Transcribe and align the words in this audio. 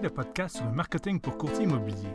le 0.00 0.08
podcast 0.08 0.56
sur 0.56 0.64
le 0.64 0.72
marketing 0.72 1.20
pour 1.20 1.36
courtier 1.36 1.64
immobilier. 1.64 2.08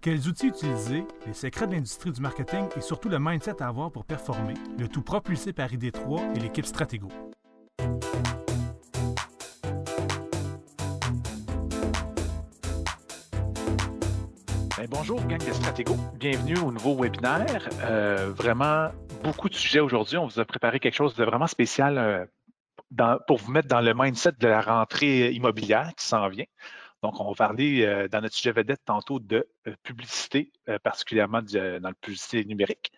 Quels 0.00 0.28
outils 0.28 0.48
utiliser, 0.48 1.04
les 1.26 1.32
secrets 1.32 1.66
de 1.66 1.72
l'industrie 1.72 2.12
du 2.12 2.20
marketing 2.20 2.66
et 2.76 2.80
surtout 2.82 3.08
le 3.08 3.18
mindset 3.18 3.62
à 3.62 3.68
avoir 3.68 3.90
pour 3.90 4.04
performer, 4.04 4.54
le 4.78 4.88
tout 4.88 5.00
propulsé 5.00 5.52
par 5.52 5.68
ID3 5.70 6.36
et 6.36 6.40
l'équipe 6.40 6.66
Stratego. 6.66 7.08
Ben, 14.76 14.86
bonjour, 14.90 15.24
gang 15.24 15.38
de 15.38 15.52
Stratego. 15.52 15.96
Bienvenue 16.18 16.58
au 16.58 16.72
nouveau 16.72 16.94
webinaire. 16.94 17.68
Euh, 17.84 18.32
vraiment, 18.36 18.90
beaucoup 19.22 19.48
de 19.48 19.54
sujets 19.54 19.80
aujourd'hui. 19.80 20.18
On 20.18 20.26
vous 20.26 20.40
a 20.40 20.44
préparé 20.44 20.78
quelque 20.78 20.96
chose 20.96 21.14
de 21.14 21.24
vraiment 21.24 21.46
spécial 21.46 21.96
euh, 21.96 23.16
pour 23.26 23.38
vous 23.38 23.50
mettre 23.50 23.68
dans 23.68 23.80
le 23.80 23.94
mindset 23.94 24.32
de 24.38 24.48
la 24.48 24.60
rentrée 24.60 25.32
immobilière 25.32 25.90
qui 25.96 26.04
s'en 26.04 26.28
vient. 26.28 26.44
Donc, 27.04 27.20
on 27.20 27.28
va 27.28 27.34
parler 27.34 27.84
euh, 27.84 28.08
dans 28.08 28.22
notre 28.22 28.34
sujet 28.34 28.50
vedette 28.50 28.82
tantôt 28.82 29.18
de 29.18 29.46
euh, 29.68 29.74
publicité, 29.82 30.50
euh, 30.70 30.78
particulièrement 30.78 31.42
dans 31.42 31.82
la 31.82 31.92
publicité 31.92 32.46
numérique. 32.46 32.92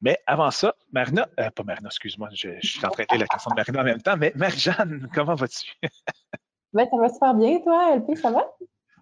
Mais 0.00 0.18
avant 0.26 0.50
ça, 0.50 0.74
Marina, 0.90 1.28
pas 1.36 1.62
Marina, 1.64 1.86
excuse-moi, 1.86 2.28
je, 2.32 2.58
suis 2.60 2.84
en 2.84 2.90
train 2.90 3.04
de 3.08 3.20
la 3.20 3.26
question 3.28 3.52
de 3.52 3.54
Marina 3.54 3.80
en 3.82 3.84
même 3.84 4.02
temps, 4.02 4.16
mais 4.16 4.32
Marie-Jeanne, 4.34 5.08
comment 5.14 5.36
vas-tu? 5.36 5.74
ben, 6.72 6.88
ça 6.90 6.96
va 6.96 7.08
super 7.08 7.34
bien, 7.34 7.60
toi, 7.60 7.94
LP, 7.94 8.16
ça 8.16 8.32
va? 8.32 8.52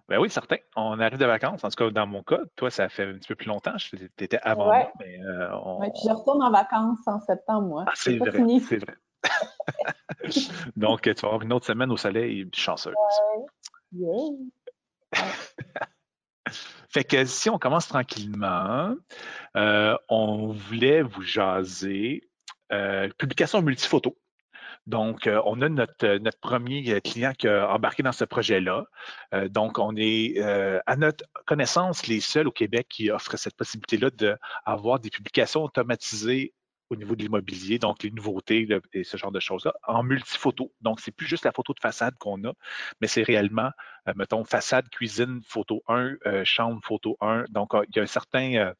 Ben 0.09 0.19
oui, 0.19 0.29
certain. 0.29 0.57
On 0.75 0.99
arrive 0.99 1.17
de 1.17 1.25
vacances. 1.25 1.63
En 1.63 1.69
tout 1.69 1.83
cas, 1.83 1.89
dans 1.89 2.05
mon 2.05 2.21
cas, 2.21 2.41
toi, 2.55 2.69
ça 2.69 2.87
fait 2.87 3.05
un 3.05 3.13
petit 3.13 3.29
peu 3.29 3.35
plus 3.35 3.47
longtemps. 3.47 3.73
Tu 3.77 3.97
étais 4.19 4.37
avant 4.43 4.65
moi. 4.65 4.91
Mais, 4.99 5.89
puis 5.89 6.01
je 6.05 6.11
retourne 6.11 6.43
en 6.43 6.51
vacances 6.51 6.99
en 7.07 7.19
septembre, 7.19 7.67
moi. 7.67 7.85
Ah, 7.87 7.93
c'est 7.95 8.19
vrai, 8.19 8.31
c'est 8.59 8.77
vrai. 8.77 8.93
Donc, 10.77 11.01
tu 11.01 11.13
vas 11.13 11.29
avoir 11.29 11.41
une 11.41 11.53
autre 11.53 11.65
semaine 11.65 11.91
au 11.91 11.97
soleil, 11.97 12.47
chanceuse. 12.53 12.93
Fait 16.89 17.03
que 17.03 17.25
si 17.25 17.49
on 17.49 17.57
commence 17.57 17.87
tranquillement, 17.87 18.95
euh, 19.55 19.97
on 20.09 20.51
voulait 20.51 21.01
vous 21.01 21.21
jaser 21.21 22.29
euh, 22.71 23.09
publication 23.17 23.61
multifoto. 23.61 24.17
Donc, 24.87 25.25
euh, 25.25 25.41
on 25.45 25.61
a 25.61 25.69
notre, 25.69 26.17
notre 26.17 26.39
premier 26.39 27.01
client 27.01 27.33
qui 27.33 27.47
a 27.47 27.71
embarqué 27.73 28.03
dans 28.03 28.11
ce 28.11 28.23
projet-là. 28.23 28.85
donc, 29.49 29.79
on 29.79 29.95
est, 29.97 30.39
à 30.39 30.95
notre 30.95 31.25
connaissance, 31.45 32.07
les 32.07 32.19
seuls 32.21 32.47
au 32.47 32.51
Québec 32.51 32.87
qui 32.89 33.09
offrent 33.09 33.37
cette 33.37 33.55
possibilité-là 33.55 34.11
d'avoir 34.11 34.99
des 34.99 35.09
publications 35.09 35.63
automatisées 35.63 36.53
au 36.89 36.95
niveau 36.95 37.15
de 37.15 37.23
l'immobilier, 37.23 37.79
donc 37.79 38.03
les 38.03 38.11
nouveautés 38.11 38.67
et 38.93 39.03
ce 39.03 39.17
genre 39.17 39.31
de 39.31 39.39
choses-là, 39.39 39.73
en 39.87 40.03
multiphoto. 40.03 40.71
Donc, 40.81 40.99
c'est 40.99 41.11
plus 41.11 41.25
juste 41.25 41.45
la 41.45 41.51
photo 41.51 41.73
de 41.73 41.79
façade 41.79 42.15
qu'on 42.19 42.43
a, 42.45 42.53
mais 43.01 43.07
c'est 43.07 43.23
réellement, 43.23 43.71
euh, 44.07 44.13
mettons, 44.15 44.43
façade, 44.43 44.87
cuisine, 44.89 45.41
photo 45.47 45.83
1, 45.87 46.15
euh, 46.25 46.45
chambre, 46.45 46.79
photo 46.83 47.17
1. 47.21 47.45
Donc, 47.49 47.73
euh, 47.73 47.83
il 47.89 47.95
y 47.95 47.99
a 47.99 48.03
un 48.03 48.07
certain, 48.07 48.73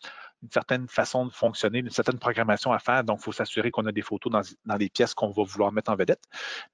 une 0.43 0.51
certaine 0.51 0.87
façon 0.87 1.25
de 1.25 1.31
fonctionner, 1.31 1.79
une 1.79 1.89
certaine 1.89 2.19
programmation 2.19 2.71
à 2.71 2.79
faire. 2.79 3.03
Donc, 3.03 3.19
il 3.21 3.23
faut 3.23 3.31
s'assurer 3.31 3.71
qu'on 3.71 3.85
a 3.87 3.91
des 3.91 4.03
photos 4.03 4.31
dans, 4.31 4.41
dans 4.65 4.77
les 4.77 4.89
pièces 4.89 5.15
qu'on 5.15 5.31
va 5.31 5.43
vouloir 5.43 5.71
mettre 5.71 5.91
en 5.91 5.95
vedette. 5.95 6.23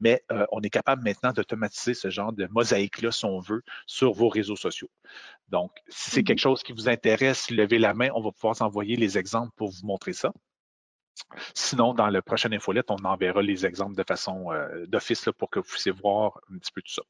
Mais 0.02 0.24
on 0.52 0.62
est 0.62 0.70
capable 0.70 1.04
maintenant 1.04 1.32
d'automatiser 1.32 1.94
ce 1.94 2.09
genre 2.09 2.34
de 2.34 2.48
mosaïque-là, 2.48 3.12
si 3.12 3.24
on 3.24 3.40
veut, 3.40 3.64
sur 3.86 4.12
vos 4.12 4.28
réseaux 4.28 4.58
sociaux. 4.58 4.90
Donc, 5.48 5.72
si 5.88 6.12
c'est 6.12 6.24
quelque 6.24 6.40
mm-hmm. 6.40 6.42
chose 6.42 6.64
qui 6.64 6.74
vous 6.74 6.90
intéresse, 6.90 7.50
levez 7.52 7.80
la 7.80 7.94
main, 7.94 8.09
on 8.16 8.22
va 8.22 8.32
pouvoir 8.32 8.56
s'envoyer 8.56 8.98
les 8.98 9.18
exemples 9.18 9.54
pour 9.56 9.70
vous 9.70 9.86
montrer 9.86 10.14
ça. 10.14 10.34
Sinon, 11.54 11.94
dans 11.94 12.10
le 12.10 12.22
prochain 12.22 12.52
infolette, 12.52 12.92
on 12.92 13.06
enverra 13.06 13.42
les 13.42 13.66
exemples 13.66 13.96
de 13.96 14.04
façon 14.04 14.52
euh, 14.52 14.86
d'office 14.88 15.30
pour 15.38 15.50
que 15.50 15.60
vous 15.60 15.66
puissiez 15.66 15.92
voir 15.92 16.40
un 16.54 16.58
petit 16.58 16.72
peu 16.72 16.82
tout 16.82 16.94
ça. 16.94 17.04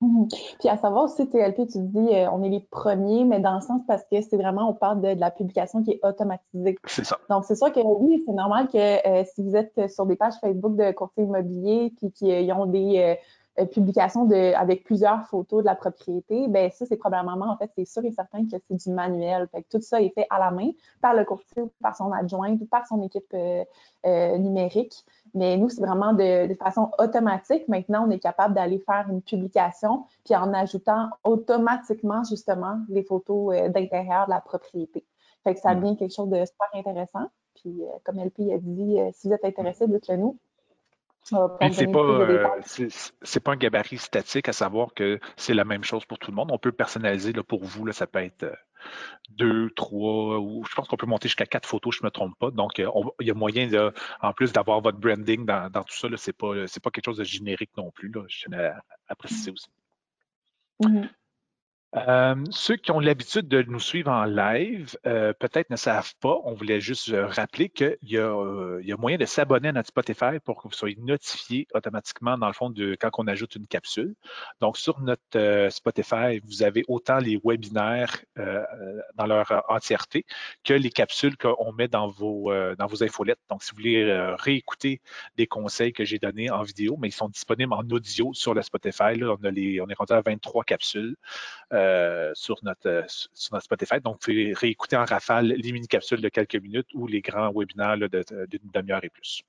Mmh 0.00 0.28
Puis 0.60 0.68
à 0.68 0.76
savoir 0.76 1.04
aussi, 1.04 1.28
TLP, 1.28 1.66
tu 1.66 1.78
dis 1.80 2.14
euh, 2.14 2.30
on 2.30 2.42
est 2.44 2.50
les 2.50 2.64
premiers, 2.70 3.24
mais 3.24 3.40
dans 3.40 3.56
le 3.56 3.60
sens 3.60 3.82
parce 3.88 4.04
que 4.10 4.20
c'est 4.20 4.36
vraiment, 4.36 4.70
on 4.70 4.74
parle 4.74 5.00
de, 5.00 5.08
la 5.18 5.32
publication 5.32 5.82
qui 5.82 5.92
est 5.92 6.00
automatisée. 6.04 6.78
C'est 6.84 7.04
ça. 7.04 7.18
Donc, 7.28 7.44
c'est 7.44 7.56
sûr 7.56 7.72
que 7.72 7.80
oui, 7.80 8.22
c'est 8.24 8.32
normal 8.32 8.68
que 8.68 8.78
euh, 8.78 9.24
si 9.34 9.42
vous 9.42 9.56
êtes 9.56 9.90
sur 9.90 10.06
des 10.06 10.14
pages 10.14 10.34
Facebook 10.40 10.76
de 10.76 10.92
courtiers 10.92 11.24
immobiliers 11.24 11.92
puis 11.96 12.12
qui 12.12 12.52
ont 12.52 12.66
des 12.66 13.18
euh, 13.58 13.66
publication 13.66 14.24
de, 14.24 14.54
avec 14.54 14.84
plusieurs 14.84 15.26
photos 15.26 15.62
de 15.62 15.66
la 15.66 15.74
propriété, 15.74 16.48
ben 16.48 16.70
ça, 16.70 16.86
c'est 16.86 16.96
probablement, 16.96 17.50
en 17.50 17.56
fait, 17.56 17.70
c'est 17.76 17.84
sûr 17.84 18.04
et 18.04 18.12
certain 18.12 18.44
que 18.44 18.50
c'est 18.50 18.76
du 18.76 18.90
manuel. 18.90 19.48
Fait 19.52 19.62
que 19.62 19.68
tout 19.68 19.80
ça 19.80 20.00
est 20.00 20.10
fait 20.10 20.26
à 20.30 20.38
la 20.38 20.50
main 20.50 20.70
par 21.00 21.14
le 21.14 21.24
courtier 21.24 21.62
ou 21.62 21.72
par 21.80 21.96
son 21.96 22.12
adjoint 22.12 22.52
ou 22.52 22.66
par 22.66 22.86
son 22.86 23.02
équipe 23.02 23.32
euh, 23.34 23.64
euh, 24.06 24.38
numérique. 24.38 25.04
Mais 25.34 25.56
nous, 25.56 25.68
c'est 25.68 25.80
vraiment 25.80 26.12
de, 26.12 26.54
façon 26.54 26.90
automatique. 26.98 27.68
Maintenant, 27.68 28.06
on 28.06 28.10
est 28.10 28.18
capable 28.18 28.54
d'aller 28.54 28.78
faire 28.78 29.06
une 29.10 29.22
publication, 29.22 30.04
puis 30.24 30.34
en 30.36 30.52
ajoutant 30.54 31.10
automatiquement, 31.24 32.22
justement, 32.24 32.78
les 32.88 33.02
photos 33.02 33.54
d'intérieur 33.70 34.26
de 34.26 34.30
la 34.30 34.40
propriété. 34.40 35.04
Fait 35.44 35.54
que 35.54 35.60
ça 35.60 35.74
mm. 35.74 35.80
devient 35.80 35.96
quelque 35.96 36.14
chose 36.14 36.30
de 36.30 36.44
super 36.44 36.68
intéressant. 36.74 37.26
Puis, 37.56 37.82
comme 38.04 38.18
LP 38.18 38.52
a 38.52 38.58
dit, 38.58 38.98
si 39.12 39.26
vous 39.26 39.34
êtes 39.34 39.44
intéressé, 39.44 39.86
dites-le 39.88 40.16
nous. 40.16 40.38
C'est 41.28 41.92
pas, 41.92 41.98
euh, 41.98 42.46
c'est 43.22 43.40
pas 43.40 43.52
un 43.52 43.56
gabarit 43.56 43.98
statique, 43.98 44.48
à 44.48 44.52
savoir 44.52 44.94
que 44.94 45.20
c'est 45.36 45.54
la 45.54 45.64
même 45.64 45.84
chose 45.84 46.04
pour 46.04 46.18
tout 46.18 46.30
le 46.30 46.36
monde. 46.36 46.50
On 46.52 46.58
peut 46.58 46.72
personnaliser 46.72 47.32
là, 47.32 47.42
pour 47.42 47.64
vous, 47.64 47.84
là, 47.84 47.92
ça 47.92 48.06
peut 48.06 48.20
être 48.20 48.44
euh, 48.44 48.54
deux, 49.30 49.70
trois, 49.70 50.38
ou 50.38 50.64
je 50.64 50.74
pense 50.74 50.88
qu'on 50.88 50.96
peut 50.96 51.06
monter 51.06 51.28
jusqu'à 51.28 51.46
quatre 51.46 51.68
photos, 51.68 51.96
je 51.96 52.02
ne 52.02 52.06
me 52.06 52.10
trompe 52.10 52.38
pas. 52.38 52.50
Donc, 52.50 52.78
euh, 52.80 52.90
il 53.20 53.26
y 53.26 53.30
a 53.30 53.34
moyen, 53.34 53.68
en 54.22 54.32
plus 54.32 54.52
d'avoir 54.52 54.80
votre 54.80 54.98
branding 54.98 55.44
dans, 55.44 55.70
tout 55.70 55.94
ça, 55.94 56.08
ce 56.16 56.30
n'est 56.30 56.32
pas, 56.32 56.80
pas 56.82 56.90
quelque 56.90 57.04
chose 57.04 57.18
de 57.18 57.24
générique 57.24 57.76
non 57.76 57.90
plus. 57.90 58.10
Là, 58.10 58.22
je 58.28 58.44
tiens 58.44 58.58
à, 59.08 59.14
préciser 59.14 59.50
aussi. 59.50 59.68
Mm-hmm. 60.82 61.08
Euh, 61.96 62.34
ceux 62.50 62.76
qui 62.76 62.90
ont 62.90 63.00
l'habitude 63.00 63.48
de 63.48 63.62
nous 63.62 63.80
suivre 63.80 64.10
en 64.10 64.24
live, 64.24 64.94
euh, 65.06 65.32
peut-être 65.32 65.70
ne 65.70 65.76
savent 65.76 66.12
pas. 66.20 66.38
On 66.44 66.52
voulait 66.52 66.82
juste 66.82 67.08
euh, 67.08 67.26
rappeler 67.26 67.70
qu'il 67.70 67.96
y, 68.02 68.18
a 68.18 68.96
moyen 68.98 69.16
de 69.16 69.24
s'abonner 69.24 69.68
à 69.68 69.72
notre 69.72 69.88
Spotify 69.88 70.38
pour 70.44 70.62
que 70.62 70.68
vous 70.68 70.74
soyez 70.74 70.98
notifié 71.00 71.66
automatiquement, 71.72 72.36
dans 72.36 72.46
le 72.46 72.52
fond, 72.52 72.68
de 72.68 72.94
quand 73.00 73.08
on 73.16 73.26
ajoute 73.26 73.56
une 73.56 73.66
capsule. 73.66 74.14
Donc, 74.60 74.76
sur 74.76 75.00
notre 75.00 75.68
Spotify, 75.70 76.40
vous 76.44 76.62
avez 76.62 76.84
autant 76.88 77.18
les 77.18 77.40
webinaires 77.42 78.18
dans 79.14 79.26
leur 79.26 79.64
entièreté 79.68 80.26
que 80.64 80.74
les 80.74 80.90
capsules 80.90 81.36
qu'on 81.38 81.72
met 81.72 81.88
dans 81.88 82.08
vos, 82.08 82.52
dans 82.76 82.86
vos 82.86 83.02
infolettes. 83.02 83.40
Donc, 83.48 83.62
si 83.62 83.70
vous 83.70 83.76
voulez 83.76 84.34
réécouter 84.38 85.00
des 85.36 85.46
conseils 85.46 85.92
que 85.92 86.04
j'ai 86.04 86.18
donnés 86.18 86.50
en 86.50 86.62
vidéo, 86.62 86.96
mais 86.98 87.08
ils 87.08 87.12
sont 87.12 87.28
disponibles 87.28 87.72
en 87.72 87.88
audio 87.90 88.32
sur 88.34 88.52
le 88.54 88.62
Spotify. 88.62 89.14
Là, 89.16 89.36
on, 89.40 89.44
a 89.44 89.50
les, 89.50 89.80
on 89.80 89.88
est 89.88 89.94
rendu 89.94 90.12
à 90.12 90.20
23 90.20 90.64
capsules. 90.64 91.16
Euh, 91.78 92.30
sur, 92.34 92.56
notre, 92.62 92.88
euh, 92.88 93.02
sur 93.06 93.54
notre 93.54 93.64
Spotify. 93.64 94.00
Donc, 94.00 94.14
vous 94.14 94.18
pouvez 94.18 94.52
réécouter 94.52 94.96
en 94.96 95.04
rafale 95.04 95.46
les 95.46 95.72
mini-capsules 95.72 96.20
de 96.20 96.28
quelques 96.28 96.56
minutes 96.56 96.88
ou 96.94 97.06
les 97.06 97.20
grands 97.20 97.52
webinaires 97.54 97.96
d'une 97.96 98.70
demi-heure 98.74 99.04
et 99.04 99.08
plus. 99.08 99.42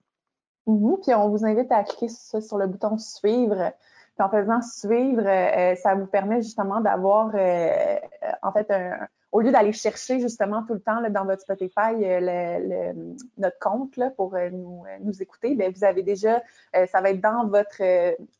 Mm-hmm. 0.67 1.01
Puis 1.01 1.13
on 1.15 1.29
vous 1.29 1.45
invite 1.45 1.71
à 1.71 1.83
cliquer 1.83 2.09
sur, 2.09 2.57
le 2.57 2.67
bouton 2.67 2.97
suivre. 2.97 3.71
Puis 4.15 4.23
en 4.23 4.29
faisant 4.29 4.61
suivre, 4.61 5.25
euh, 5.25 5.75
ça 5.75 5.95
vous 5.95 6.05
permet 6.05 6.41
justement 6.41 6.81
d'avoir 6.81 7.27
en 8.43 8.51
fait 8.51 8.69
un, 8.69 9.07
au 9.31 9.41
lieu 9.41 9.51
d'aller 9.51 9.73
chercher 9.73 10.19
justement 10.19 10.63
tout 10.63 10.73
le 10.73 10.79
temps 10.79 10.99
là, 10.99 11.09
dans 11.09 11.25
votre 11.25 11.41
Spotify 11.41 12.03
euh, 12.03 12.93
notre 13.37 13.59
compte 13.59 13.95
là, 13.97 14.09
pour 14.09 14.35
euh, 14.35 14.49
nous, 14.49 14.83
euh, 14.87 14.97
nous, 15.01 15.21
écouter, 15.21 15.55
bien, 15.55 15.69
vous 15.69 15.83
avez 15.83 16.03
déjà, 16.03 16.41
ça 16.73 17.01
va 17.01 17.11
être 17.11 17.21
dans 17.21 17.47
votre 17.47 17.81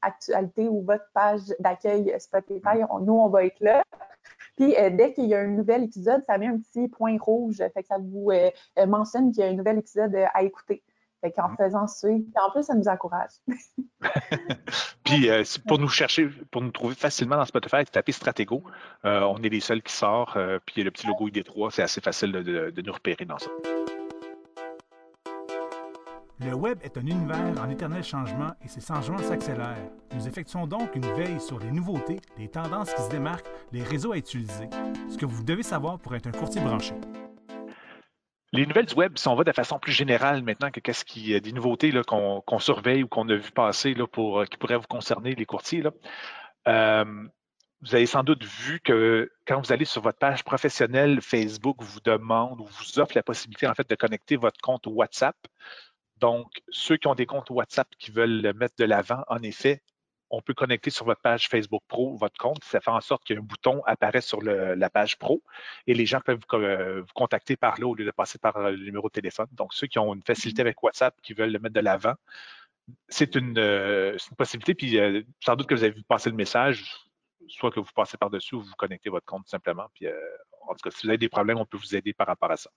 actualité 0.02 0.68
ou 0.68 0.82
votre 0.82 1.06
page 1.14 1.42
d'accueil 1.60 2.14
Spotify. 2.20 2.80
nous, 3.02 3.14
on 3.14 3.30
va 3.30 3.46
être 3.46 3.60
là. 3.60 3.84
Puis 4.56 4.76
dès 4.92 5.14
qu'il 5.14 5.26
y 5.26 5.36
a 5.36 5.40
un 5.40 5.48
nouvel 5.48 5.84
épisode, 5.84 6.22
ça 6.26 6.38
met 6.38 6.48
un 6.48 6.58
petit 6.58 6.88
point 6.90 7.18
rouge. 7.20 7.58
Fait 7.74 7.82
que 7.82 7.88
ça 7.88 7.98
vous 7.98 8.32
mentionne 8.88 9.32
qu'il 9.32 9.44
y 9.44 9.48
a 9.48 9.50
un 9.50 9.54
nouvel 9.54 9.78
épisode 9.78 10.16
à 10.34 10.44
écouter. 10.44 10.84
Fait 11.22 11.32
qu'en 11.32 11.50
mm. 11.50 11.58
faisant 11.58 11.88
suivre, 11.88 12.24
en 12.36 12.52
plus, 12.52 12.64
ça 12.64 12.76
nous 12.76 12.88
encourage. 12.88 13.32
puis 15.04 15.30
euh, 15.30 15.44
pour 15.68 15.80
nous 15.80 15.90
chercher, 15.90 16.30
pour 16.52 16.62
nous 16.62 16.72
trouver 16.72 16.96
facilement 16.96 17.36
dans 17.36 17.46
Spotify, 17.46 17.84
tapez 17.86 18.12
Stratego. 18.12 18.64
Euh, 19.06 19.22
on 19.22 19.38
est 19.44 19.50
les 19.50 19.60
seuls 19.60 19.82
qui 19.82 19.94
sortent. 19.94 20.38
Euh, 20.38 20.60
puis 20.66 20.84
le 20.84 20.92
petit 20.92 21.08
logo 21.08 21.28
ID3, 21.28 21.72
c'est 21.72 21.84
assez 21.84 22.02
facile 22.02 22.32
de, 22.32 22.72
de, 22.72 22.82
nous 22.82 22.94
repérer 22.94 23.26
dans 23.26 23.38
ça. 23.38 23.50
Le 26.42 26.54
web 26.54 26.80
est 26.84 26.98
un 26.98 27.02
univers 27.02 27.62
en 27.62 27.70
éternel 27.70 28.02
changement 28.02 28.52
et 28.64 28.70
ces 28.70 28.80
changements 28.80 29.18
s'accélèrent. 29.18 29.76
Nous 30.16 30.26
effectuons 30.26 30.68
donc 30.68 30.96
une 30.96 31.06
veille 31.16 31.42
sur 31.42 31.60
les 31.60 31.70
nouveautés, 31.70 32.22
les 32.38 32.48
tendances 32.48 32.94
qui 32.94 33.02
se 33.02 33.10
démarquent, 33.10 33.50
les 33.74 33.84
réseaux 33.84 34.14
à 34.14 34.18
utiliser, 34.18 34.70
ce 35.10 35.18
que 35.18 35.26
vous 35.26 35.44
devez 35.44 35.64
savoir 35.64 36.00
pour 36.00 36.16
être 36.16 36.28
un 36.28 36.32
courtier 36.32 36.62
branché. 36.62 36.96
Les 38.52 38.66
nouvelles 38.66 38.88
du 38.88 38.96
web, 38.96 39.18
si 39.18 39.28
on 39.28 39.36
va 39.36 39.44
de 39.44 39.52
façon 39.52 39.78
plus 39.78 39.92
générale 39.92 40.44
maintenant 40.44 40.72
que 40.72 40.80
qu'est-ce 40.80 41.06
qui 41.06 41.40
des 41.40 41.52
nouveautés 41.52 41.92
qu'on 42.08 42.60
surveille 42.60 43.04
ou 43.04 43.08
qu'on 43.08 43.30
a 43.30 43.36
vu 43.36 43.52
passer 43.52 43.94
là, 43.94 44.08
pour, 44.08 44.40
euh, 44.40 44.46
qui 44.46 44.58
pourraient 44.58 44.78
vous 44.78 44.88
concerner, 44.88 45.36
les 45.36 45.46
courtiers, 45.46 45.84
euh, 46.68 47.06
vous 47.82 47.96
avez 47.96 48.08
sans 48.08 48.24
doute 48.24 48.44
vu 48.44 48.80
que 48.82 49.32
quand 49.46 49.62
vous 49.62 49.72
allez 49.72 49.86
sur 49.86 50.02
votre 50.02 50.18
page 50.18 50.44
professionnelle, 50.44 51.22
Facebook 51.22 51.78
vous 51.82 52.00
demande 52.02 52.60
ou 52.60 52.66
vous 52.66 53.00
offre 53.00 53.14
la 53.16 53.24
possibilité 53.24 53.68
en 53.68 53.76
fait 53.76 53.90
de 53.90 53.96
connecter 53.96 54.36
votre 54.36 54.60
compte 54.62 54.88
WhatsApp. 54.88 55.38
Donc, 56.18 56.48
ceux 56.70 56.98
qui 56.98 57.08
ont 57.08 57.16
des 57.16 57.26
comptes 57.26 57.50
WhatsApp 57.50 57.88
qui 57.98 58.12
veulent 58.12 58.42
le 58.42 58.54
mettre 58.54 58.76
de 58.78 58.86
l'avant, 58.86 59.24
en 59.28 59.42
effet, 59.44 59.82
on 60.30 60.42
peut 60.42 60.54
connecter 60.54 60.90
sur 60.90 61.06
votre 61.06 61.22
page 61.22 61.48
Facebook 61.50 61.82
Pro 61.88 62.16
votre 62.16 62.38
compte. 62.38 62.64
Ça 62.64 62.80
fait 62.80 62.92
en 62.92 63.02
sorte 63.02 63.24
qu'un 63.24 63.42
bouton 63.42 63.82
apparaît 63.86 64.22
sur 64.22 64.42
la 64.42 64.90
page 64.90 65.18
Pro 65.18 65.42
et 65.88 65.94
les 65.94 66.06
gens 66.06 66.22
peuvent 66.22 66.40
vous, 66.52 67.14
contacter 67.14 67.56
par 67.58 67.80
là 67.80 67.88
au 67.88 67.96
lieu 67.96 68.06
de 68.06 68.12
passer 68.12 68.38
par 68.38 68.60
le 68.60 68.78
numéro 68.78 69.08
de 69.08 69.14
téléphone. 69.14 69.48
Donc, 69.54 69.74
ceux 69.74 69.88
qui 69.88 70.00
ont 70.00 70.14
une 70.14 70.24
facilité 70.24 70.62
avec 70.62 70.82
WhatsApp, 70.84 71.16
qui 71.22 71.34
veulent 71.34 71.52
le 71.52 71.60
mettre 71.60 71.76
de 71.76 71.80
l'avant, 71.80 72.16
c'est 73.08 73.36
une, 73.36 73.54
possibilité. 74.38 74.76
Puis, 74.76 75.00
sans 75.44 75.56
doute 75.56 75.68
que 75.68 75.76
vous 75.76 75.84
avez 75.84 75.94
vu 75.94 76.04
passer 76.04 76.30
le 76.30 76.36
message, 76.36 76.96
soit 77.48 77.72
que 77.72 77.80
vous 77.80 77.92
passez 77.96 78.18
par-dessus 78.18 78.56
ou 78.56 78.62
vous 78.62 78.76
connectez 78.78 79.10
votre 79.10 79.26
compte 79.26 79.48
simplement. 79.48 79.88
Puis, 79.94 80.08
en 80.08 80.74
tout 80.74 80.90
cas, 80.90 80.92
si 80.92 81.06
vous 81.06 81.10
avez 81.10 81.18
des 81.18 81.30
problèmes, 81.30 81.58
on 81.58 81.66
peut 81.66 81.78
vous 81.78 81.96
aider 81.96 82.14
par 82.14 82.28
rapport 82.28 82.52
à 82.52 82.58
ça. 82.58 82.70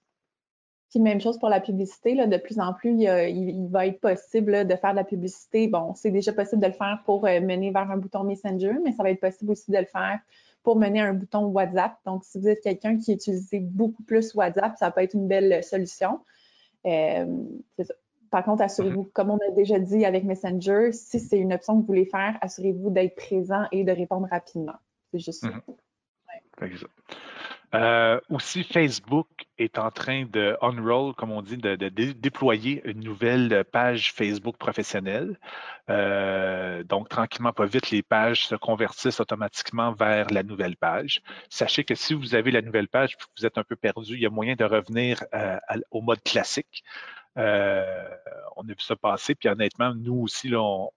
Puis 0.93 1.01
même 1.01 1.23
chose 1.23 1.39
pour 1.39 1.49
la 1.49 1.61
publicité, 1.61 2.15
là, 2.15 2.27
de 2.27 2.37
plus 2.37 2.61
en 2.61 2.75
plus, 2.75 2.91
il, 2.91 3.67
va 3.71 3.87
être 3.87 3.99
possible 3.99 4.67
de 4.67 4.77
faire 4.77 4.91
de 4.91 4.97
la 4.97 5.05
publicité. 5.05 5.67
Bon, 5.67 5.95
c'est 5.95 6.11
déjà 6.11 6.35
possible 6.35 6.61
de 6.61 6.67
le 6.67 6.75
faire 6.75 7.01
pour 7.07 7.27
euh, 7.27 7.41
mener 7.41 7.71
vers 7.71 7.91
un 7.91 7.97
bouton 7.97 8.25
Messenger, 8.25 8.75
mais 8.85 8.93
ça 8.93 9.03
va 9.03 9.09
être 9.09 9.21
possible 9.21 9.53
aussi 9.53 9.71
de 9.71 9.79
le 9.79 9.87
faire 9.87 10.21
pour 10.63 10.77
mener 10.77 11.01
un 11.01 11.15
bouton 11.15 11.47
WhatsApp. 11.47 11.95
Donc, 12.05 12.25
si 12.25 12.39
vous 12.39 12.47
êtes 12.47 12.61
quelqu'un 12.61 12.99
qui 12.99 13.15
utilise 13.15 13.49
beaucoup 13.63 14.03
plus 14.03 14.35
WhatsApp, 14.35 14.77
ça 14.77 14.91
peut 14.91 15.01
être 15.01 15.15
une 15.15 15.29
belle 15.29 15.65
solution. 15.65 16.21
Euh, 16.85 17.43
Par 18.31 18.45
contre, 18.45 18.63
assurez-vous, 18.63 19.05
mm-hmm. 19.05 19.13
comme 19.13 19.31
on 19.31 19.39
a 19.39 19.51
déjà 19.57 19.79
dit 19.79 20.05
avec 20.05 20.25
Messenger, 20.25 20.91
si 20.93 21.21
c'est 21.21 21.39
une 21.39 21.55
option 21.55 21.77
que 21.77 21.81
vous 21.81 21.87
voulez 21.87 22.05
faire, 22.05 22.37
assurez-vous 22.43 22.91
d'être 22.91 23.15
présent 23.15 23.65
et 23.73 23.83
de 23.83 23.93
répondre 23.93 24.29
rapidement. 24.31 24.77
C'est 25.11 25.21
juste 25.21 25.41
ça. 25.41 25.49
Mm-hmm. 25.49 26.79
Euh, 27.75 28.21
aussi, 28.29 28.65
Facebook 28.65 29.27
est 29.57 29.79
en 29.79 29.91
train 29.91 30.27
de 30.27 30.57
unroll, 30.61 31.15
comme 31.15 31.31
on 31.31 31.41
dit, 31.41 31.57
de, 31.57 31.75
déployer 32.13 32.83
une 32.85 33.01
nouvelle 33.01 33.65
page 33.73 34.13
Facebook 34.13 34.59
professionnelle. 34.59 35.39
Euh, 35.89 36.85
donc, 36.85 37.09
tranquillement, 37.09 37.53
pas 37.53 37.65
vite, 37.65 37.91
les 37.91 38.03
pages 38.03 38.47
se 38.47 38.55
convertissent 38.57 39.21
automatiquement 39.21 39.93
vers 39.93 40.29
la 40.31 40.43
nouvelle 40.43 40.77
page. 40.77 41.23
Sachez 41.49 41.85
que 41.85 41.95
si 41.95 42.13
vous 42.13 42.35
avez 42.35 42.51
la 42.51 42.61
nouvelle 42.61 42.89
page 42.89 43.17
vous 43.39 43.47
êtes 43.47 43.57
un 43.57 43.65
peu 43.65 43.77
perdu, 43.77 44.15
il 44.15 44.21
y 44.21 44.27
a 44.27 44.31
moyen 44.31 44.55
de 44.55 44.65
revenir 44.65 45.25
euh, 45.35 45.59
au 45.91 46.03
mode 46.03 46.23
classique. 46.23 46.85
Euh, 47.39 48.09
on 48.57 48.63
a 48.63 48.69
vu 48.69 48.81
ça 48.81 48.97
passer, 48.97 49.35
puis 49.35 49.49
honnêtement, 49.49 49.95
nous 49.95 50.21
aussi, 50.23 50.49
là, 50.49 50.61
on, 50.61 50.91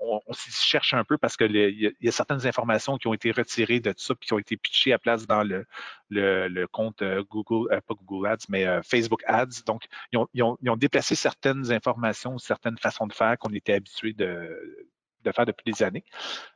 on, 0.00 0.32
s'y 0.32 0.50
cherche 0.52 0.94
un 0.94 1.04
peu 1.04 1.18
parce 1.18 1.36
qu'il 1.36 1.54
y, 1.56 1.92
y, 2.00 2.08
a 2.08 2.12
certaines 2.12 2.46
informations 2.46 2.96
qui 2.96 3.08
ont 3.08 3.14
été 3.14 3.32
retirées 3.32 3.80
de 3.80 3.92
ça, 3.96 4.14
puis 4.14 4.28
qui 4.28 4.32
ont 4.32 4.38
été 4.38 4.56
pitchées 4.56 4.92
à 4.92 4.98
place 4.98 5.26
dans 5.26 5.42
le, 5.42 5.66
le, 6.08 6.66
compte 6.66 7.02
euh, 7.02 7.24
Google, 7.28 7.72
euh, 7.72 7.80
pas 7.80 7.94
Google 7.94 8.28
Ads, 8.28 8.46
mais 8.48 8.66
Facebook 8.82 9.22
Ads. 9.26 9.62
Donc, 9.66 9.84
ils 10.12 10.18
ont, 10.18 10.28
ils, 10.32 10.42
ont, 10.42 10.56
ils 10.62 10.70
ont, 10.70 10.76
déplacé 10.76 11.14
certaines 11.14 11.72
informations, 11.72 12.38
certaines 12.38 12.78
façons 12.78 13.06
de 13.06 13.12
faire 13.12 13.36
qu'on 13.38 13.52
était 13.52 13.74
habitués 13.74 14.12
de, 14.12 14.86
de 15.24 15.32
faire 15.32 15.46
depuis 15.46 15.72
des 15.72 15.82
années. 15.82 16.04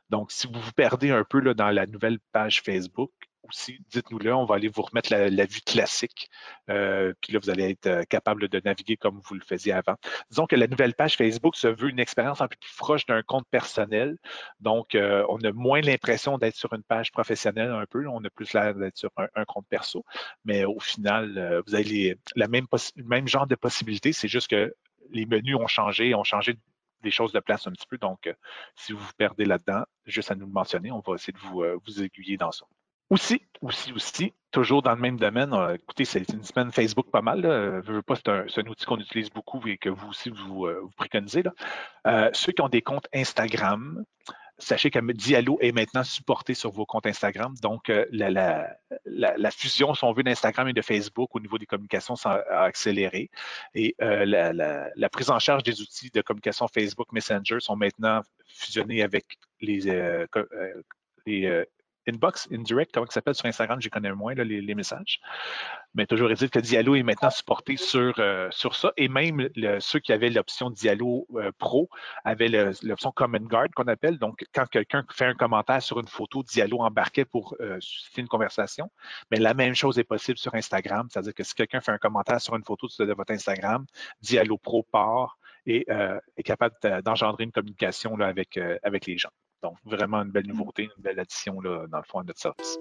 Donc, 0.09 0.31
si 0.31 0.47
vous 0.47 0.59
vous 0.59 0.73
perdez 0.73 1.11
un 1.11 1.23
peu 1.23 1.39
là, 1.39 1.53
dans 1.53 1.69
la 1.69 1.85
nouvelle 1.85 2.19
page 2.31 2.61
Facebook, 2.61 3.11
aussi, 3.47 3.79
dites-nous-le, 3.89 4.33
on 4.33 4.45
va 4.45 4.55
aller 4.55 4.67
vous 4.67 4.81
remettre 4.81 5.13
la, 5.13 5.45
vue 5.45 5.61
classique. 5.61 6.29
Euh, 6.69 7.13
puis 7.21 7.33
là, 7.33 7.39
vous 7.41 7.49
allez 7.49 7.71
être 7.71 7.87
euh, 7.87 8.03
capable 8.03 8.47
de 8.47 8.61
naviguer 8.63 8.97
comme 8.97 9.19
vous 9.23 9.35
le 9.35 9.41
faisiez 9.41 9.73
avant. 9.73 9.95
Disons 10.29 10.45
que 10.45 10.55
la 10.55 10.67
nouvelle 10.67 10.93
page 10.93 11.15
Facebook 11.15 11.55
se 11.55 11.67
veut 11.67 11.89
une 11.89 11.99
expérience 11.99 12.41
un 12.41 12.47
peu 12.47 12.55
plus 12.59 12.75
proche 12.77 13.05
d'un 13.05 13.21
compte 13.21 13.47
personnel. 13.49 14.17
Donc, 14.59 14.95
euh, 14.95 15.25
on 15.29 15.39
a 15.41 15.51
moins 15.51 15.81
l'impression 15.81 16.37
d'être 16.37 16.55
sur 16.55 16.73
une 16.73 16.83
page 16.83 17.11
professionnelle 17.11 17.71
un 17.71 17.85
peu. 17.85 18.07
On 18.07 18.23
a 18.23 18.29
plus 18.29 18.53
l'air 18.53 18.75
d'être 18.75 18.97
sur 18.97 19.11
un, 19.17 19.45
compte 19.45 19.67
perso. 19.69 20.03
Mais 20.43 20.65
au 20.65 20.79
final, 20.79 21.61
vous 21.67 21.75
avez 21.75 22.17
même 22.35 22.67
le 22.95 23.03
même 23.03 23.27
genre 23.27 23.47
de 23.47 23.55
possibilités. 23.55 24.13
C'est 24.13 24.27
juste 24.27 24.49
que 24.49 24.73
les 25.11 25.25
menus 25.25 25.55
ont 25.55 25.67
changé, 25.67 26.15
ont 26.15 26.23
changé 26.23 26.57
des 27.03 27.11
choses 27.11 27.31
de 27.31 27.39
place 27.39 27.67
un 27.67 27.71
petit 27.71 27.87
peu. 27.87 27.97
Donc, 27.97 28.29
si 28.75 28.91
vous 28.93 28.99
vous 28.99 29.13
perdez 29.17 29.45
là-dedans, 29.45 29.83
juste 30.05 30.31
à 30.31 30.35
nous 30.35 30.45
le 30.45 30.51
mentionner, 30.51 30.91
on 30.91 30.99
va 30.99 31.15
essayer 31.15 31.33
de 31.33 31.39
vous, 31.39 31.63
vous 31.85 32.03
aiguiller 32.03 32.37
dans 32.37 32.51
ça. 32.51 32.65
Aussi, 33.11 33.41
aussi, 33.61 33.93
aussi, 33.93 34.33
toujours 34.51 34.81
dans 34.81 34.95
le 34.95 34.99
même 34.99 35.17
domaine, 35.17 35.53
euh, 35.53 35.75
écoutez, 35.75 36.05
c'est 36.05 36.27
une 36.33 36.43
semaine 36.43 36.71
Facebook 36.71 37.11
pas 37.11 37.21
mal. 37.21 37.41
Là. 37.41 37.81
Je 37.85 37.91
veux 37.91 38.01
pas, 38.01 38.15
c'est 38.15 38.29
un, 38.29 38.67
outil 38.67 38.85
qu'on 38.85 38.97
utilise 38.97 39.29
beaucoup 39.29 39.61
et 39.67 39.77
que 39.77 39.89
vous 39.89 40.09
aussi 40.09 40.31
vous, 40.31 40.65
euh, 40.65 40.89
préconisez. 40.97 41.43
Là. 41.43 41.51
Euh, 42.07 42.29
ceux 42.33 42.51
qui 42.51 42.63
ont 42.63 42.69
des 42.69 42.81
comptes 42.81 43.07
Instagram, 43.13 44.03
sachez 44.57 44.89
que 44.89 44.99
Diallo 45.11 45.59
est 45.61 45.71
maintenant 45.71 46.03
supporté 46.03 46.55
sur 46.55 46.71
vos 46.71 46.87
comptes 46.87 47.05
Instagram. 47.05 47.53
Donc, 47.61 47.91
la, 48.11 48.71
fusion, 49.51 49.93
si 49.93 50.03
on 50.03 50.11
veut, 50.11 50.23
d'Instagram 50.23 50.67
et 50.67 50.73
de 50.73 50.81
Facebook 50.81 51.35
au 51.35 51.39
niveau 51.39 51.59
des 51.59 51.67
communications 51.67 52.15
a 52.25 52.63
accéléré. 52.63 53.29
Et 53.75 53.95
la, 53.99 54.51
la, 54.51 55.09
prise 55.09 55.29
en 55.29 55.37
charge 55.37 55.61
des 55.61 55.79
outils 55.79 56.09
de 56.09 56.21
communication 56.21 56.67
Facebook 56.67 57.11
Messenger 57.11 57.59
sont 57.59 57.75
maintenant 57.75 58.21
fusionnés 58.47 59.03
avec 59.03 59.37
les, 59.61 59.81
les 61.27 61.65
inbox, 62.07 62.47
indirect, 62.51 62.91
comment 62.93 63.05
ça 63.07 63.15
s'appelle 63.15 63.35
sur 63.35 63.45
Instagram, 63.45 63.81
j'y 63.81 63.89
connais 63.89 64.11
moins 64.11 64.33
les, 64.33 64.75
messages. 64.75 65.19
Mais 65.93 66.05
toujours 66.05 66.31
est-il 66.31 66.49
que 66.49 66.59
Diallo 66.59 66.95
est 66.95 67.03
maintenant 67.03 67.29
supporté 67.29 67.77
sur, 67.77 68.13
euh, 68.19 68.47
sur 68.51 68.75
ça. 68.75 68.91
Et 68.97 69.07
même 69.07 69.49
ceux 69.79 69.99
qui 69.99 70.11
avaient 70.11 70.29
l'option 70.29 70.69
Diallo 70.69 71.27
euh, 71.35 71.51
Pro 71.57 71.89
avaient 72.23 72.49
l'option 72.83 73.11
Comment 73.15 73.39
Guard 73.39 73.69
qu'on 73.75 73.87
appelle. 73.87 74.17
Donc, 74.17 74.45
quand 74.53 74.65
quelqu'un 74.67 75.05
fait 75.11 75.25
un 75.25 75.33
commentaire 75.33 75.81
sur 75.81 75.99
une 75.99 76.07
photo, 76.07 76.43
Diallo 76.43 76.79
embarquait 76.81 77.25
pour 77.25 77.55
euh, 77.61 77.77
susciter 77.79 78.21
une 78.21 78.27
conversation. 78.27 78.91
Mais 79.31 79.37
la 79.37 79.53
même 79.53 79.75
chose 79.75 79.97
est 79.99 80.03
possible 80.03 80.37
sur 80.37 80.53
Instagram. 80.55 81.07
C'est-à-dire 81.09 81.33
que 81.33 81.43
si 81.43 81.53
quelqu'un 81.53 81.81
fait 81.81 81.91
un 81.91 81.97
commentaire 81.97 82.41
sur 82.41 82.55
une 82.55 82.63
photo 82.63 82.87
de 82.99 83.13
votre 83.13 83.31
Instagram, 83.31 83.85
Diallo 84.21 84.57
Pro 84.57 84.83
part 84.83 85.37
et 85.67 85.87
est 86.37 86.43
capable 86.43 86.75
d'engendrer 87.03 87.43
une 87.43 87.51
communication 87.51 88.19
avec, 88.19 88.59
avec 88.83 89.07
les 89.07 89.17
gens. 89.17 89.31
Donc, 89.61 89.77
vraiment 89.83 90.21
une 90.21 90.31
belle 90.31 90.47
nouveauté, 90.47 90.89
une 90.97 91.03
belle 91.03 91.19
addition 91.19 91.59
là, 91.61 91.87
dans 91.87 91.97
le 91.97 92.03
fond 92.03 92.19
à 92.19 92.23
notre 92.23 92.39
service. 92.39 92.79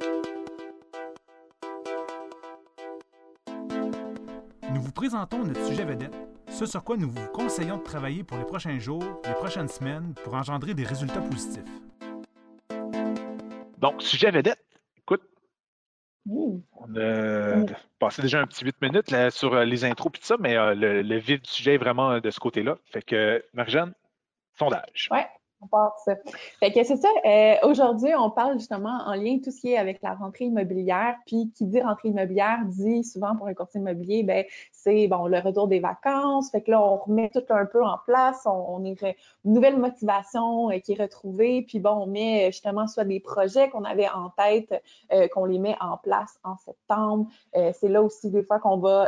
Nous 4.72 4.82
vous 4.82 4.92
présentons 4.92 5.44
notre 5.44 5.64
sujet 5.66 5.84
vedette, 5.84 6.14
ce 6.48 6.66
sur 6.66 6.84
quoi 6.84 6.96
nous 6.96 7.10
vous 7.10 7.26
conseillons 7.28 7.78
de 7.78 7.82
travailler 7.82 8.24
pour 8.24 8.36
les 8.36 8.44
prochains 8.44 8.78
jours, 8.78 9.04
les 9.24 9.34
prochaines 9.34 9.68
semaines, 9.68 10.14
pour 10.24 10.34
engendrer 10.34 10.74
des 10.74 10.84
résultats 10.84 11.20
positifs. 11.20 11.62
Donc, 13.78 14.02
sujet 14.02 14.30
vedette, 14.30 14.64
écoute, 14.96 15.22
on 16.26 16.96
a 16.96 17.66
passé 17.98 18.22
déjà 18.22 18.40
un 18.40 18.46
petit 18.46 18.64
8 18.64 18.80
minutes 18.82 19.10
là, 19.10 19.30
sur 19.30 19.54
euh, 19.54 19.64
les 19.64 19.84
intros 19.84 20.10
et 20.14 20.18
tout 20.18 20.24
ça, 20.24 20.36
mais 20.40 20.56
euh, 20.56 20.74
le, 20.74 21.02
le, 21.02 21.18
vif 21.18 21.42
du 21.42 21.50
sujet 21.50 21.74
est 21.74 21.78
vraiment 21.78 22.12
euh, 22.12 22.20
de 22.20 22.30
ce 22.30 22.40
côté-là. 22.40 22.76
Fait 22.86 23.02
que, 23.02 23.44
Marjane, 23.52 23.94
sondage. 24.58 25.08
Ouais. 25.10 25.26
Fait 26.60 26.72
que 26.72 26.84
c'est 26.84 26.96
ça. 26.96 27.08
Euh, 27.24 27.54
aujourd'hui, 27.62 28.10
on 28.16 28.30
parle 28.30 28.54
justement 28.58 28.98
en 29.06 29.14
lien 29.14 29.38
tout 29.42 29.50
ce 29.50 29.60
qui 29.60 29.72
est 29.72 29.76
avec 29.76 30.02
la 30.02 30.14
rentrée 30.14 30.46
immobilière. 30.46 31.16
Puis 31.26 31.52
qui 31.54 31.66
dit 31.66 31.80
rentrée 31.80 32.08
immobilière 32.08 32.58
dit 32.66 33.04
souvent 33.04 33.36
pour 33.36 33.46
un 33.46 33.54
courtier 33.54 33.80
immobilier, 33.80 34.22
ben 34.22 34.44
c'est 34.72 35.08
bon 35.08 35.26
le 35.26 35.38
retour 35.38 35.68
des 35.68 35.80
vacances. 35.80 36.50
Fait 36.50 36.62
que 36.62 36.70
là, 36.70 36.82
on 36.82 36.96
remet 36.96 37.30
tout 37.30 37.44
un 37.50 37.66
peu 37.66 37.84
en 37.84 37.98
place. 38.04 38.46
On, 38.46 38.84
est 38.84 39.02
une 39.44 39.52
nouvelle 39.54 39.78
motivation 39.78 40.70
euh, 40.70 40.78
qui 40.78 40.92
est 40.92 41.00
retrouvée. 41.00 41.62
Puis 41.62 41.78
bon, 41.78 41.90
on 41.90 42.06
met 42.06 42.50
justement 42.52 42.86
soit 42.86 43.04
des 43.04 43.20
projets 43.20 43.68
qu'on 43.70 43.84
avait 43.84 44.08
en 44.08 44.30
tête, 44.30 44.82
euh, 45.12 45.28
qu'on 45.28 45.44
les 45.44 45.58
met 45.58 45.76
en 45.80 45.96
place 45.96 46.38
en 46.44 46.56
septembre. 46.56 47.26
c'est 47.52 47.88
là 47.88 48.02
aussi 48.02 48.30
des 48.30 48.42
fois 48.42 48.58
qu'on 48.58 48.76
va 48.76 49.04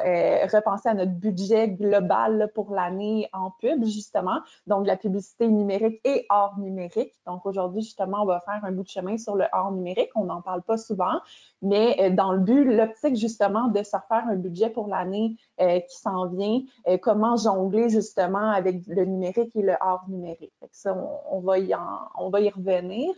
repenser 0.46 0.88
à 0.88 0.94
notre 0.94 1.12
budget 1.12 1.68
global 1.68 2.50
pour 2.54 2.72
l'année 2.72 3.28
en 3.32 3.50
pub, 3.50 3.84
justement. 3.84 4.40
Donc 4.66 4.86
la 4.86 4.96
publicité 4.96 5.48
numérique 5.48 6.00
et 6.04 6.26
hors 6.30 6.45
numérique. 6.58 7.12
Donc 7.26 7.44
aujourd'hui, 7.46 7.82
justement, 7.82 8.22
on 8.22 8.26
va 8.26 8.40
faire 8.40 8.64
un 8.64 8.72
bout 8.72 8.82
de 8.82 8.88
chemin 8.88 9.18
sur 9.18 9.34
le 9.34 9.44
hors 9.52 9.72
numérique. 9.72 10.10
On 10.14 10.24
n'en 10.24 10.40
parle 10.40 10.62
pas 10.62 10.76
souvent, 10.76 11.20
mais 11.62 11.96
euh, 12.00 12.10
dans 12.10 12.32
le 12.32 12.38
but, 12.38 12.64
l'optique 12.64 13.16
justement 13.16 13.68
de 13.68 13.82
se 13.82 13.96
refaire 13.96 14.24
un 14.28 14.36
budget 14.36 14.70
pour 14.70 14.88
l'année 14.88 15.36
euh, 15.60 15.80
qui 15.80 15.98
s'en 15.98 16.26
vient, 16.26 16.60
euh, 16.88 16.98
comment 16.98 17.36
jongler 17.36 17.88
justement 17.88 18.50
avec 18.50 18.86
le 18.86 19.04
numérique 19.04 19.54
et 19.56 19.62
le 19.62 19.74
hors 19.80 20.04
numérique. 20.08 20.52
ça, 20.70 20.96
on, 21.30 21.40
va 21.40 21.58
y 21.58 21.74
on 22.18 22.30
va 22.30 22.40
y 22.40 22.50
revenir. 22.50 23.14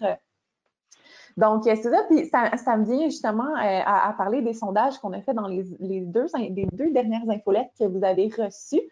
Donc, 1.37 1.62
c'est 1.64 1.76
ça, 1.76 2.02
puis 2.08 2.28
ça, 2.30 2.76
me 2.76 2.85
vient 2.85 3.04
justement 3.04 3.54
à, 3.56 4.12
parler 4.18 4.42
des 4.42 4.54
sondages 4.54 4.99
qu'on 4.99 5.12
a 5.12 5.20
fait 5.20 5.35
dans 5.35 5.47
les, 5.47 5.62
deux, 6.00 6.26
les 6.37 6.66
deux 6.73 6.90
dernières 6.90 7.28
infolettes 7.30 7.70
que 7.78 7.85
vous 7.85 8.04
avez 8.04 8.28
reçues. 8.37 8.82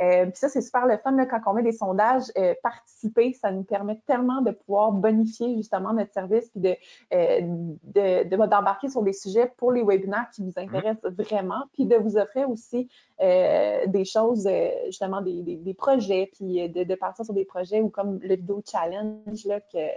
Euh, 0.00 0.26
puis 0.26 0.36
ça, 0.36 0.48
c'est 0.48 0.60
super 0.60 0.86
le 0.86 0.98
fun 0.98 1.16
quand 1.26 1.40
on 1.46 1.54
met 1.54 1.62
des 1.62 1.72
sondages 1.72 2.24
euh, 2.36 2.54
participer, 2.62 3.32
ça 3.32 3.50
nous 3.50 3.62
permet 3.62 4.00
tellement 4.06 4.42
de 4.42 4.50
pouvoir 4.50 4.92
bonifier 4.92 5.56
justement 5.56 5.92
notre 5.92 6.12
service 6.12 6.48
puis 6.50 6.60
de, 6.60 6.76
euh, 7.14 8.46
d'embarquer 8.46 8.88
sur 8.88 9.02
des 9.02 9.12
sujets 9.12 9.52
pour 9.56 9.72
les 9.72 9.82
webinaires 9.82 10.28
qui 10.34 10.42
vous 10.42 10.50
mm-hmm. 10.50 10.76
intéressent 10.76 11.12
vraiment, 11.12 11.64
puis 11.72 11.86
de 11.86 11.96
vous 11.96 12.16
offrir 12.16 12.50
aussi 12.50 12.88
des 13.18 14.04
choses, 14.04 14.48
justement 14.86 15.22
des, 15.22 15.74
projets, 15.78 16.30
puis 16.32 16.68
de, 16.68 16.94
partir 16.94 17.24
sur 17.24 17.34
des 17.34 17.44
projets 17.44 17.80
ou 17.80 17.88
comme 17.88 18.18
le 18.22 18.36
vidéo 18.36 18.62
challenge 18.70 19.44
là, 19.46 19.60
que, 19.60 19.88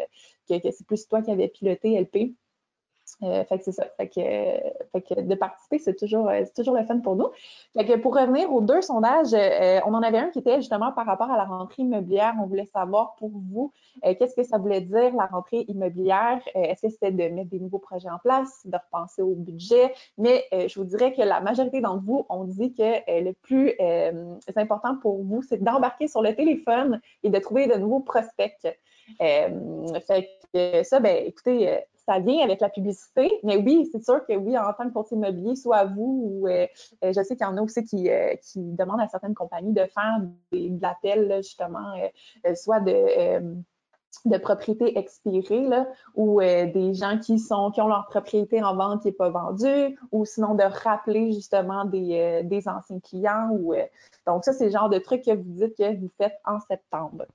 que, 0.48 0.72
c'est 0.72 0.86
plus 0.86 1.08
toi 1.08 1.22
qui 1.22 1.32
avais 1.32 1.48
piloté 1.50 2.00
LP. 2.00 2.34
Euh, 3.24 3.44
fait 3.46 3.58
que 3.58 3.66
c'est 3.66 3.72
ça. 3.74 3.86
Fait 3.98 4.08
que, 4.08 5.22
de 5.22 5.36
participer, 5.36 5.78
c'est 5.80 5.96
toujours, 5.96 6.30
euh, 6.30 6.44
toujours 6.56 6.76
le 6.76 6.84
fun 6.86 7.00
pour 7.00 7.16
nous. 7.16 7.28
Fait 7.78 7.86
que 7.86 7.98
pour 7.98 8.16
revenir 8.16 8.52
aux 8.54 8.62
deux 8.62 8.82
sondages, 8.82 9.34
euh, 9.34 9.80
on 9.86 9.94
en 9.94 10.02
avait 10.02 10.20
un 10.20 10.30
qui 10.30 10.40
était 10.40 10.58
justement 10.58 10.92
par 10.94 11.06
rapport 11.06 11.30
à 11.30 11.38
la 11.38 11.44
rentrée 11.44 11.84
immobilière. 11.84 12.34
On 12.42 12.46
voulait 12.46 12.70
savoir 12.74 13.16
pour 13.16 13.30
vous, 13.30 13.74
qu'est-ce 14.04 14.36
que 14.36 14.44
ça 14.44 14.58
voulait 14.58 14.82
dire 14.82 15.14
la 15.16 15.26
rentrée 15.26 15.66
immobilière? 15.68 16.40
Est-ce 16.56 16.84
que 16.84 16.90
c'était 16.90 17.12
de 17.12 17.34
mettre 17.34 17.50
des 17.50 17.60
nouveaux 17.60 17.80
projets 17.80 18.10
en 18.10 18.20
place, 18.20 18.66
de 18.66 18.78
repenser 18.78 19.22
au 19.22 19.36
budget? 19.36 19.94
Mais 20.18 20.46
je 20.52 20.80
vous 20.80 20.86
dirais 20.86 21.14
que 21.14 21.22
la 21.22 21.42
majorité 21.42 21.82
d'entre 21.82 22.04
vous 22.04 22.26
ont 22.30 22.46
dit 22.46 22.74
que 22.74 23.22
le 23.22 23.34
plus 23.34 23.74
important 24.56 24.96
pour 24.98 25.22
vous, 25.24 25.42
c'est 25.42 25.62
d'embarquer 25.62 26.08
sur 26.08 26.22
le 26.22 26.34
téléphone 26.36 27.02
et 27.24 27.30
de 27.30 27.40
trouver 27.40 27.68
de 27.68 27.76
nouveaux 27.76 28.00
prospects. 28.00 28.68
fait 29.20 30.30
que 30.54 30.84
ça, 30.84 31.00
ben, 31.00 31.26
écoutez, 31.26 31.84
ça 32.10 32.20
vient 32.20 32.44
avec 32.44 32.60
la 32.60 32.70
publicité. 32.70 33.32
Mais 33.44 33.58
oui, 33.58 33.88
c'est 33.92 34.04
sûr 34.04 34.26
que 34.26 34.34
oui, 34.34 34.58
en 34.58 34.74
tant 34.74 34.86
que 34.88 34.94
courtier 34.94 35.16
immobilier, 35.16 35.56
soit 35.56 35.86
vous 35.86 36.42
ou 36.42 36.48
euh, 36.48 36.66
euh, 37.04 37.14
je 37.14 37.22
sais 37.22 37.36
qu'il 37.36 37.46
y 37.46 37.50
en 37.50 37.58
a 37.58 37.62
aussi 37.62 37.84
qui, 37.84 38.10
euh, 38.10 38.34
qui, 38.42 38.60
demandent 38.60 39.02
à 39.02 39.08
certaines 39.08 39.36
compagnies 39.36 39.74
de 39.74 39.86
faire 39.86 40.22
des, 40.52 40.70
de 40.70 40.82
l'appel, 40.82 41.36
justement, 41.38 41.94
soit 42.56 42.80
de 42.80 43.56
de 44.26 44.38
propriété 44.38 44.98
expirée 44.98 45.68
là, 45.68 45.88
ou 46.16 46.42
des 46.42 46.94
gens 46.96 47.20
qui 47.20 47.38
sont 47.38 47.70
qui 47.70 47.80
ont 47.80 47.88
leur 47.88 48.08
propriété 48.08 48.62
en 48.62 48.76
vente 48.76 49.04
qui 49.04 49.10
n'est 49.10 49.14
pas 49.14 49.30
vendue 49.30 49.98
ou 50.12 50.26
sinon 50.26 50.56
de 50.56 50.64
rappeler 50.64 51.32
justement 51.32 51.86
des, 51.86 52.42
des 52.44 52.68
anciens 52.68 53.00
clients 53.00 53.50
ou 53.52 53.76
donc 54.26 54.44
ça 54.44 54.52
c'est 54.52 54.66
le 54.66 54.72
genre 54.72 54.90
de 54.90 54.98
truc 54.98 55.24
que 55.24 55.36
vous 55.36 55.54
dites 55.54 55.78
que 55.78 55.96
vous 55.96 56.10
faites 56.18 56.40
en 56.44 56.60
septembre. 56.60 57.26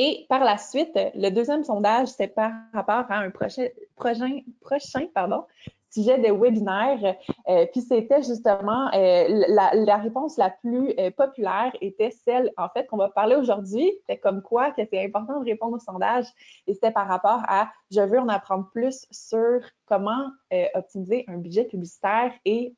Et 0.00 0.26
par 0.28 0.44
la 0.44 0.56
suite, 0.58 0.92
le 0.94 1.30
deuxième 1.30 1.64
sondage, 1.64 2.06
c'est 2.08 2.28
par 2.28 2.52
rapport 2.72 3.04
à 3.10 3.18
un 3.18 3.30
prochain, 3.30 3.66
prochain, 3.96 4.38
prochain 4.60 5.06
pardon, 5.12 5.44
sujet 5.90 6.18
de 6.18 6.30
webinaire. 6.32 7.16
Euh, 7.48 7.66
puis 7.72 7.80
c'était 7.80 8.22
justement 8.22 8.94
euh, 8.94 9.44
la, 9.48 9.96
réponse 9.96 10.36
la 10.36 10.50
plus 10.50 10.94
euh, 11.00 11.10
populaire 11.10 11.72
était 11.80 12.12
celle, 12.12 12.52
en 12.56 12.68
fait, 12.68 12.86
qu'on 12.86 12.96
va 12.96 13.08
parler 13.08 13.34
aujourd'hui. 13.34 13.90
C'est 14.08 14.18
comme 14.18 14.40
quoi 14.40 14.70
que 14.70 14.82
c'est 14.88 15.04
important 15.04 15.40
de 15.40 15.44
répondre 15.44 15.74
au 15.74 15.80
sondage. 15.80 16.26
Et 16.68 16.74
c'était 16.74 16.92
par 16.92 17.08
rapport 17.08 17.42
à 17.48 17.68
je 17.90 18.00
veux 18.00 18.20
en 18.20 18.28
apprendre 18.28 18.68
plus 18.72 19.04
sur 19.10 19.60
comment 19.86 20.30
optimiser 20.74 21.24
un 21.26 21.38
budget 21.38 21.64
publicitaire 21.64 22.32
et 22.44 22.74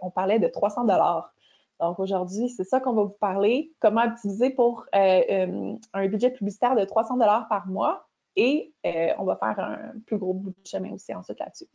on 0.00 0.10
parlait 0.10 0.38
de 0.38 0.48
300 0.48 0.84
dollars. 0.84 1.33
Donc 1.80 1.98
aujourd'hui, 1.98 2.48
c'est 2.48 2.64
ça 2.64 2.80
qu'on 2.80 2.92
va 2.92 3.02
vous 3.02 3.16
parler, 3.20 3.72
comment 3.80 4.04
optimiser 4.04 4.50
pour 4.50 4.84
euh, 4.94 5.22
euh, 5.30 5.74
un 5.92 6.08
budget 6.08 6.30
publicitaire 6.30 6.76
de 6.76 6.84
300 6.84 7.16
dollars 7.16 7.48
par 7.48 7.66
mois 7.66 8.08
et 8.36 8.72
euh, 8.86 9.08
on 9.18 9.24
va 9.24 9.36
faire 9.36 9.58
un 9.58 9.92
plus 10.06 10.18
gros 10.18 10.34
bout 10.34 10.50
de 10.50 10.66
chemin 10.66 10.92
aussi 10.92 11.14
ensuite 11.14 11.38
là-dessus. 11.40 11.66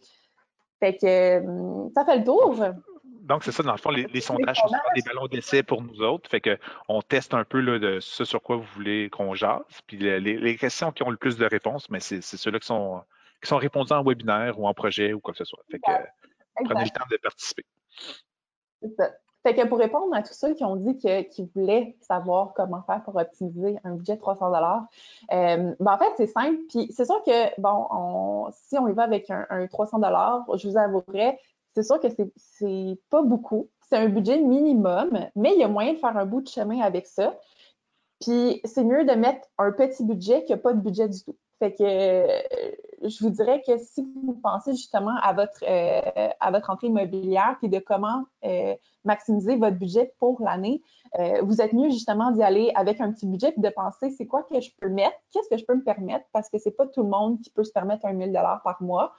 Fait 0.80 0.96
que 0.96 1.90
ça 1.94 2.06
fait 2.06 2.20
le 2.20 2.24
tour. 2.24 2.56
Donc, 3.04 3.44
c'est 3.44 3.52
ça, 3.52 3.62
dans 3.62 3.74
le 3.74 3.78
fond, 3.78 3.92
les, 3.92 4.22
sondages 4.22 4.58
sont 4.58 4.74
des 4.96 5.02
ballons 5.02 5.28
d'essai 5.28 5.62
pour 5.62 5.84
nous 5.84 6.02
autres. 6.02 6.30
Fait 6.30 6.42
qu'on 6.42 7.02
teste 7.02 7.34
un 7.34 7.44
peu 7.44 7.62
de 7.62 8.00
ce 8.00 8.24
sur 8.24 8.42
quoi 8.42 8.56
vous 8.56 8.68
voulez 8.74 9.10
qu'on 9.10 9.36
jase. 9.36 9.62
Puis 9.86 9.98
les, 9.98 10.56
questions 10.56 10.92
qui 10.92 11.04
ont 11.04 11.10
le 11.10 11.18
plus 11.18 11.38
de 11.38 11.46
réponses, 11.46 11.90
mais 11.90 12.00
c'est 12.00 12.22
ceux-là 12.22 12.60
qui 12.60 12.68
sont, 12.68 13.02
qui 13.42 13.50
sont 13.50 13.58
répondus 13.58 13.92
en 13.92 14.04
webinaire 14.04 14.58
ou 14.58 14.68
en 14.68 14.74
projet 14.74 15.12
ou 15.14 15.20
quoi 15.20 15.34
que 15.34 15.38
ce 15.38 15.46
soit. 15.46 15.64
Fait 15.70 15.80
que 15.80 15.92
prenez 16.64 16.86
le 16.86 16.90
temps 16.90 17.06
de 17.12 17.18
participer. 17.18 17.66
C'est 18.82 18.96
ça. 18.96 19.12
Fait 19.44 19.56
que 19.56 19.66
pour 19.68 19.78
répondre 19.78 20.14
à 20.14 20.22
tous 20.22 20.34
ceux 20.34 20.54
qui 20.54 20.66
ont 20.66 20.76
dit 20.76 20.98
qu'ils 20.98 21.50
voulaient 21.56 21.96
savoir 22.02 22.54
comment 22.54 22.82
faire 22.84 23.02
pour 23.04 23.16
optimiser 23.16 23.78
un 23.86 23.96
budget 23.96 24.16
de 24.16 24.20
300 24.20 24.48
dollars, 24.48 24.86
euh, 25.32 25.74
ben 25.80 25.94
en 25.94 25.98
fait, 25.98 26.12
c'est 26.18 26.28
simple. 26.28 26.58
Puis 26.68 26.92
c'est 26.92 27.06
sûr 27.06 27.24
que, 27.24 27.62
bon, 27.62 28.52
si 28.52 28.78
on 28.78 28.88
y 28.90 28.94
va 28.94 29.04
avec 29.04 29.30
un, 29.30 29.68
300 29.68 30.00
dollars, 30.00 30.46
je 30.58 30.68
vous 30.68 30.78
avouerai, 30.78 31.40
c'est 31.74 31.84
sûr 31.84 32.00
que 32.00 32.08
c'est 32.36 33.00
pas 33.10 33.22
beaucoup. 33.22 33.70
C'est 33.90 33.98
un 33.98 34.10
budget 34.10 34.40
minimum, 34.40 35.10
mais 35.36 35.54
il 35.54 35.60
y 35.60 35.64
a 35.64 35.68
moyen 35.68 35.94
de 35.94 35.98
faire 35.98 36.18
un 36.18 36.26
bout 36.26 36.42
de 36.42 36.48
chemin 36.48 36.82
avec 36.82 37.08
ça. 37.08 37.38
Puis 38.20 38.60
c'est 38.66 38.84
mieux 38.84 39.06
de 39.06 39.14
mettre 39.14 39.48
un 39.58 39.72
petit 39.72 40.04
budget 40.04 40.44
que 40.44 40.54
pas 40.54 40.74
de 40.74 40.82
budget 40.82 41.08
du 41.08 41.24
tout. 41.24 41.38
Fait 41.60 41.74
que 41.74 41.84
euh, 41.84 42.42
je 43.04 43.22
vous 43.22 43.30
dirais 43.30 43.62
que 43.68 43.78
si 43.78 44.02
vous 44.02 44.34
pensez 44.42 44.72
justement 44.72 45.16
à 45.22 45.34
votre 45.34 45.64
euh, 45.68 46.30
à 46.40 46.52
votre 46.52 46.70
entrée 46.70 46.88
immobilière 46.88 47.58
puis 47.60 47.68
de 47.68 47.80
comment 47.80 48.24
euh, 48.46 48.74
maximiser 49.04 49.58
votre 49.58 49.76
budget 49.78 50.14
pour 50.20 50.42
l'année, 50.42 50.82
vous 51.42 51.60
êtes 51.62 51.74
mieux 51.74 51.90
justement 51.90 52.32
d'y 52.32 52.44
aller 52.44 52.72
avec 52.76 53.02
un 53.02 53.12
petit 53.12 53.26
budget 53.26 53.52
puis 53.52 53.62
de 53.62 53.70
penser 53.70 54.12
c'est 54.12 54.28
quoi 54.28 54.44
que 54.44 54.62
je 54.62 54.70
peux 54.80 54.90
mettre, 54.90 55.16
qu'est-ce 55.32 55.50
que 55.50 55.58
je 55.58 55.66
peux 55.66 55.74
me 55.74 55.84
permettre 55.84 56.26
parce 56.34 56.50
que 56.50 56.60
c'est 56.60 56.72
pas 56.72 56.86
tout 56.86 57.02
le 57.02 57.10
monde 57.10 57.42
qui 57.42 57.50
peut 57.50 57.64
se 57.64 57.72
permettre 57.72 58.06
un 58.06 58.14
1000 58.14 58.28
dollars 58.28 58.62
par 58.64 58.82
mois. 58.84 59.14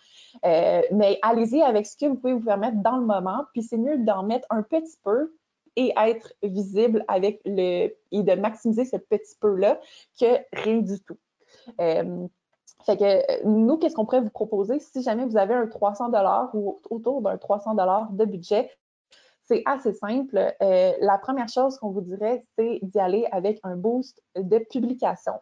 mais 0.44 1.18
allez-y 1.22 1.62
avec 1.62 1.86
ce 1.86 1.96
que 1.96 2.06
vous 2.06 2.14
pouvez 2.14 2.34
vous 2.34 2.44
permettre 2.44 2.76
dans 2.76 2.96
le 2.96 3.06
moment 3.06 3.44
puis 3.52 3.62
c'est 3.62 3.78
mieux 3.78 3.98
d'en 3.98 4.22
mettre 4.22 4.46
un 4.50 4.62
petit 4.62 4.98
peu 5.02 5.34
et 5.76 5.92
être 5.96 6.32
visible 6.42 7.04
avec 7.08 7.40
le 7.44 7.88
et 8.12 8.22
de 8.22 8.34
maximiser 8.34 8.84
ce 8.84 8.96
petit 8.96 9.36
peu 9.40 9.54
là 9.56 9.80
que 10.20 10.26
rien 10.52 10.78
du 10.78 11.00
tout. 11.00 11.16
Euh, 11.80 12.26
fait 12.84 12.96
que 12.96 13.44
nous, 13.44 13.76
qu'est-ce 13.76 13.94
qu'on 13.94 14.04
pourrait 14.04 14.20
vous 14.20 14.30
proposer? 14.30 14.80
Si 14.80 15.02
jamais 15.02 15.24
vous 15.24 15.36
avez 15.36 15.54
un 15.54 15.66
300 15.66 16.10
ou 16.54 16.80
autour 16.90 17.22
d'un 17.22 17.36
300 17.36 17.74
de 18.10 18.24
budget? 18.24 18.70
C'est 19.44 19.62
assez 19.66 19.92
simple. 19.92 20.54
Euh, 20.62 20.92
la 21.00 21.18
première 21.18 21.48
chose 21.48 21.76
qu'on 21.78 21.90
vous 21.90 22.00
dirait, 22.00 22.44
c'est 22.56 22.78
d'y 22.82 23.00
aller 23.00 23.26
avec 23.32 23.58
un 23.64 23.76
boost 23.76 24.22
de 24.36 24.58
publication. 24.58 25.34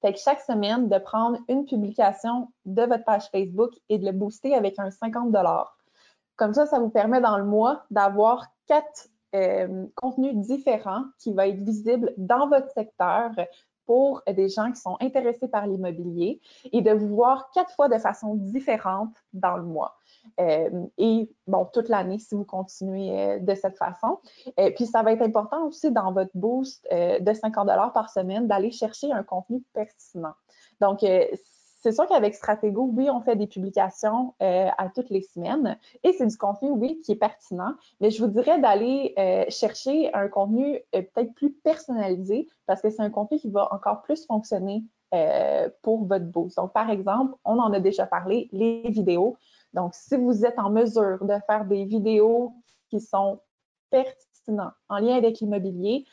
Fait 0.00 0.12
que 0.12 0.18
chaque 0.18 0.40
semaine, 0.40 0.88
de 0.88 0.98
prendre 0.98 1.38
une 1.48 1.64
publication 1.64 2.48
de 2.64 2.82
votre 2.82 3.04
page 3.04 3.28
Facebook 3.30 3.70
et 3.88 3.98
de 3.98 4.04
le 4.04 4.12
booster 4.12 4.54
avec 4.54 4.78
un 4.80 4.90
50 4.90 5.32
Comme 6.36 6.52
ça, 6.52 6.66
ça 6.66 6.80
vous 6.80 6.90
permet 6.90 7.20
dans 7.20 7.38
le 7.38 7.44
mois 7.44 7.84
d'avoir 7.92 8.48
quatre 8.66 9.08
euh, 9.36 9.86
contenus 9.94 10.34
différents 10.34 11.04
qui 11.18 11.32
vont 11.32 11.42
être 11.42 11.62
visibles 11.62 12.12
dans 12.16 12.48
votre 12.48 12.70
secteur 12.72 13.30
pour 13.86 14.22
des 14.26 14.48
gens 14.48 14.70
qui 14.70 14.80
sont 14.80 14.96
intéressés 15.00 15.48
par 15.48 15.66
l'immobilier 15.66 16.40
et 16.72 16.82
de 16.82 16.92
vous 16.92 17.08
voir 17.08 17.50
quatre 17.52 17.74
fois 17.74 17.88
de 17.88 17.98
façon 17.98 18.34
différente 18.34 19.14
dans 19.32 19.56
le 19.56 19.64
mois. 19.64 19.96
Euh, 20.40 20.86
et 20.98 21.30
bon, 21.46 21.66
toute 21.72 21.88
l'année 21.88 22.18
si 22.18 22.34
vous 22.34 22.44
continuez 22.44 23.18
euh, 23.18 23.38
de 23.38 23.54
cette 23.54 23.76
façon. 23.76 24.18
Euh, 24.58 24.70
puis, 24.74 24.86
ça 24.86 25.02
va 25.02 25.12
être 25.12 25.22
important 25.22 25.66
aussi 25.66 25.90
dans 25.90 26.12
votre 26.12 26.30
boost 26.34 26.86
de 26.92 27.32
50 27.32 27.68
par 27.92 28.10
semaine 28.10 28.46
d'aller 28.46 28.70
chercher 28.70 29.12
un 29.12 29.22
contenu 29.22 29.62
pertinent. 29.72 30.34
Donc, 30.80 31.04
c'est 31.82 31.90
sûr 31.90 32.06
qu'avec 32.06 32.34
Stratego, 32.34 32.88
oui, 32.94 33.10
on 33.10 33.20
fait 33.20 33.34
des 33.34 33.48
publications 33.48 34.34
euh, 34.40 34.68
à 34.78 34.88
toutes 34.88 35.10
les 35.10 35.22
semaines 35.22 35.76
et 36.04 36.12
c'est 36.12 36.26
du 36.26 36.36
contenu, 36.36 36.70
oui, 36.70 37.00
qui 37.04 37.12
est 37.12 37.16
pertinent, 37.16 37.74
mais 38.00 38.12
je 38.12 38.22
vous 38.22 38.30
dirais 38.30 38.60
d'aller 38.60 39.14
euh, 39.18 39.44
chercher 39.48 40.14
un 40.14 40.28
contenu 40.28 40.76
euh, 40.94 41.02
peut-être 41.02 41.34
plus 41.34 41.52
personnalisé 41.52 42.48
parce 42.66 42.80
que 42.80 42.88
c'est 42.88 43.02
un 43.02 43.10
contenu 43.10 43.38
qui 43.38 43.50
va 43.50 43.72
encore 43.74 44.02
plus 44.02 44.24
fonctionner 44.26 44.84
pour 45.82 46.06
votre 46.06 46.24
boost. 46.24 46.56
Donc, 46.56 46.72
par 46.72 46.88
exemple, 46.88 47.34
on 47.44 47.58
en 47.58 47.70
a 47.74 47.80
déjà 47.80 48.06
parlé, 48.06 48.48
les 48.50 48.80
vidéos. 48.88 49.36
Donc, 49.74 49.92
si 49.94 50.16
vous 50.16 50.46
êtes 50.46 50.58
en 50.58 50.70
mesure 50.70 51.22
de 51.22 51.34
faire 51.46 51.66
des 51.66 51.84
vidéos 51.84 52.54
qui 52.88 52.98
sont 52.98 53.38
pertinentes 53.90 54.72
en 54.88 54.96
lien 54.96 55.14
avec 55.16 55.40
l'immobilier, 55.40 56.06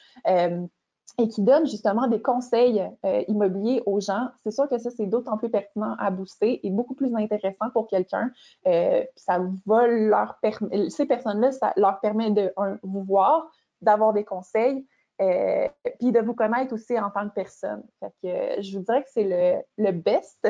et 1.18 1.28
qui 1.28 1.42
donne 1.42 1.66
justement 1.68 2.08
des 2.08 2.22
conseils 2.22 2.82
euh, 3.06 3.24
immobiliers 3.28 3.82
aux 3.86 4.00
gens, 4.00 4.30
c'est 4.44 4.52
sûr 4.52 4.68
que 4.70 4.78
ça, 4.78 4.90
c'est 4.92 5.06
d'autant 5.06 5.38
plus 5.38 5.50
pertinent 5.50 5.96
à 5.98 6.12
booster 6.12 6.66
et 6.66 6.70
beaucoup 6.70 6.96
plus 6.96 7.14
intéressant 7.16 7.70
pour 7.74 7.88
quelqu'un. 7.88 8.32
Euh, 8.68 9.04
ça 9.16 9.42
va 9.66 9.88
leur 9.88 10.38
permettre, 10.42 10.92
ces 10.92 11.06
personnes-là, 11.06 11.52
ça 11.52 11.74
leur 11.76 12.00
permet 12.00 12.32
de 12.32 12.54
vous 12.84 13.04
voir, 13.04 13.50
d'avoir 13.82 14.14
des 14.14 14.24
conseils, 14.24 14.86
euh, 15.22 15.68
puis 16.00 16.12
de 16.12 16.20
vous 16.20 16.34
connaître 16.34 16.74
aussi 16.74 16.98
en 17.00 17.10
tant 17.10 17.28
que 17.28 17.34
personne. 17.34 17.84
Fait 18.00 18.14
que 18.22 18.62
je 18.62 18.78
vous 18.78 18.84
dirais 18.84 19.04
que 19.04 19.10
c'est 19.12 19.24
le, 19.24 19.62
le, 19.78 19.92
best 19.92 20.48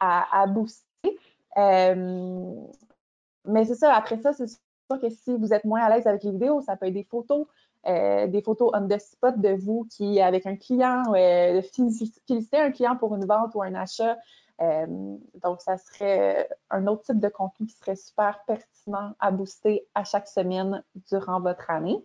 à, 0.00 0.42
à 0.42 0.46
booster. 0.46 0.84
mais 3.44 3.64
c'est 3.64 3.74
ça, 3.74 3.94
après 3.94 4.18
ça, 4.18 4.32
c'est 4.32 4.46
sûr 4.48 5.00
que 5.00 5.10
si 5.10 5.36
vous 5.36 5.52
êtes 5.52 5.64
moins 5.64 5.82
à 5.82 5.94
l'aise 5.94 6.06
avec 6.06 6.22
les 6.22 6.30
vidéos, 6.30 6.60
ça 6.62 6.76
peut 6.76 6.86
être 6.86 6.94
des 6.94 7.04
photos, 7.04 7.46
euh, 7.86 8.26
des 8.26 8.42
photos 8.42 8.70
on 8.74 8.88
the 8.88 8.98
spot 8.98 9.38
de 9.38 9.50
vous 9.50 9.86
qui, 9.90 10.20
avec 10.20 10.46
un 10.46 10.56
client, 10.56 11.04
euh, 11.14 11.62
féliciter 11.62 12.58
un 12.58 12.70
client 12.72 12.96
pour 12.96 13.14
une 13.14 13.24
vente 13.26 13.54
ou 13.54 13.62
un 13.62 13.74
achat. 13.74 14.16
Euh, 14.60 14.86
donc, 15.42 15.60
ça 15.60 15.76
serait 15.76 16.48
un 16.70 16.86
autre 16.86 17.02
type 17.04 17.20
de 17.20 17.28
contenu 17.28 17.66
qui 17.66 17.76
serait 17.76 17.96
super 17.96 18.42
pertinent 18.46 19.12
à 19.20 19.30
booster 19.30 19.86
à 19.94 20.02
chaque 20.04 20.26
semaine 20.26 20.82
durant 21.08 21.40
votre 21.40 21.70
année. 21.70 22.04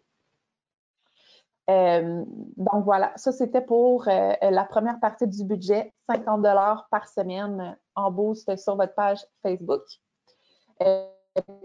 donc 1.67 2.83
voilà, 2.83 3.13
ça 3.15 3.31
c'était 3.31 3.61
pour 3.61 4.03
la 4.05 4.65
première 4.65 4.99
partie 4.99 5.25
du 5.25 5.45
budget, 5.45 5.93
50 6.09 6.43
par 6.91 7.07
semaine 7.07 7.77
en 7.95 8.11
boost 8.11 8.55
sur 8.57 8.75
votre 8.75 8.93
page 8.93 9.25
Facebook. 9.41 9.83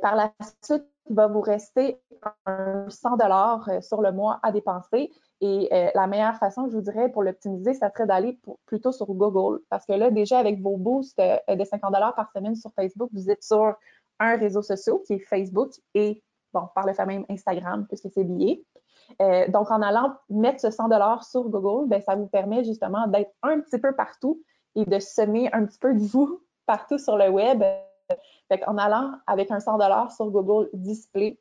par 0.01 0.15
la 0.15 0.33
suite, 0.63 0.87
va 1.11 1.27
vous 1.27 1.41
rester 1.41 2.01
un 2.47 2.89
100 2.89 3.17
dollars 3.17 3.69
euh, 3.69 3.81
sur 3.81 4.01
le 4.01 4.13
mois 4.13 4.41
à 4.43 4.53
dépenser. 4.53 5.11
Et 5.41 5.69
euh, 5.73 5.91
la 5.95 6.07
meilleure 6.07 6.37
façon, 6.37 6.69
je 6.69 6.77
vous 6.77 6.81
dirais, 6.81 7.11
pour 7.11 7.23
l'optimiser, 7.23 7.75
ça 7.75 7.91
serait 7.91 8.07
d'aller 8.07 8.39
plutôt 8.67 8.93
sur 8.93 9.07
Google. 9.07 9.61
Parce 9.69 9.85
que 9.87 9.93
là, 9.93 10.11
déjà, 10.11 10.39
avec 10.39 10.61
vos 10.61 10.77
boosts 10.77 11.19
de 11.19 11.65
50 11.65 11.93
dollars 11.93 12.15
par 12.15 12.31
semaine 12.33 12.57
sur 12.57 12.73
Facebook, 12.75 13.11
vous 13.13 13.31
êtes 13.31 13.43
sur 13.43 13.75
un 14.19 14.37
réseau 14.37 14.63
social 14.63 14.97
qui 15.07 15.15
est 15.15 15.19
Facebook 15.19 15.73
et, 15.95 16.23
bon, 16.55 16.63
par 16.75 16.87
le 16.87 16.95
fait 16.95 17.05
même 17.05 17.27
Instagram, 17.29 17.87
puisque 17.87 18.09
c'est 18.15 18.25
lié. 18.25 18.65
donc, 19.49 19.71
en 19.71 19.83
allant 19.83 20.15
mettre 20.31 20.61
ce 20.61 20.71
100 20.71 20.89
dollars 20.89 21.23
sur 21.25 21.49
Google, 21.51 21.87
ben, 21.87 22.01
ça 22.01 22.17
vous 22.17 22.29
permet 22.29 22.65
justement 22.65 23.07
d'être 23.09 23.33
un 23.43 23.61
petit 23.61 23.79
peu 23.79 23.95
partout 23.95 24.41
et 24.75 24.87
de 24.87 24.99
semer 24.99 25.51
un 25.53 25.67
petit 25.67 25.79
peu 25.79 25.93
de 25.93 26.01
vous 26.01 26.41
partout 26.67 26.99
sur 26.99 27.19
le 27.19 27.29
web. 27.29 27.63
En 28.67 28.79
allant 28.79 29.13
avec 29.27 29.51
un 29.51 29.61
100 29.61 29.79
sur 30.11 30.31
Google 30.31 30.69
Display, 30.73 31.39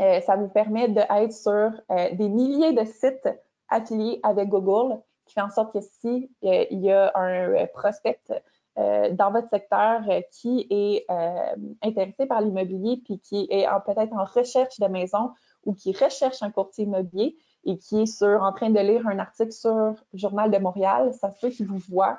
euh, 0.00 0.20
ça 0.20 0.36
vous 0.36 0.48
permet 0.48 0.88
d'être 0.88 1.32
sur 1.32 1.72
euh, 1.90 2.10
des 2.12 2.28
milliers 2.28 2.72
de 2.72 2.84
sites 2.84 3.28
affiliés 3.68 4.20
avec 4.22 4.48
Google, 4.48 5.00
qui 5.24 5.34
fait 5.34 5.40
en 5.40 5.50
sorte 5.50 5.72
que 5.72 5.80
si 5.80 6.30
euh, 6.44 6.64
il 6.70 6.80
y 6.80 6.92
a 6.92 7.12
un 7.14 7.66
prospect 7.66 8.20
dans 8.76 9.32
votre 9.32 9.48
secteur 9.48 10.02
qui 10.32 10.66
est 10.68 11.06
intéressé 11.82 12.26
par 12.26 12.42
l'immobilier 12.42 13.00
puis 13.02 13.18
qui 13.20 13.48
est 13.50 13.66
peut-être 13.86 14.12
en 14.12 14.24
recherche 14.24 14.78
de 14.78 14.86
maison 14.86 15.32
ou 15.64 15.72
qui 15.72 15.92
recherche 15.92 16.42
un 16.42 16.50
courtier 16.50 16.84
immobilier 16.84 17.38
et 17.64 17.78
qui 17.78 18.02
est 18.02 18.06
sur, 18.06 18.42
en 18.42 18.52
train 18.52 18.68
de 18.68 18.78
lire 18.78 19.06
un 19.06 19.18
article 19.18 19.52
sur 19.52 19.94
Journal 20.12 20.50
de 20.50 20.58
Montréal, 20.58 21.14
ça 21.14 21.32
se 21.32 21.40
peut 21.40 21.48
qu'il 21.48 21.66
vous 21.66 21.80
voit 21.88 22.18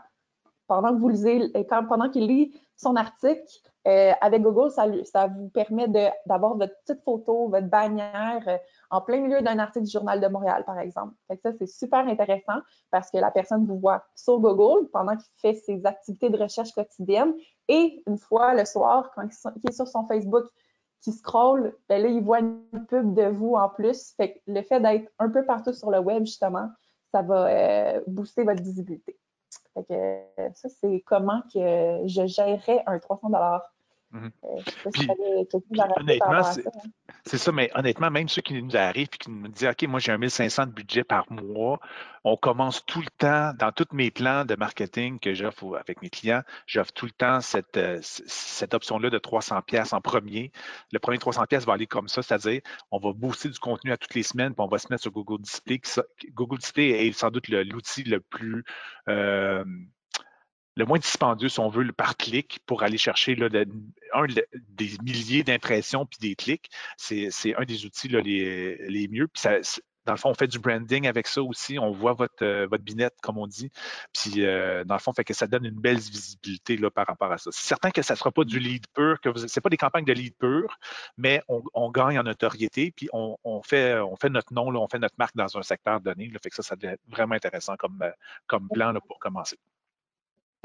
pendant 0.67 0.93
que 0.93 0.99
vous 0.99 1.09
lisez, 1.09 1.51
pendant 1.69 2.09
qu'il 2.09 2.27
lit 2.27 2.53
son 2.75 2.95
article, 2.95 3.41
euh, 3.87 4.11
avec 4.19 4.41
Google, 4.41 4.69
ça, 4.69 5.27
vous 5.27 5.49
permet 5.49 5.87
d'avoir 6.25 6.57
votre 6.57 6.73
petite 6.81 7.01
photo, 7.03 7.47
votre 7.47 7.67
bannière 7.67 8.43
euh, 8.47 8.57
en 8.89 8.99
plein 8.99 9.21
milieu 9.21 9.41
d'un 9.41 9.59
article 9.59 9.85
du 9.85 9.91
Journal 9.91 10.19
de 10.19 10.27
Montréal, 10.27 10.65
par 10.65 10.77
exemple. 10.77 11.13
ça, 11.41 11.51
c'est 11.57 11.67
super 11.67 12.05
intéressant 12.05 12.59
parce 12.91 13.09
que 13.09 13.17
la 13.17 13.31
personne 13.31 13.65
vous 13.65 13.79
voit 13.79 14.03
sur 14.13 14.39
Google 14.39 14.89
pendant 14.91 15.15
qu'il 15.15 15.31
fait 15.37 15.53
ses 15.53 15.85
activités 15.85 16.29
de 16.29 16.37
recherche 16.37 16.73
quotidiennes 16.73 17.33
et 17.69 18.03
une 18.07 18.17
fois 18.17 18.53
le 18.55 18.65
soir, 18.65 19.09
quand 19.15 19.23
il 19.23 19.69
est 19.69 19.73
sur 19.73 19.87
son 19.87 20.05
Facebook, 20.05 20.43
qui 21.01 21.13
scroll, 21.13 21.73
ben 21.87 22.01
là, 22.01 22.09
il 22.09 22.21
voit 22.21 22.39
une 22.39 22.85
pub 22.89 23.13
de 23.13 23.27
vous 23.27 23.53
en 23.53 23.69
plus. 23.69 24.13
Fait 24.17 24.41
le 24.47 24.61
fait 24.63 24.81
d'être 24.81 25.09
un 25.19 25.29
peu 25.29 25.45
partout 25.45 25.71
sur 25.71 25.91
le 25.91 25.99
web, 25.99 26.25
justement, 26.25 26.69
ça 27.13 27.21
va 27.21 27.47
euh, 27.47 28.01
booster 28.07 28.43
votre 28.43 28.61
visibilité. 28.61 29.17
Ça, 30.53 30.69
c'est 30.69 31.01
comment 31.05 31.41
que 31.53 32.01
je 32.05 32.25
gérerais 32.25 32.83
un 32.85 32.99
300 32.99 33.29
Mhm. 34.17 34.31
Euh, 34.45 35.43
honnêtement, 35.97 36.31
hein. 36.31 36.55
c'est 37.25 37.37
ça, 37.37 37.51
mais 37.51 37.69
honnêtement, 37.75 38.09
même 38.09 38.27
ceux 38.27 38.41
qui 38.41 38.61
nous 38.61 38.75
arrivent 38.75 39.09
et 39.13 39.17
qui 39.17 39.29
nous 39.29 39.47
disent 39.47 39.67
OK, 39.67 39.83
moi 39.83 39.99
j'ai 39.99 40.11
un 40.11 40.17
1500 40.17 40.67
de 40.67 40.71
budget 40.71 41.03
par 41.03 41.31
mois, 41.31 41.79
on 42.23 42.35
commence 42.35 42.85
tout 42.85 43.01
le 43.01 43.09
temps, 43.17 43.53
dans 43.57 43.71
tous 43.71 43.87
mes 43.93 44.11
plans 44.11 44.45
de 44.45 44.55
marketing 44.55 45.19
que 45.19 45.33
j'offre 45.33 45.77
avec 45.77 46.01
mes 46.01 46.09
clients, 46.09 46.41
j'offre 46.65 46.91
tout 46.93 47.05
le 47.05 47.11
temps 47.11 47.41
cette, 47.41 47.77
euh, 47.77 47.99
cette 48.01 48.73
option-là 48.73 49.09
de 49.09 49.17
300 49.17 49.61
pièces 49.61 49.93
en 49.93 50.01
premier. 50.01 50.51
Le 50.91 50.99
premier 50.99 51.17
300 51.19 51.45
pièces 51.45 51.65
va 51.65 51.73
aller 51.73 51.87
comme 51.87 52.07
ça, 52.07 52.21
c'est-à-dire 52.21 52.61
on 52.91 52.99
va 52.99 53.13
booster 53.13 53.49
du 53.49 53.59
contenu 53.59 53.91
à 53.91 53.97
toutes 53.97 54.15
les 54.15 54.23
semaines, 54.23 54.53
puis 54.53 54.63
on 54.63 54.67
va 54.67 54.79
se 54.79 54.87
mettre 54.89 55.03
sur 55.03 55.11
Google 55.11 55.41
Display. 55.41 55.79
Google 56.33 56.57
Display 56.57 57.07
est 57.07 57.11
sans 57.11 57.29
doute 57.29 57.47
l'outil 57.49 58.03
le, 58.03 58.19
plus 58.19 58.63
euh, 59.09 59.63
le 60.77 60.85
moins 60.85 60.99
dispendieux, 60.99 61.49
si 61.49 61.59
on 61.59 61.69
veut, 61.69 61.91
par 61.91 62.15
clic 62.17 62.59
pour 62.67 62.83
aller 62.83 62.99
chercher 62.99 63.35
là, 63.35 63.49
des 63.49 64.97
milliers 65.03 65.43
d'impressions 65.43 66.05
puis 66.05 66.19
des 66.21 66.35
clics. 66.35 66.69
C'est 66.97 67.55
un 67.57 67.65
des 67.65 67.85
outils 67.85 68.07
les, 68.07 68.77
les, 68.87 69.07
mieux. 69.07 69.27
Puis 69.27 69.41
dans 70.05 70.13
le 70.13 70.17
fond, 70.17 70.29
on 70.29 70.33
fait 70.35 70.47
du 70.47 70.59
branding 70.59 71.07
avec 71.07 71.27
ça 71.27 71.41
aussi. 71.41 71.79
On 71.79 71.91
voit 71.91 72.13
votre, 72.13 72.43
euh, 72.43 72.67
votre 72.69 72.83
binette, 72.83 73.15
comme 73.21 73.37
on 73.37 73.47
dit. 73.47 73.71
Puis, 74.13 74.45
euh, 74.45 74.85
dans 74.85 74.95
le 74.95 75.01
fond, 75.01 75.11
fait 75.11 75.25
que 75.25 75.33
ça 75.33 75.47
donne 75.47 75.65
une 75.65 75.79
belle 75.79 75.97
visibilité 75.97 76.77
là, 76.77 76.89
par 76.89 77.07
rapport 77.07 77.31
à 77.31 77.37
ça. 77.37 77.49
C'est 77.51 77.67
certain 77.67 77.91
que 77.91 78.01
ça 78.01 78.13
ne 78.13 78.17
sera 78.17 78.31
pas 78.31 78.45
du 78.45 78.57
lead 78.57 78.85
pur, 78.93 79.19
que 79.19 79.35
ce 79.35 79.59
pas 79.59 79.69
des 79.69 79.77
campagnes 79.77 80.05
de 80.05 80.13
lead 80.13 80.35
pur, 80.37 80.77
mais 81.17 81.41
on, 81.49 81.91
gagne 81.91 82.17
en 82.19 82.23
notoriété, 82.23 82.93
puis 82.95 83.09
on, 83.11 83.61
fait, 83.63 83.95
on 83.99 84.15
fait 84.15 84.29
notre 84.29 84.53
nom, 84.53 84.67
on 84.67 84.87
fait 84.87 84.99
notre 84.99 85.15
marque 85.17 85.35
dans 85.35 85.57
un 85.57 85.61
secteur 85.63 85.99
donné. 85.99 86.31
Ça, 86.51 86.63
ça 86.63 86.75
devient 86.77 86.95
vraiment 87.07 87.35
intéressant 87.35 87.75
comme, 87.75 87.99
euh, 88.01 88.11
comme 88.45 88.69
plan 88.69 88.93
pour 89.07 89.19
commencer. 89.19 89.57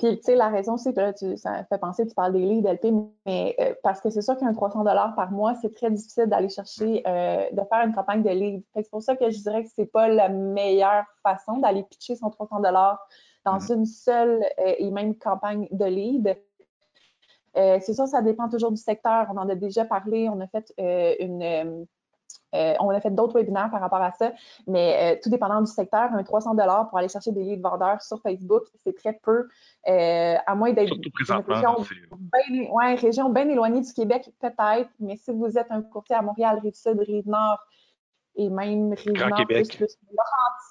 Puis, 0.02 0.16
tu 0.16 0.24
sais, 0.24 0.34
la 0.34 0.48
raison, 0.48 0.76
c'est 0.76 0.92
que 0.92 1.12
tu, 1.12 1.36
ça 1.36 1.62
fait 1.62 1.78
penser, 1.78 2.04
tu 2.04 2.12
parles 2.12 2.32
des 2.32 2.40
leads 2.40 2.68
LP, 2.68 2.92
mais 3.24 3.54
euh, 3.60 3.72
parce 3.84 4.00
que 4.00 4.10
c'est 4.10 4.20
sûr 4.20 4.36
qu'un 4.36 4.52
300 4.52 4.82
par 5.14 5.30
mois, 5.30 5.54
c'est 5.54 5.72
très 5.72 5.92
difficile 5.92 6.26
d'aller 6.26 6.48
chercher, 6.48 7.04
euh, 7.06 7.48
de 7.52 7.62
faire 7.68 7.86
une 7.86 7.94
campagne 7.94 8.24
de 8.24 8.30
leads. 8.30 8.64
C'est 8.74 8.90
pour 8.90 9.00
ça 9.00 9.14
que 9.14 9.30
je 9.30 9.38
dirais 9.38 9.62
que 9.62 9.70
c'est 9.76 9.86
pas 9.86 10.08
la 10.08 10.28
meilleure 10.28 11.04
façon 11.22 11.58
d'aller 11.58 11.84
pitcher 11.84 12.16
son 12.16 12.30
300 12.30 12.62
dans 12.62 12.98
mm-hmm. 13.44 13.74
une 13.74 13.86
seule 13.86 14.44
euh, 14.58 14.74
et 14.76 14.90
même 14.90 15.14
campagne 15.14 15.68
de 15.70 15.84
lead. 15.84 16.36
c'est 17.54 17.94
sûr, 17.94 18.08
ça 18.08 18.22
dépend 18.22 18.48
toujours 18.48 18.72
du 18.72 18.82
secteur. 18.82 19.28
On 19.32 19.36
en 19.36 19.48
a 19.48 19.54
déjà 19.54 19.84
parlé. 19.84 20.28
On 20.28 20.40
a 20.40 20.48
fait 20.48 20.74
une 21.20 21.86
euh, 22.54 22.74
on 22.80 22.90
a 22.90 23.00
fait 23.00 23.10
d'autres 23.10 23.34
webinaires 23.34 23.70
par 23.70 23.80
rapport 23.80 24.02
à 24.02 24.12
ça, 24.12 24.32
mais 24.66 25.14
euh, 25.14 25.20
tout 25.22 25.30
dépendant 25.30 25.60
du 25.60 25.70
secteur, 25.70 26.12
un 26.12 26.22
300 26.22 26.54
dollars 26.54 26.88
pour 26.88 26.98
aller 26.98 27.08
chercher 27.08 27.32
des 27.32 27.42
leads 27.42 27.62
vendeurs 27.62 28.02
sur 28.02 28.20
Facebook, 28.20 28.64
c'est 28.84 28.94
très 28.94 29.14
peu, 29.22 29.48
euh, 29.88 30.34
à 30.46 30.54
moins 30.54 30.72
d'être 30.72 30.92
une 30.94 32.68
région 32.96 33.30
bien, 33.30 33.48
éloignée 33.48 33.80
du 33.80 33.92
Québec, 33.92 34.30
peut-être, 34.40 34.90
mais 35.00 35.16
si 35.16 35.32
vous 35.32 35.58
êtes 35.58 35.70
un 35.70 35.82
courtier 35.82 36.16
à 36.16 36.22
Montréal, 36.22 36.60
Rive-Sud, 36.62 36.98
Rive-Nord, 37.00 37.58
et 38.34 38.48
même 38.48 38.94
Rive-Nord, 38.94 39.46
plus, 39.46 39.68
plus 39.68 39.98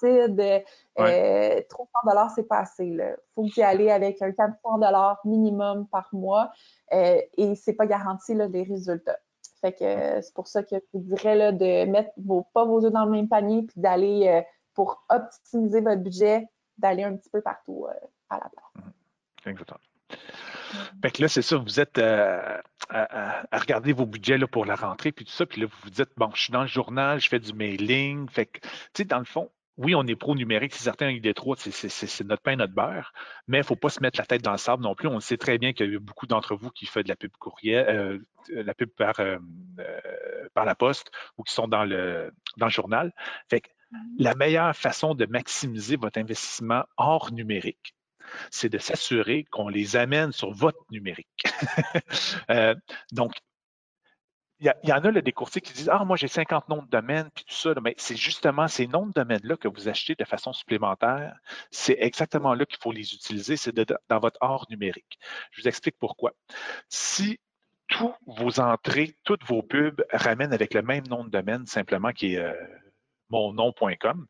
Laurentide, 0.02 0.64
300 0.96 1.90
dollars, 2.06 2.30
c'est 2.34 2.46
pas 2.46 2.58
assez. 2.58 2.86
Il 2.86 3.16
faut 3.34 3.46
y 3.56 3.62
aller 3.62 3.90
avec 3.90 4.20
un 4.20 4.32
400 4.32 4.78
dollars 4.78 5.20
minimum 5.24 5.86
par 5.86 6.08
mois 6.12 6.50
et 6.90 7.54
c'est 7.54 7.74
pas 7.74 7.86
garanti 7.86 8.34
là, 8.34 8.48
les 8.48 8.64
résultats. 8.64 9.18
Fait 9.62 9.72
que 9.72 9.84
euh, 9.84 10.20
c'est 10.20 10.34
pour 10.34 10.48
ça 10.48 10.64
que 10.64 10.74
je 10.74 10.98
vous 10.98 11.04
dirais 11.14 11.36
là, 11.36 11.52
de 11.52 11.84
mettre 11.84 12.10
vos, 12.16 12.42
pas 12.52 12.64
vos 12.64 12.84
œufs 12.84 12.92
dans 12.92 13.04
le 13.04 13.12
même 13.12 13.28
panier, 13.28 13.62
puis 13.62 13.80
d'aller, 13.80 14.26
euh, 14.26 14.42
pour 14.74 15.04
optimiser 15.08 15.80
votre 15.80 16.02
budget, 16.02 16.48
d'aller 16.78 17.04
un 17.04 17.16
petit 17.16 17.30
peu 17.30 17.40
partout 17.40 17.86
euh, 17.88 18.06
à 18.28 18.38
la 18.38 18.50
place. 18.50 18.86
Mmh. 18.86 19.50
Exactement. 19.50 19.78
Fait 21.00 21.10
que 21.12 21.22
là, 21.22 21.28
c'est 21.28 21.42
ça, 21.42 21.58
vous 21.58 21.78
êtes 21.80 21.98
à, 21.98 22.62
regarder 23.52 23.92
vos 23.92 24.04
budgets 24.04 24.36
là, 24.36 24.48
pour 24.48 24.64
la 24.64 24.74
rentrée, 24.74 25.12
puis 25.12 25.24
tout 25.24 25.32
ça, 25.32 25.46
puis 25.46 25.60
là, 25.60 25.68
vous 25.68 25.76
vous 25.84 25.90
dites, 25.90 26.10
bon, 26.16 26.30
je 26.34 26.42
suis 26.42 26.52
dans 26.52 26.62
le 26.62 26.66
journal, 26.66 27.20
je 27.20 27.28
fais 27.28 27.38
du 27.38 27.52
mailing. 27.52 28.28
Fait 28.28 28.46
que, 28.46 28.60
tu 28.60 28.68
sais, 28.96 29.04
dans 29.04 29.18
le 29.18 29.24
fond, 29.24 29.50
oui, 29.78 29.94
on 29.94 30.06
est 30.06 30.16
pro-numérique, 30.16 30.74
c'est 30.74 30.84
certain, 30.84 31.10
ID3, 31.10 31.88
c'est 31.88 32.24
notre 32.24 32.42
pain, 32.42 32.56
notre 32.56 32.74
beurre, 32.74 33.12
mais 33.48 33.58
il 33.58 33.60
ne 33.60 33.66
faut 33.66 33.76
pas 33.76 33.88
se 33.88 34.00
mettre 34.00 34.18
la 34.18 34.26
tête 34.26 34.42
dans 34.42 34.52
le 34.52 34.58
sable 34.58 34.82
non 34.82 34.94
plus. 34.94 35.08
On 35.08 35.18
sait 35.20 35.38
très 35.38 35.56
bien 35.58 35.72
qu'il 35.72 35.92
y 35.92 35.96
a 35.96 35.98
beaucoup 35.98 36.26
d'entre 36.26 36.54
vous 36.54 36.70
qui 36.70 36.84
font 36.86 37.00
de 37.00 37.08
la 37.08 37.16
pub 37.16 37.32
courriel, 37.38 37.86
euh, 37.88 38.18
la 38.62 38.74
pub 38.74 38.90
par, 38.90 39.18
euh, 39.20 39.38
euh, 39.78 40.48
par 40.52 40.66
la 40.66 40.74
poste 40.74 41.10
ou 41.38 41.42
qui 41.42 41.54
sont 41.54 41.68
dans 41.68 41.84
le, 41.84 42.32
dans 42.58 42.66
le 42.66 42.72
journal. 42.72 43.12
Fait 43.48 43.62
que 43.62 43.68
la 44.18 44.34
meilleure 44.34 44.76
façon 44.76 45.14
de 45.14 45.24
maximiser 45.26 45.96
votre 45.96 46.18
investissement 46.18 46.84
hors 46.98 47.32
numérique, 47.32 47.94
c'est 48.50 48.68
de 48.68 48.78
s'assurer 48.78 49.44
qu'on 49.50 49.68
les 49.68 49.96
amène 49.96 50.32
sur 50.32 50.50
votre 50.52 50.80
numérique. 50.90 51.44
donc, 53.12 53.32
il 54.62 54.88
y, 54.88 54.92
en 54.92 55.04
a 55.04 55.20
des 55.20 55.32
courtiers 55.32 55.60
qui 55.60 55.72
disent 55.72 55.90
Ah, 55.92 56.04
moi 56.04 56.16
j'ai 56.16 56.28
50 56.28 56.68
noms 56.68 56.82
de 56.82 56.88
domaine, 56.88 57.28
puis 57.34 57.44
tout 57.44 57.54
ça, 57.54 57.74
mais 57.82 57.94
c'est 57.98 58.16
justement 58.16 58.68
ces 58.68 58.86
noms 58.86 59.06
de 59.06 59.12
domaine-là 59.12 59.56
que 59.56 59.66
vous 59.66 59.88
achetez 59.88 60.14
de 60.14 60.24
façon 60.24 60.52
supplémentaire. 60.52 61.36
C'est 61.72 61.96
exactement 61.98 62.54
là 62.54 62.64
qu'il 62.64 62.78
faut 62.80 62.92
les 62.92 63.12
utiliser, 63.12 63.56
c'est 63.56 63.74
dans 64.08 64.18
votre 64.20 64.38
hors 64.40 64.66
numérique. 64.70 65.18
Je 65.50 65.62
vous 65.62 65.68
explique 65.68 65.96
pourquoi. 65.98 66.32
Si 66.88 67.40
tous 67.88 68.14
vos 68.26 68.60
entrées, 68.60 69.16
toutes 69.24 69.44
vos 69.44 69.62
pubs 69.62 70.04
ramènent 70.12 70.52
avec 70.52 70.74
le 70.74 70.82
même 70.82 71.06
nom 71.08 71.24
de 71.24 71.30
domaine, 71.30 71.66
simplement 71.66 72.12
qui 72.12 72.34
est 72.34 72.38
euh, 72.38 72.54
monnom.com, 73.30 74.26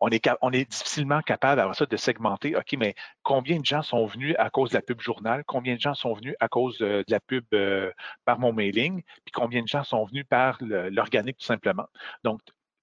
on 0.00 0.08
est, 0.08 0.70
difficilement 0.70 1.20
capable 1.22 1.60
après 1.60 1.74
ça 1.74 1.86
de 1.86 1.96
segmenter, 1.96 2.56
OK, 2.56 2.74
mais 2.78 2.94
combien 3.22 3.58
de 3.58 3.64
gens 3.64 3.82
sont 3.82 4.06
venus 4.06 4.34
à 4.38 4.50
cause 4.50 4.70
de 4.70 4.74
la 4.74 4.82
pub 4.82 5.00
journal, 5.00 5.44
combien 5.46 5.74
de 5.76 5.80
gens 5.80 5.94
sont 5.94 6.14
venus 6.14 6.34
à 6.40 6.48
cause 6.48 6.78
de, 6.78 7.04
la 7.08 7.20
pub 7.20 7.44
euh, 7.54 7.90
par 8.24 8.38
mon 8.38 8.52
mailing, 8.52 9.02
puis 9.24 9.32
combien 9.32 9.62
de 9.62 9.68
gens 9.68 9.84
sont 9.84 10.04
venus 10.04 10.24
par 10.28 10.58
l'organique 10.60 11.38
tout 11.38 11.46
simplement? 11.46 11.86
Donc, 12.22 12.40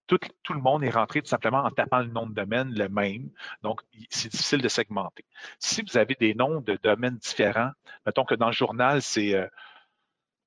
tout, 0.08 0.19
tout, 0.43 0.54
le 0.54 0.60
monde 0.60 0.84
est 0.84 0.89
rentré 0.89 1.21
tout 1.21 1.30
simplement 1.30 1.60
en 1.60 1.71
tapant 1.71 2.00
le 2.00 2.08
nom 2.08 2.26
de 2.28 2.34
domaine 2.34 2.74
le 2.74 2.89
même. 2.89 3.30
Donc, 3.62 3.82
c'est 4.10 4.30
difficile 4.30 4.62
de 4.62 4.67
segmenter. 4.67 5.24
Si 5.58 5.82
vous 5.84 5.97
avez 5.97 6.15
des 6.15 6.34
noms 6.34 6.60
de 6.60 6.78
domaines 6.84 7.15
différents, 7.17 7.71
mettons 8.06 8.26
que 8.26 8.36
dans 8.36 8.47
le 8.47 8.54
journal, 8.54 9.02
c'est 9.02 9.36
euh, 9.36 9.47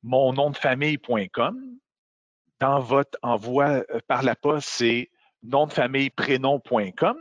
mon 0.02 0.34
nom 0.34 0.50
de 0.50 0.56
famille.com. 0.56 1.58
Dans 2.60 2.78
votre 2.78 3.18
envoi 3.22 3.84
euh, 3.90 4.00
par 4.06 4.22
la 4.22 4.36
poste, 4.36 4.68
c'est 4.68 5.10
nom 5.44 5.66
de 5.66 5.72
famille 5.72 6.10
prénom.com, 6.10 7.16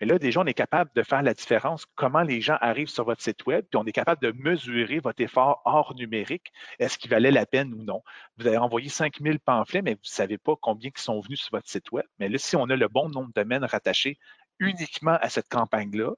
Mais 0.00 0.06
là, 0.06 0.18
déjà, 0.18 0.40
on 0.40 0.46
est 0.46 0.54
capable 0.54 0.90
de 0.94 1.02
faire 1.02 1.22
la 1.22 1.34
différence, 1.34 1.86
comment 1.94 2.22
les 2.22 2.40
gens 2.40 2.58
arrivent 2.60 2.88
sur 2.88 3.04
votre 3.04 3.22
site 3.22 3.46
web, 3.46 3.64
puis 3.70 3.78
on 3.78 3.84
est 3.86 3.92
capable 3.92 4.20
de 4.22 4.32
mesurer 4.32 4.98
votre 4.98 5.22
effort 5.22 5.62
hors 5.64 5.94
numérique. 5.94 6.52
Est-ce 6.78 6.98
qu'il 6.98 7.10
valait 7.10 7.30
la 7.30 7.46
peine 7.46 7.72
ou 7.72 7.82
non? 7.82 8.02
Vous 8.36 8.46
avez 8.46 8.58
envoyé 8.58 8.88
5000 8.88 9.40
pamphlets, 9.40 9.82
mais 9.82 9.94
vous 9.94 10.00
ne 10.04 10.08
savez 10.08 10.38
pas 10.38 10.54
combien 10.60 10.90
qui 10.90 11.02
sont 11.02 11.20
venus 11.20 11.40
sur 11.40 11.50
votre 11.52 11.68
site 11.68 11.90
web. 11.92 12.04
Mais 12.18 12.28
là, 12.28 12.38
si 12.38 12.56
on 12.56 12.64
a 12.64 12.76
le 12.76 12.88
bon 12.88 13.08
nombre 13.08 13.28
de 13.28 13.42
domaines 13.42 13.64
rattachés 13.64 14.18
uniquement 14.58 15.18
à 15.20 15.28
cette 15.28 15.48
campagne-là, 15.48 16.12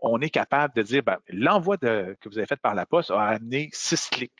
on 0.00 0.20
est 0.20 0.30
capable 0.30 0.74
de 0.74 0.82
dire, 0.82 1.02
ben, 1.02 1.18
l'envoi 1.28 1.76
que 1.76 2.28
vous 2.28 2.38
avez 2.38 2.46
fait 2.46 2.60
par 2.60 2.74
la 2.74 2.86
poste 2.86 3.10
a 3.10 3.20
amené 3.20 3.68
six 3.72 4.08
clics 4.10 4.32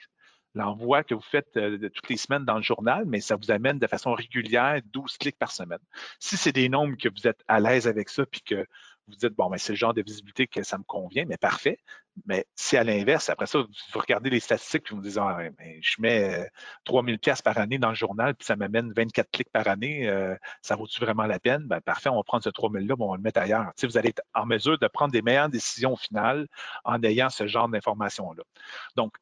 l'envoi 0.54 1.04
que 1.04 1.14
vous 1.14 1.20
faites 1.20 1.56
euh, 1.56 1.90
toutes 1.90 2.08
les 2.08 2.16
semaines 2.16 2.44
dans 2.44 2.56
le 2.56 2.62
journal, 2.62 3.04
mais 3.06 3.20
ça 3.20 3.36
vous 3.36 3.50
amène 3.50 3.78
de 3.78 3.86
façon 3.86 4.12
régulière 4.12 4.80
12 4.92 5.16
clics 5.18 5.38
par 5.38 5.50
semaine. 5.50 5.78
Si 6.18 6.36
c'est 6.36 6.52
des 6.52 6.68
nombres 6.68 6.96
que 6.96 7.08
vous 7.08 7.26
êtes 7.26 7.42
à 7.48 7.60
l'aise 7.60 7.88
avec 7.88 8.08
ça, 8.08 8.24
puis 8.26 8.42
que 8.42 8.66
vous 9.08 9.16
dites, 9.16 9.34
bon, 9.34 9.50
mais 9.50 9.58
c'est 9.58 9.72
le 9.72 9.76
genre 9.76 9.92
de 9.92 10.02
visibilité 10.02 10.46
que 10.46 10.62
ça 10.62 10.78
me 10.78 10.82
convient, 10.84 11.24
mais 11.26 11.36
parfait. 11.36 11.78
Mais 12.26 12.46
si 12.54 12.76
à 12.76 12.84
l'inverse, 12.84 13.28
après 13.28 13.46
ça, 13.46 13.58
vous 13.58 14.00
regardez 14.00 14.30
les 14.30 14.40
statistiques, 14.40 14.84
puis 14.84 14.94
vous 14.94 15.02
dites, 15.02 15.18
ah, 15.18 15.40
je 15.80 15.96
mets 15.98 16.48
3000 16.84 17.14
euh, 17.14 17.18
pièces 17.18 17.42
par 17.42 17.58
année 17.58 17.78
dans 17.78 17.90
le 17.90 17.94
journal, 17.94 18.34
puis 18.34 18.46
ça 18.46 18.56
m'amène 18.56 18.92
24 18.94 19.30
clics 19.30 19.50
par 19.50 19.68
année, 19.68 20.08
euh, 20.08 20.34
ça 20.62 20.76
vaut-tu 20.76 21.00
vraiment 21.00 21.24
la 21.24 21.38
peine? 21.38 21.64
Ben, 21.64 21.80
parfait, 21.80 22.08
on 22.08 22.16
va 22.16 22.22
prendre 22.22 22.44
ce 22.44 22.50
3000-là, 22.50 22.94
on 22.98 23.10
va 23.10 23.16
le 23.16 23.22
mettre 23.22 23.40
ailleurs. 23.40 23.72
Vous 23.82 23.98
allez 23.98 24.10
être 24.10 24.22
en 24.32 24.46
mesure 24.46 24.78
de 24.78 24.86
prendre 24.86 25.12
des 25.12 25.22
meilleures 25.22 25.50
décisions 25.50 25.94
au 25.94 25.96
final 25.96 26.46
en 26.84 27.02
ayant 27.02 27.28
ce 27.28 27.46
genre 27.46 27.68
d'informations-là. 27.68 28.42
Donc, 28.96 29.14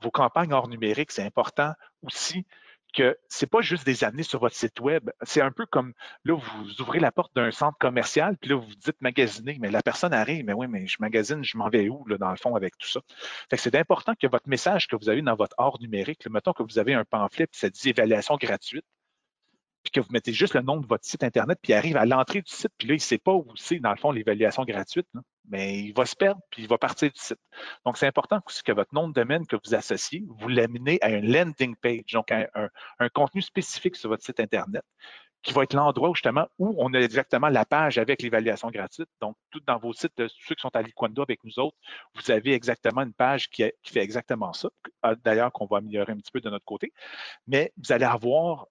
vos 0.00 0.10
campagnes 0.10 0.52
hors 0.52 0.68
numérique, 0.68 1.12
c'est 1.12 1.24
important 1.24 1.72
aussi 2.02 2.46
que 2.94 3.16
c'est 3.28 3.46
pas 3.46 3.60
juste 3.60 3.84
des 3.84 4.04
années 4.04 4.22
sur 4.22 4.40
votre 4.40 4.56
site 4.56 4.80
web. 4.80 5.10
C'est 5.22 5.42
un 5.42 5.52
peu 5.52 5.66
comme 5.66 5.92
là, 6.24 6.34
vous 6.34 6.80
ouvrez 6.80 6.98
la 6.98 7.12
porte 7.12 7.34
d'un 7.36 7.50
centre 7.50 7.76
commercial, 7.78 8.36
puis 8.38 8.50
là, 8.50 8.56
vous 8.56 8.74
dites 8.74 9.00
magasiner, 9.00 9.58
mais 9.60 9.70
la 9.70 9.82
personne 9.82 10.14
arrive, 10.14 10.44
mais 10.44 10.54
oui, 10.54 10.66
mais 10.66 10.86
je 10.86 10.96
magasine, 11.00 11.44
je 11.44 11.58
m'en 11.58 11.68
vais 11.68 11.88
où, 11.88 12.06
là, 12.06 12.16
dans 12.16 12.30
le 12.30 12.36
fond, 12.36 12.54
avec 12.54 12.78
tout 12.78 12.88
ça? 12.88 13.00
Fait 13.50 13.56
que 13.56 13.62
c'est 13.62 13.76
important 13.76 14.14
que 14.18 14.26
votre 14.26 14.48
message 14.48 14.88
que 14.88 14.96
vous 14.96 15.08
avez 15.10 15.20
dans 15.22 15.36
votre 15.36 15.54
hors 15.58 15.78
numérique, 15.80 16.24
le 16.24 16.30
mettons 16.30 16.52
que 16.52 16.62
vous 16.62 16.78
avez 16.78 16.94
un 16.94 17.04
pamphlet, 17.04 17.46
puis 17.46 17.58
ça 17.58 17.68
dit 17.68 17.90
évaluation 17.90 18.36
gratuite, 18.36 18.86
puis 19.86 20.00
que 20.00 20.06
vous 20.06 20.12
mettez 20.12 20.32
juste 20.32 20.54
le 20.54 20.62
nom 20.62 20.78
de 20.78 20.86
votre 20.86 21.04
site 21.04 21.22
Internet, 21.22 21.58
puis 21.62 21.72
il 21.72 21.76
arrive 21.76 21.96
à 21.96 22.06
l'entrée 22.06 22.42
du 22.42 22.52
site, 22.52 22.72
puis 22.76 22.88
là, 22.88 22.94
il 22.94 22.98
ne 22.98 23.02
sait 23.02 23.18
pas 23.18 23.32
où 23.32 23.46
c'est, 23.54 23.78
dans 23.78 23.90
le 23.90 23.96
fond, 23.96 24.10
l'évaluation 24.10 24.64
gratuite 24.64 25.06
mais 25.48 25.78
il 25.78 25.92
va 25.92 26.06
se 26.06 26.16
perdre 26.16 26.40
puis 26.50 26.62
il 26.62 26.68
va 26.68 26.78
partir 26.78 27.10
du 27.10 27.18
site. 27.18 27.38
Donc, 27.84 27.96
c'est 27.96 28.06
important 28.06 28.40
que 28.40 28.72
votre 28.72 28.94
nom 28.94 29.08
de 29.08 29.12
domaine 29.12 29.46
que 29.46 29.56
vous 29.64 29.74
associez, 29.74 30.24
vous 30.26 30.48
l'amenez 30.48 30.98
à 31.02 31.10
une 31.10 31.30
landing 31.32 31.76
page, 31.76 32.12
donc 32.12 32.30
un, 32.32 32.48
contenu 33.14 33.42
spécifique 33.42 33.96
sur 33.96 34.08
votre 34.08 34.24
site 34.24 34.40
Internet, 34.40 34.82
qui 35.42 35.52
va 35.52 35.62
être 35.62 35.74
l'endroit 35.74 36.10
justement 36.12 36.48
où 36.58 36.74
on 36.78 36.92
a 36.94 36.98
exactement 36.98 37.48
la 37.48 37.64
page 37.64 37.98
avec 37.98 38.20
l'évaluation 38.20 38.68
gratuite. 38.70 39.08
Donc, 39.20 39.36
tout 39.50 39.60
dans 39.66 39.78
vos 39.78 39.92
sites, 39.92 40.12
ceux 40.16 40.54
qui 40.54 40.60
sont 40.60 40.74
à 40.74 40.82
Liquando 40.82 41.22
avec 41.22 41.44
nous 41.44 41.58
autres, 41.60 41.76
vous 42.14 42.30
avez 42.30 42.52
exactement 42.52 43.02
une 43.02 43.12
page 43.12 43.48
qui, 43.48 43.64
qui 43.82 43.92
fait 43.92 44.00
exactement 44.00 44.52
ça. 44.52 44.68
D'ailleurs, 45.24 45.52
qu'on 45.52 45.66
va 45.66 45.78
améliorer 45.78 46.12
un 46.12 46.16
petit 46.16 46.32
peu 46.32 46.40
de 46.40 46.50
notre 46.50 46.64
côté. 46.64 46.92
Mais 47.46 47.72
vous 47.76 47.92
allez 47.92 48.04
avoir 48.04 48.66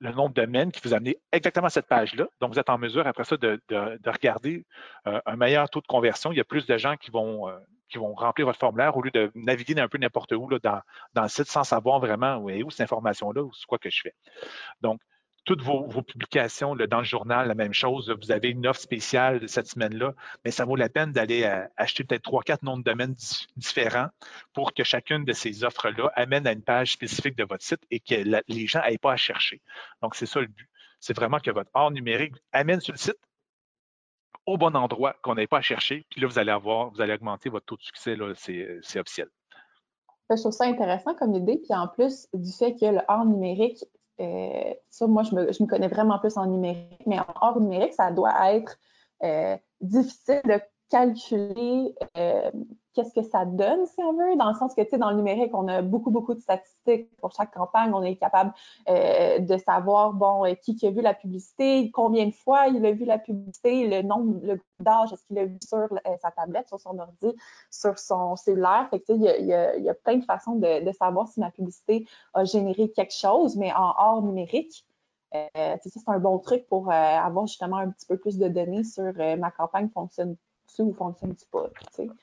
le 0.00 0.12
nombre 0.12 0.34
de 0.34 0.42
domaines 0.42 0.72
qui 0.72 0.80
vous 0.82 0.94
amener 0.94 1.18
exactement 1.30 1.66
à 1.66 1.70
cette 1.70 1.86
page-là. 1.86 2.26
Donc, 2.40 2.52
vous 2.52 2.58
êtes 2.58 2.70
en 2.70 2.78
mesure, 2.78 3.06
après 3.06 3.24
ça, 3.24 3.36
de, 3.36 3.60
regarder 4.06 4.64
euh, 5.06 5.20
un 5.26 5.36
meilleur 5.36 5.68
taux 5.68 5.80
de 5.80 5.86
conversion. 5.86 6.32
Il 6.32 6.38
y 6.38 6.40
a 6.40 6.44
plus 6.44 6.66
de 6.66 6.76
gens 6.78 6.96
qui 6.96 7.10
vont, 7.10 7.48
euh, 7.48 7.58
qui 7.90 7.98
vont 7.98 8.14
remplir 8.14 8.46
votre 8.46 8.58
formulaire 8.58 8.96
au 8.96 9.02
lieu 9.02 9.10
de 9.10 9.30
naviguer 9.34 9.78
un 9.78 9.88
peu 9.88 9.98
n'importe 9.98 10.32
où 10.32 10.48
là, 10.48 10.58
dans, 10.62 10.80
dans, 11.14 11.22
le 11.22 11.28
site 11.28 11.48
sans 11.48 11.64
savoir 11.64 12.00
vraiment 12.00 12.36
où 12.36 12.48
est 12.48 12.62
où 12.62 12.70
cette 12.70 12.80
information-là 12.80 13.42
ou 13.42 13.52
c'est 13.52 13.66
quoi 13.66 13.78
que 13.78 13.90
je 13.90 14.00
fais. 14.02 14.14
Donc, 14.80 15.00
toutes 15.44 15.62
vos, 15.62 15.86
publications 16.02 16.76
dans 16.76 16.98
le 16.98 17.04
journal, 17.04 17.48
la 17.48 17.54
même 17.54 17.72
chose. 17.72 18.10
Vous 18.10 18.30
avez 18.30 18.50
une 18.50 18.66
offre 18.66 18.80
spéciale 18.80 19.48
cette 19.48 19.66
semaine-là, 19.66 20.14
mais 20.44 20.50
ça 20.50 20.64
vaut 20.64 20.76
la 20.76 20.88
peine 20.88 21.12
d'aller 21.12 21.44
euh, 21.44 21.66
acheter 21.76 22.04
peut-être 22.04 22.22
trois, 22.22 22.42
quatre 22.42 22.62
noms 22.62 22.78
de 22.78 22.82
domaines 22.82 23.14
différents 23.56 24.08
pour 24.52 24.74
que 24.74 24.84
chacune 24.84 25.24
de 25.24 25.32
ces 25.32 25.64
offres-là 25.64 26.12
amène 26.14 26.46
à 26.46 26.52
une 26.52 26.62
page 26.62 26.92
spécifique 26.92 27.36
de 27.36 27.44
votre 27.44 27.64
site 27.64 27.80
et 27.90 28.00
que 28.00 28.14
les 28.48 28.66
gens 28.66 28.82
n'aient 28.82 28.98
pas 28.98 29.12
à 29.12 29.16
chercher. 29.16 29.60
Donc, 30.02 30.14
c'est 30.14 30.26
ça 30.26 30.40
le 30.40 30.46
but. 30.46 30.68
C'est 31.00 31.16
vraiment 31.16 31.40
que 31.40 31.50
votre 31.50 31.70
art 31.74 31.90
numérique 31.90 32.34
amène 32.52 32.80
sur 32.80 32.92
le 32.92 32.98
site 32.98 33.18
au 34.46 34.56
bon 34.56 34.74
endroit, 34.76 35.14
qu'on 35.22 35.34
n'ait 35.34 35.46
pas 35.46 35.58
à 35.58 35.62
chercher. 35.62 36.06
Puis 36.10 36.20
là, 36.20 36.26
vous 36.26 36.38
allez 36.38 36.50
avoir, 36.50 36.90
vous 36.90 37.00
allez 37.00 37.14
augmenter 37.14 37.48
votre 37.48 37.66
taux 37.66 37.76
de 37.76 37.82
succès. 37.82 38.16
C'est 38.36 39.00
officiel. 39.00 39.28
Je 40.30 40.36
trouve 40.36 40.52
ça 40.52 40.64
intéressant 40.64 41.14
comme 41.14 41.34
idée. 41.34 41.58
Puis 41.58 41.74
en 41.74 41.88
plus 41.88 42.28
du 42.34 42.52
fait 42.52 42.74
que 42.74 42.86
le 42.86 43.00
art 43.08 43.24
numérique, 43.24 43.84
euh, 44.20 44.74
ça, 44.90 45.06
moi, 45.06 45.22
je 45.22 45.34
me, 45.34 45.66
connais 45.66 45.88
vraiment 45.88 46.18
plus 46.18 46.36
en 46.36 46.46
numérique, 46.46 47.02
mais 47.06 47.18
en 47.18 47.26
hors 47.40 47.60
numérique, 47.60 47.94
ça 47.94 48.10
doit 48.10 48.54
être 48.54 48.76
euh, 49.22 49.56
difficile 49.80 50.42
de 50.44 50.60
calculer 50.90 51.94
euh, 52.16 52.50
qu'est-ce 52.94 53.14
que 53.14 53.22
ça 53.22 53.44
donne, 53.44 53.86
si 53.86 54.02
on 54.02 54.12
veut, 54.12 54.36
dans 54.36 54.48
le 54.50 54.56
sens 54.56 54.74
que, 54.74 54.82
tu 54.82 54.90
sais, 54.90 54.98
dans 54.98 55.10
le 55.10 55.16
numérique, 55.16 55.54
on 55.54 55.68
a 55.68 55.80
beaucoup, 55.80 56.10
beaucoup 56.10 56.34
de 56.34 56.40
statistiques 56.40 57.08
pour 57.18 57.32
chaque 57.32 57.54
campagne. 57.54 57.94
On 57.94 58.02
est 58.02 58.16
capable 58.16 58.52
euh, 58.88 59.38
de 59.38 59.56
savoir, 59.56 60.12
bon, 60.12 60.44
euh, 60.44 60.54
qui, 60.54 60.76
a 60.84 60.90
vu 60.90 61.00
la 61.00 61.14
publicité, 61.14 61.90
combien 61.92 62.26
de 62.26 62.34
fois 62.34 62.66
il 62.66 62.84
a 62.84 62.90
vu 62.90 63.04
la 63.04 63.18
publicité, 63.18 63.86
le 63.86 64.02
nombre, 64.02 64.40
le 64.44 64.60
d'âge, 64.80 65.12
est-ce 65.12 65.24
qu'il 65.26 65.38
a 65.38 65.44
vu 65.44 65.58
sur 65.62 65.88
sa 66.20 66.30
tablette, 66.32 66.68
sur 66.68 66.80
son 66.80 66.98
ordi, 66.98 67.36
sur 67.70 67.98
son 67.98 68.34
cellulaire. 68.34 68.88
Tu 68.92 68.98
sais, 69.06 69.14
il 69.14 69.46
y, 69.46 69.52
a, 69.52 69.76
y 69.76 69.88
a, 69.88 69.94
plein 69.94 70.16
de 70.16 70.24
façons 70.24 70.56
de, 70.56 70.92
savoir 70.92 71.28
si 71.28 71.38
ma 71.38 71.50
publicité 71.50 72.06
a 72.34 72.44
généré 72.44 72.90
quelque 72.90 73.14
chose, 73.14 73.56
mais 73.56 73.72
en 73.72 73.94
hors 73.98 74.22
numérique, 74.22 74.84
c'est 75.32 76.08
un 76.08 76.18
bon 76.18 76.38
truc 76.40 76.66
pour 76.66 76.90
avoir 76.90 77.46
justement 77.46 77.76
un 77.76 77.90
petit 77.90 78.06
peu 78.06 78.16
plus 78.16 78.36
de 78.36 78.48
données 78.48 78.82
sur 78.82 79.12
ma 79.38 79.50
campagne 79.52 79.88
fonctionne 79.90 80.36
ou 80.78 80.94
fonctionne 80.94 81.34
pas. 81.50 81.68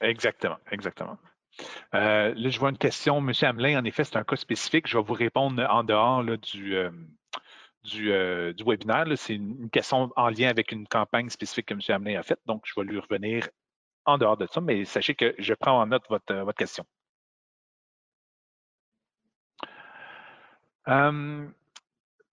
Exactement, 0.02 0.58
exactement. 0.72 1.18
Euh, 1.94 2.34
là, 2.36 2.50
je 2.50 2.60
vois 2.60 2.70
une 2.70 2.78
question, 2.78 3.18
M. 3.18 3.32
Hamelin. 3.42 3.80
En 3.80 3.86
effet, 3.86 4.04
c'est 4.04 4.18
un 4.18 4.24
cas 4.24 4.36
spécifique. 4.36 4.88
Je 4.88 4.98
vais 4.98 5.04
vous 5.04 5.14
répondre 5.14 5.66
en 5.70 5.84
dehors 5.84 6.24
du, 6.24 6.76
euh, 6.76 6.92
euh, 7.96 8.54
du, 8.54 8.64
webinaire. 8.64 9.06
C'est 9.16 9.36
une, 9.36 9.70
question 9.70 10.12
en 10.16 10.30
lien 10.30 10.50
avec 10.50 10.72
une 10.72 10.88
campagne 10.88 11.30
spécifique 11.30 11.68
que 11.68 11.74
M. 11.74 11.82
Hamelin 11.90 12.20
a 12.20 12.24
faite. 12.24 12.40
Donc, 12.46 12.64
je 12.66 12.80
vais 12.80 12.86
lui 12.86 13.00
revenir 13.00 13.50
en 14.06 14.18
dehors 14.18 14.38
de 14.38 14.48
ça, 14.48 14.62
mais 14.62 14.86
sachez 14.86 15.16
que 15.16 15.36
je 15.38 15.54
prends 15.54 15.82
en 15.82 15.88
note 15.88 16.04
votre, 16.10 16.34
votre 16.34 16.58
question. 16.58 16.86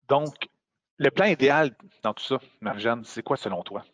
donc, 0.08 0.34
le 0.98 1.10
plan 1.10 1.26
idéal 1.26 1.76
dans 2.02 2.12
tout 2.12 2.24
ça, 2.24 2.40
Marjane, 2.60 3.04
c'est 3.04 3.22
quoi 3.22 3.36
selon 3.36 3.62
toi? 3.62 3.84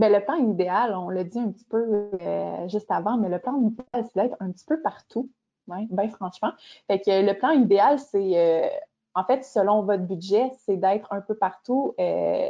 Mais 0.00 0.08
le 0.08 0.24
plan 0.24 0.36
idéal, 0.36 0.96
on 0.96 1.10
l'a 1.10 1.24
dit 1.24 1.38
un 1.38 1.50
petit 1.50 1.66
peu 1.66 2.08
euh, 2.22 2.68
juste 2.68 2.90
avant, 2.90 3.18
mais 3.18 3.28
le 3.28 3.38
plan 3.38 3.60
idéal, 3.60 4.06
c'est 4.06 4.14
d'être 4.14 4.36
un 4.40 4.50
petit 4.50 4.64
peu 4.64 4.80
partout, 4.80 5.28
ouais, 5.68 5.86
bien 5.90 6.08
franchement. 6.08 6.52
Fait 6.86 7.00
que 7.00 7.10
le 7.10 7.34
plan 7.38 7.50
idéal, 7.50 7.98
c'est, 7.98 8.38
euh, 8.38 8.66
en 9.14 9.24
fait, 9.24 9.44
selon 9.44 9.82
votre 9.82 10.04
budget, 10.04 10.52
c'est 10.64 10.78
d'être 10.78 11.12
un 11.12 11.20
peu 11.20 11.34
partout. 11.34 11.94
Euh, 12.00 12.48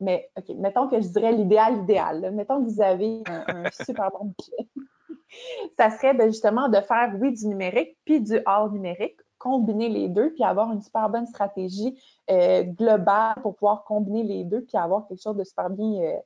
mais, 0.00 0.30
OK, 0.36 0.54
mettons 0.58 0.86
que 0.86 1.00
je 1.00 1.08
dirais 1.08 1.32
l'idéal 1.32 1.78
idéal. 1.78 2.30
Mettons 2.34 2.62
que 2.62 2.68
vous 2.68 2.82
avez 2.82 3.22
un, 3.26 3.70
super 3.72 4.10
bon 4.10 4.34
budget. 4.36 4.68
Ça 5.78 5.88
serait 5.88 6.14
justement 6.26 6.68
de 6.68 6.78
faire, 6.82 7.16
oui, 7.18 7.32
du 7.32 7.46
numérique, 7.46 7.96
puis 8.04 8.20
du 8.20 8.38
hors 8.44 8.70
numérique, 8.70 9.16
combiner 9.38 9.88
les 9.88 10.10
deux, 10.10 10.34
puis 10.34 10.44
avoir 10.44 10.70
une 10.70 10.82
super 10.82 11.08
bonne 11.08 11.26
stratégie 11.26 11.98
globale 12.28 13.36
pour 13.40 13.56
pouvoir 13.56 13.84
combiner 13.84 14.24
les 14.24 14.44
deux, 14.44 14.60
puis 14.60 14.76
avoir 14.76 15.08
quelque 15.08 15.22
chose 15.22 15.38
de 15.38 15.44
super 15.44 15.70
bien 15.70 16.20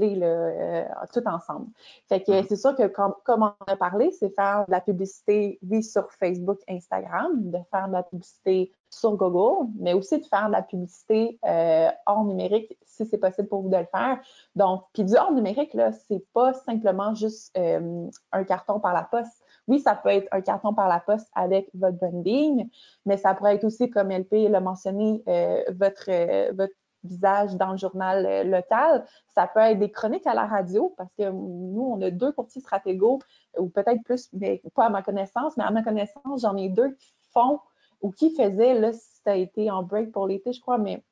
euh, 0.00 0.84
tout 1.12 1.22
ensemble. 1.26 1.66
Fait 2.08 2.22
que 2.22 2.30
mm-hmm. 2.30 2.46
c'est 2.48 2.56
sûr 2.56 2.74
que 2.74 2.86
comme, 2.86 3.14
on 3.26 3.52
a 3.66 3.76
parlé, 3.76 4.10
c'est 4.12 4.30
faire 4.34 4.64
de 4.66 4.72
la 4.72 4.80
publicité, 4.80 5.58
oui, 5.68 5.82
sur 5.82 6.10
Facebook, 6.12 6.58
Instagram, 6.68 7.50
de 7.50 7.58
faire 7.70 7.88
de 7.88 7.92
la 7.92 8.02
publicité 8.02 8.72
sur 8.90 9.16
Google, 9.16 9.68
mais 9.78 9.92
aussi 9.92 10.18
de 10.18 10.24
faire 10.24 10.46
de 10.46 10.52
la 10.52 10.62
publicité 10.62 11.38
euh, 11.44 11.90
hors 12.06 12.24
numérique 12.24 12.76
si 12.84 13.04
c'est 13.06 13.18
possible 13.18 13.48
pour 13.48 13.62
vous 13.62 13.68
de 13.68 13.76
le 13.76 13.86
faire. 13.94 14.18
Donc, 14.54 14.84
puis 14.94 15.04
du 15.04 15.14
hors 15.14 15.32
numérique, 15.32 15.74
là, 15.74 15.92
c'est 15.92 16.24
pas 16.32 16.54
simplement 16.54 17.14
juste 17.14 17.56
euh, 17.58 18.08
un 18.32 18.44
carton 18.44 18.80
par 18.80 18.94
la 18.94 19.02
poste. 19.02 19.42
Oui, 19.66 19.80
ça 19.80 19.94
peut 19.94 20.08
être 20.08 20.28
un 20.32 20.40
carton 20.40 20.72
par 20.72 20.88
la 20.88 21.00
poste 21.00 21.28
avec 21.34 21.68
votre 21.74 21.98
branding, 21.98 22.68
mais 23.04 23.18
ça 23.18 23.34
pourrait 23.34 23.56
être 23.56 23.64
aussi, 23.64 23.90
comme 23.90 24.10
LP 24.10 24.48
l'a 24.48 24.60
mentionné, 24.60 25.22
votre, 25.68 26.54
votre 26.54 26.72
visage 27.04 27.54
dans 27.56 27.72
le 27.72 27.78
journal 27.78 28.26
euh, 28.26 28.44
local. 28.44 29.04
Ça 29.34 29.46
peut 29.46 29.60
être 29.60 29.78
des 29.78 29.90
chroniques 29.90 30.26
à 30.26 30.34
la 30.34 30.46
radio 30.46 30.94
parce 30.96 31.12
que 31.14 31.30
nous, 31.30 31.90
on 31.94 32.00
a 32.02 32.10
deux 32.10 32.32
courtiers 32.32 32.60
stratégaux 32.60 33.20
ou 33.58 33.68
peut-être 33.68 34.02
plus, 34.04 34.28
mais 34.32 34.62
pas 34.74 34.86
à 34.86 34.90
ma 34.90 35.02
connaissance, 35.02 35.56
mais 35.56 35.64
à 35.64 35.70
ma 35.70 35.82
connaissance, 35.82 36.42
j'en 36.42 36.56
ai 36.56 36.68
deux 36.68 36.94
qui 36.94 37.12
font 37.32 37.60
ou 38.00 38.10
qui 38.10 38.34
faisaient, 38.34 38.74
là, 38.74 38.92
ça 38.92 39.32
a 39.32 39.34
été 39.34 39.70
en 39.70 39.82
break 39.82 40.12
pour 40.12 40.26
l'été, 40.26 40.52
je 40.52 40.60
crois, 40.60 40.78
mais 40.78 41.02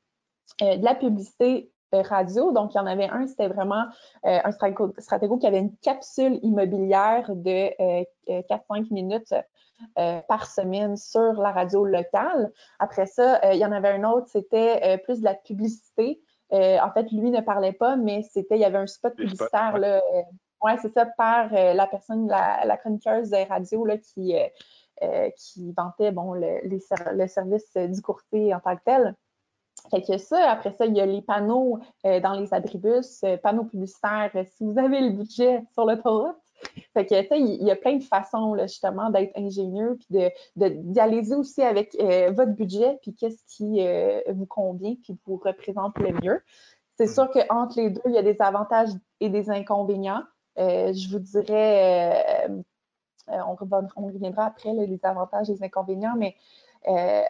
euh, 0.62 0.76
de 0.76 0.84
la 0.84 0.94
publicité 0.94 1.72
radio. 1.92 2.52
Donc, 2.52 2.74
il 2.74 2.78
y 2.78 2.80
en 2.80 2.86
avait 2.86 3.08
un, 3.08 3.26
c'était 3.26 3.48
vraiment 3.48 3.84
un 4.24 4.50
stratégo 4.52 5.38
qui 5.38 5.46
avait 5.46 5.58
une 5.58 5.76
capsule 5.78 6.38
immobilière 6.42 7.34
de 7.34 7.70
4-5 8.28 8.92
minutes 8.92 9.34
euh, 9.98 10.20
par 10.26 10.46
semaine 10.46 10.96
sur 10.96 11.34
la 11.34 11.52
radio 11.52 11.84
locale. 11.84 12.50
Après 12.78 13.04
ça, 13.04 13.40
euh, 13.44 13.52
il 13.52 13.58
y 13.58 13.64
en 13.64 13.72
avait 13.72 13.90
un 13.90 14.04
autre, 14.04 14.26
c'était 14.28 14.80
euh, 14.82 14.96
plus 14.96 15.20
de 15.20 15.24
la 15.24 15.34
publicité 15.34 16.20
en 16.50 16.90
fait, 16.94 17.10
lui 17.10 17.30
ne 17.32 17.40
parlait 17.40 17.72
pas, 17.72 17.96
mais 17.96 18.22
c'était, 18.22 18.54
il 18.54 18.60
y 18.60 18.64
avait 18.64 18.78
un 18.78 18.86
spot 18.86 19.16
publicitaire, 19.16 19.78
là, 19.78 20.00
ouais, 20.62 20.76
c'est 20.80 20.94
ça, 20.94 21.04
par 21.04 21.52
la 21.52 21.86
personne, 21.88 22.28
la, 22.28 22.64
la 22.64 22.76
chroniqueuse 22.76 23.34
radio, 23.48 23.84
là, 23.84 23.98
qui, 23.98 24.32
qui 25.36 25.72
vantait, 25.72 26.12
bon, 26.12 26.34
le, 26.34 26.60
le 26.62 27.26
service 27.26 27.76
du 27.76 28.00
courtier 28.00 28.54
en 28.54 28.60
tant 28.60 28.76
que 28.76 28.82
tel. 28.84 29.16
Fait 29.90 30.02
que 30.02 30.18
ça, 30.18 30.50
après 30.50 30.72
ça, 30.72 30.86
il 30.86 30.96
y 30.96 31.00
a 31.00 31.06
les 31.06 31.22
panneaux 31.22 31.78
dans 32.04 32.38
les 32.38 32.52
abribus, 32.52 33.24
panneaux 33.42 33.64
publicitaires, 33.64 34.30
si 34.56 34.64
vous 34.64 34.78
avez 34.78 35.00
le 35.00 35.10
budget 35.10 35.62
sur 35.74 35.84
l'autoroute, 35.84 36.36
fait 36.94 37.06
que, 37.06 37.34
il 37.36 37.62
y 37.62 37.70
a 37.70 37.76
plein 37.76 37.96
de 37.96 38.02
façons, 38.02 38.54
là, 38.54 38.66
justement, 38.66 39.10
d'être 39.10 39.36
ingénieux, 39.36 39.98
puis 39.98 40.30
de, 40.56 40.68
d'y 40.68 41.00
aller 41.00 41.32
aussi 41.34 41.62
avec 41.62 41.94
euh, 42.00 42.30
votre 42.32 42.52
budget, 42.52 42.98
puis 43.02 43.14
qu'est-ce 43.14 43.42
qui 43.46 43.86
euh, 43.86 44.20
vous 44.28 44.46
convient, 44.46 44.94
puis 45.02 45.16
vous 45.26 45.36
représente 45.36 45.98
le 45.98 46.12
mieux. 46.22 46.40
C'est 46.96 47.06
sûr 47.06 47.30
qu'entre 47.30 47.78
les 47.78 47.90
deux, 47.90 48.00
il 48.06 48.12
y 48.12 48.18
a 48.18 48.22
des 48.22 48.40
avantages 48.40 48.90
et 49.20 49.28
des 49.28 49.50
inconvénients. 49.50 50.22
Euh, 50.58 50.92
je 50.94 51.10
vous 51.10 51.18
dirais, 51.18 52.48
on, 53.28 53.54
reviendra 53.54 54.46
après, 54.46 54.72
les 54.72 55.00
avantages 55.02 55.50
et 55.50 55.54
les 55.54 55.64
inconvénients, 55.64 56.14
mais 56.16 56.34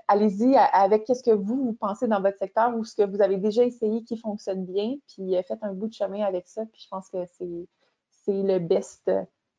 allez-y 0.08 0.56
avec 0.56 1.04
qu'est-ce 1.04 1.22
que 1.22 1.30
vous, 1.30 1.64
vous 1.64 1.72
pensez 1.72 2.06
dans 2.08 2.20
votre 2.20 2.38
secteur 2.38 2.76
ou 2.76 2.84
ce 2.84 2.94
que 2.94 3.02
vous 3.02 3.20
avez 3.20 3.36
déjà 3.36 3.64
essayé 3.64 4.02
qui 4.04 4.16
fonctionne 4.16 4.64
bien, 4.64 4.96
puis 5.08 5.34
faites 5.46 5.62
un 5.62 5.72
bout 5.72 5.88
de 5.88 5.94
chemin 5.94 6.24
avec 6.24 6.48
ça, 6.48 6.64
puis 6.66 6.82
je 6.82 6.88
pense 6.88 7.08
que 7.08 7.24
c'est 7.26 8.42
le 8.42 8.58
best. 8.58 9.10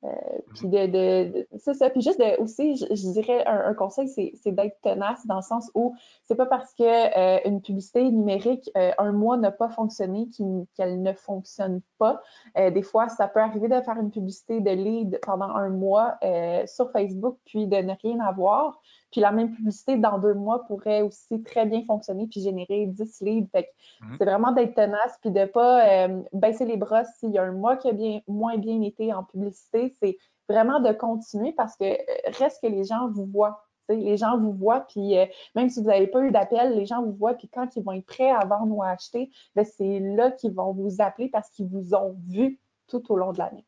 Euh, 0.03 0.09
puis 0.53 0.67
de, 0.67 0.85
de, 0.85 1.47
c'est 1.57 1.73
ça. 1.73 1.89
Puis 1.89 2.01
juste 2.01 2.21
aussi, 2.37 2.77
je, 2.77 3.11
dirais 3.11 3.43
un, 3.45 3.73
conseil, 3.73 4.07
c'est, 4.07 4.51
d'être 4.51 4.79
tenace 4.81 5.25
dans 5.25 5.37
le 5.37 5.41
sens 5.41 5.71
où 5.73 5.95
c'est 6.25 6.35
pas 6.35 6.45
parce 6.45 6.73
que 6.75 6.83
euh, 6.83 7.39
une 7.45 7.61
publicité 7.61 8.03
numérique 8.03 8.69
euh, 8.77 8.91
un 8.99 9.11
mois 9.11 9.37
n'a 9.37 9.51
pas 9.51 9.69
fonctionné 9.69 10.27
qu'elle 10.75 11.01
ne 11.01 11.13
fonctionne 11.13 11.81
pas. 11.97 12.21
des 12.55 12.83
fois, 12.83 13.09
ça 13.09 13.27
peut 13.27 13.39
arriver 13.39 13.67
de 13.69 13.81
faire 13.81 13.97
une 13.99 14.11
publicité 14.11 14.59
de 14.59 14.69
lead 14.69 15.19
pendant 15.23 15.49
un 15.49 15.69
mois 15.69 16.19
sur 16.67 16.91
Facebook 16.91 17.37
puis 17.45 17.67
de 17.67 17.77
ne 17.77 17.93
rien 18.01 18.19
avoir. 18.19 18.79
Puis 19.11 19.21
la 19.21 19.31
même 19.31 19.53
publicité 19.53 19.97
dans 19.97 20.17
deux 20.17 20.33
mois 20.33 20.65
pourrait 20.65 21.01
aussi 21.01 21.41
très 21.43 21.65
bien 21.65 21.83
fonctionner 21.85 22.27
puis 22.27 22.41
générer 22.41 22.87
10 22.87 23.21
leads. 23.21 23.49
Fait 23.51 23.69
mhm. 24.01 24.15
c'est 24.17 24.25
vraiment 24.25 24.51
d'être 24.51 24.75
tenace 24.75 25.17
puis 25.21 25.31
de 25.31 25.45
pas 25.45 25.87
euh, 25.87 26.21
baisser 26.33 26.65
les 26.65 26.77
bras 26.77 27.05
s'il 27.05 27.31
y 27.31 27.37
a 27.37 27.43
un 27.43 27.51
mois 27.51 27.77
qui 27.77 27.89
a 27.89 27.93
bien, 27.93 28.21
moins 28.27 28.57
bien 28.57 28.81
été 28.81 29.13
en 29.13 29.23
publicité. 29.23 29.95
C'est 30.01 30.17
vraiment 30.49 30.79
de 30.79 30.91
continuer 30.91 31.53
parce 31.53 31.75
que 31.75 31.85
euh, 31.85 31.95
reste 32.37 32.61
que 32.61 32.67
les 32.67 32.83
gens 32.83 33.09
vous 33.09 33.25
voient. 33.25 33.63
Les 33.89 34.17
gens 34.17 34.37
vous 34.37 34.51
voient, 34.51 34.81
puis 34.81 35.17
euh, 35.17 35.25
même 35.55 35.69
si 35.69 35.79
vous 35.79 35.87
n'avez 35.87 36.07
pas 36.07 36.21
eu 36.21 36.31
d'appel, 36.31 36.75
les 36.75 36.85
gens 36.85 37.01
vous 37.01 37.13
voient, 37.13 37.35
puis 37.35 37.47
quand 37.47 37.73
ils 37.77 37.83
vont 37.83 37.93
être 37.93 38.05
prêts 38.05 38.29
à 38.29 38.43
vendre 38.43 38.75
ou 38.75 38.83
à 38.83 38.89
acheter, 38.89 39.31
ben, 39.55 39.63
c'est 39.63 39.99
là 39.99 40.31
qu'ils 40.31 40.53
vont 40.53 40.73
vous 40.73 40.97
appeler 40.99 41.29
parce 41.29 41.49
qu'ils 41.51 41.67
vous 41.67 41.95
ont 41.95 42.13
vu 42.27 42.59
tout 42.87 43.09
au 43.09 43.15
long 43.15 43.31
de 43.31 43.37
l'année. 43.37 43.65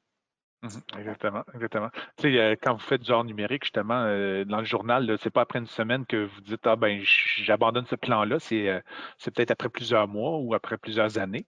Mhm, 0.62 0.82
exactement, 0.98 1.46
exactement. 1.54 1.90
Tu 2.18 2.34
sais, 2.34 2.38
euh, 2.38 2.56
quand 2.62 2.74
vous 2.74 2.82
faites 2.82 3.00
du 3.00 3.08
genre 3.08 3.24
numérique, 3.24 3.64
justement, 3.64 4.04
euh, 4.04 4.44
dans 4.44 4.58
le 4.58 4.66
journal, 4.66 5.18
c'est 5.22 5.30
pas 5.30 5.40
après 5.40 5.60
une 5.60 5.68
semaine 5.68 6.06
que 6.06 6.26
vous 6.26 6.42
dites 6.42 6.68
Ah 6.68 6.76
ben 6.76 7.00
j'abandonne 7.02 7.86
ce 7.86 7.96
plan-là, 7.96 8.40
c'est 8.40 8.68
euh, 8.68 8.82
c'est 9.18 9.32
peut-être 9.34 9.52
après 9.52 9.70
plusieurs 9.70 10.10
mois 10.10 10.38
ou 10.38 10.54
après 10.54 10.78
plusieurs 10.78 11.18
années. 11.18 11.46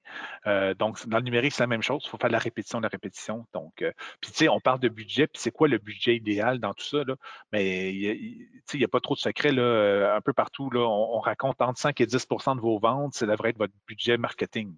donc, 0.79 1.05
dans 1.07 1.17
le 1.17 1.23
numérique, 1.23 1.51
c'est 1.51 1.63
la 1.63 1.67
même 1.67 1.81
chose. 1.81 2.03
Il 2.05 2.09
faut 2.09 2.17
faire 2.17 2.29
de 2.29 2.33
la 2.33 2.39
répétition, 2.39 2.79
de 2.79 2.83
la 2.83 2.89
répétition. 2.89 3.45
Donc, 3.53 3.73
puis 4.21 4.31
tu 4.31 4.33
sais, 4.33 4.47
on 4.49 4.61
parle 4.61 4.79
de 4.79 4.87
budget, 4.89 5.27
puis 5.27 5.41
c'est 5.41 5.51
quoi 5.51 5.67
le 5.67 5.77
budget 5.77 6.15
idéal 6.15 6.59
dans 6.59 6.73
tout 6.73 6.85
ça? 6.85 7.03
Là? 7.05 7.15
Mais 7.51 7.91
tu 7.91 8.61
sais, 8.65 8.77
il 8.77 8.79
n'y 8.79 8.85
a 8.85 8.87
pas 8.87 9.01
trop 9.01 9.15
de 9.15 9.19
secrets 9.19 9.51
là, 9.51 10.15
un 10.15 10.21
peu 10.21 10.31
partout. 10.33 10.69
Là, 10.69 10.81
on, 10.87 11.19
raconte 11.19 11.61
entre 11.61 11.79
5 11.79 11.99
et 12.01 12.05
10% 12.05 12.55
de 12.55 12.61
vos 12.61 12.79
ventes, 12.79 13.13
ça 13.13 13.25
devrait 13.25 13.49
être 13.49 13.57
votre 13.57 13.73
budget 13.87 14.17
marketing. 14.17 14.75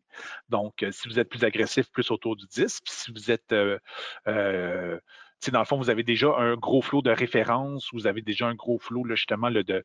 Donc, 0.50 0.86
si 0.92 1.08
vous 1.08 1.20
êtes 1.20 1.30
plus 1.30 1.44
agressif, 1.44 1.90
plus 1.92 2.10
autour 2.12 2.36
du 2.36 2.46
10, 2.48 2.82
puis 2.82 2.94
si 2.94 3.12
vous 3.12 3.32
êtes 3.32 3.54
dans 4.26 5.60
le 5.60 5.66
fond, 5.66 5.78
vous 5.78 5.90
avez 5.90 6.04
déjà 6.04 6.36
un 6.38 6.56
gros 6.56 6.82
flot 6.82 7.02
de 7.02 7.12
références, 7.12 7.90
vous 7.92 8.08
avez 8.08 8.22
déjà 8.22 8.48
un 8.48 8.56
gros 8.56 8.80
flot 8.80 9.06
justement 9.10 9.52
de, 9.52 9.84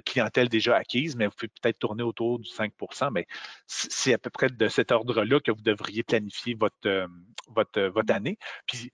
clientèle 0.00 0.48
déjà 0.48 0.76
acquise, 0.76 1.16
mais 1.16 1.26
vous 1.26 1.32
pouvez 1.36 1.50
peut-être 1.60 1.78
tourner 1.78 2.02
autour 2.02 2.38
du 2.38 2.48
5% 2.48 3.10
mais 3.12 3.26
c'est 3.66 4.14
à 4.14 4.18
peu 4.18 4.30
près 4.30 4.48
de 4.48 4.68
cet 4.68 4.92
ordre-là 4.92 5.40
que 5.40 5.50
vous 5.50 5.62
devriez 5.62 6.02
planifier 6.02 6.54
votre, 6.54 6.74
euh, 6.86 7.06
votre, 7.48 7.82
votre 7.82 8.12
mmh. 8.12 8.16
année. 8.16 8.38
Puis, 8.66 8.90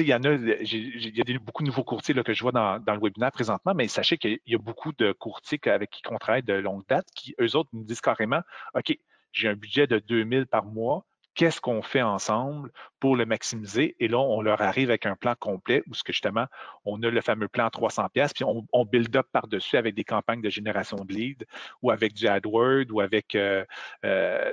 il 0.00 0.08
y 0.08 0.14
en 0.14 0.24
a, 0.24 0.32
il 0.32 1.16
y 1.16 1.20
a 1.20 1.38
beaucoup 1.38 1.62
de 1.62 1.68
nouveaux 1.68 1.84
courtiers 1.84 2.14
là, 2.14 2.24
que 2.24 2.34
je 2.34 2.42
vois 2.42 2.50
dans, 2.50 2.80
dans, 2.80 2.94
le 2.94 3.00
webinaire 3.00 3.30
présentement, 3.30 3.74
mais 3.74 3.86
sachez 3.86 4.18
qu'il 4.18 4.40
y 4.44 4.54
a 4.54 4.58
beaucoup 4.58 4.92
de 4.92 5.12
courtiers 5.12 5.60
avec 5.66 5.90
qui 5.90 6.02
on 6.10 6.18
travaille 6.18 6.42
de 6.42 6.54
longue 6.54 6.84
date 6.88 7.06
qui, 7.14 7.34
eux 7.40 7.54
autres, 7.56 7.70
nous 7.72 7.84
disent 7.84 8.00
carrément, 8.00 8.40
OK, 8.74 8.98
j'ai 9.32 9.48
un 9.48 9.54
budget 9.54 9.86
de 9.86 10.00
2000 10.00 10.46
par 10.46 10.64
mois, 10.64 11.06
qu'est-ce 11.34 11.60
qu'on 11.60 11.82
fait 11.82 12.02
ensemble 12.02 12.70
pour 13.00 13.16
le 13.16 13.26
maximiser. 13.26 13.96
Et 14.00 14.08
là, 14.08 14.18
on 14.18 14.40
leur 14.40 14.62
arrive 14.62 14.88
avec 14.88 15.04
un 15.04 15.16
plan 15.16 15.34
complet 15.38 15.82
où, 15.86 15.94
ce 15.94 16.02
que 16.02 16.12
justement, 16.12 16.46
on 16.84 17.02
a 17.02 17.10
le 17.10 17.20
fameux 17.20 17.48
plan 17.48 17.68
300 17.68 18.08
pièces, 18.08 18.32
puis 18.32 18.44
on, 18.44 18.84
build 18.84 19.14
up 19.16 19.26
par-dessus 19.32 19.76
avec 19.76 19.94
des 19.94 20.04
campagnes 20.04 20.40
de 20.40 20.50
génération 20.50 20.96
de 20.96 21.12
leads 21.12 21.44
ou 21.82 21.90
avec 21.90 22.12
du 22.12 22.26
AdWord 22.26 22.90
ou 22.90 23.00
avec 23.00 23.34
euh, 23.34 23.64
euh, 24.04 24.52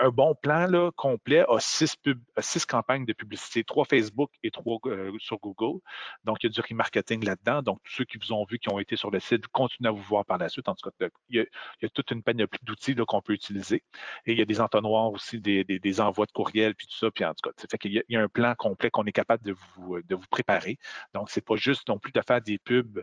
un, 0.00 0.08
bon 0.10 0.34
plan 0.34 0.66
là, 0.66 0.90
complet 0.96 1.44
a 1.48 1.58
six, 1.60 1.96
six 2.38 2.64
campagnes 2.64 3.04
de 3.04 3.12
publicité, 3.12 3.64
trois 3.64 3.84
Facebook 3.84 4.30
et 4.42 4.50
trois 4.50 4.78
euh, 4.86 5.12
sur 5.18 5.38
Google. 5.38 5.80
Donc, 6.24 6.38
il 6.42 6.46
y 6.46 6.50
a 6.50 6.52
du 6.52 6.60
remarketing 6.60 7.24
là-dedans. 7.24 7.62
Donc, 7.62 7.80
tous 7.84 7.92
ceux 7.92 8.04
qui 8.04 8.18
vous 8.18 8.32
ont 8.32 8.44
vu, 8.44 8.58
qui 8.58 8.72
ont 8.72 8.78
été 8.78 8.96
sur 8.96 9.10
le 9.10 9.20
site, 9.20 9.46
continuent 9.48 9.88
à 9.88 9.92
vous 9.92 10.02
voir 10.02 10.24
par 10.24 10.38
la 10.38 10.48
suite. 10.48 10.68
En 10.68 10.74
tout 10.74 10.88
cas, 10.88 11.08
il 11.28 11.36
y 11.36 11.40
a, 11.40 11.42
il 11.42 11.82
y 11.82 11.86
a 11.86 11.88
toute 11.90 12.10
une 12.10 12.22
panoplie 12.22 12.60
d'outils 12.62 12.94
qu'on 12.94 13.20
peut 13.20 13.32
utiliser. 13.32 13.82
Et 14.26 14.32
il 14.32 14.38
y 14.38 14.42
a 14.42 14.44
des 14.44 14.60
entonnoirs 14.60 15.12
aussi, 15.12 15.40
des, 15.40 15.64
envois 16.00 16.26
de 16.26 16.32
courriel, 16.32 16.74
puis 16.74 16.86
tout 16.86 16.96
ça. 16.96 17.10
Puis 17.10 17.24
en 17.24 17.34
tout 17.34 17.48
cas, 17.48 17.66
fait 17.70 17.78
qu'il 17.78 17.92
y, 17.92 18.02
y, 18.08 18.16
a 18.16 18.20
un 18.20 18.28
plan 18.28 18.54
complet 18.54 18.90
qu'on 18.90 19.04
est 19.04 19.12
capable 19.12 19.44
de 19.44 19.54
vous, 19.76 20.00
de 20.02 20.14
vous 20.14 20.26
préparer. 20.30 20.78
Donc, 21.14 21.30
c'est 21.30 21.44
pas 21.44 21.56
juste 21.56 21.88
non 21.88 21.98
plus 21.98 22.12
de 22.12 22.20
faire 22.26 22.40
des 22.40 22.58
pubs 22.58 23.02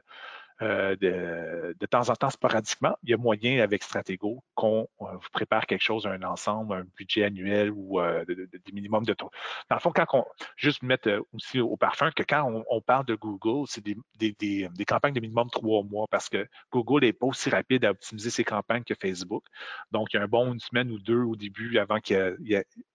euh, 0.61 0.95
de, 0.99 1.85
temps 1.85 2.09
en 2.09 2.15
temps 2.15 2.29
sporadiquement, 2.29 2.95
il 3.03 3.11
y 3.11 3.13
a 3.13 3.17
moyen 3.17 3.63
avec 3.63 3.81
Stratego 3.81 4.43
qu'on 4.55 4.87
euh, 5.01 5.05
vous 5.13 5.29
prépare 5.31 5.65
quelque 5.65 5.81
chose, 5.81 6.05
un 6.05 6.21
ensemble, 6.23 6.73
un 6.73 6.85
budget 6.97 7.23
annuel 7.23 7.71
ou 7.71 8.01
euh, 8.01 8.25
des 8.25 8.73
minimums 8.73 9.05
de 9.05 9.13
taux. 9.13 9.31
Dans 9.69 9.77
le 9.77 9.81
fond, 9.81 9.91
quand 9.91 10.05
on 10.13 10.25
juste 10.57 10.83
mettre 10.83 11.25
aussi 11.33 11.61
au 11.61 11.77
parfum 11.77 12.11
que 12.11 12.23
quand 12.23 12.63
on, 12.69 12.81
parle 12.81 13.05
de 13.05 13.15
Google, 13.15 13.67
c'est 13.67 13.83
des, 13.83 13.95
des, 14.19 14.85
campagnes 14.85 15.13
de 15.13 15.19
minimum 15.19 15.49
trois 15.49 15.83
mois 15.83 16.07
parce 16.11 16.29
que 16.29 16.47
Google 16.71 17.05
n'est 17.05 17.13
pas 17.13 17.27
aussi 17.27 17.49
rapide 17.49 17.85
à 17.85 17.91
optimiser 17.91 18.29
ses 18.29 18.43
campagnes 18.43 18.83
que 18.83 18.95
Facebook. 18.95 19.45
Donc, 19.91 20.13
il 20.13 20.17
y 20.17 20.19
a 20.19 20.23
un 20.23 20.27
bon 20.27 20.53
une 20.53 20.59
semaine 20.59 20.91
ou 20.91 20.99
deux 20.99 21.21
au 21.21 21.35
début 21.35 21.77
avant 21.77 21.99
que 21.99 22.37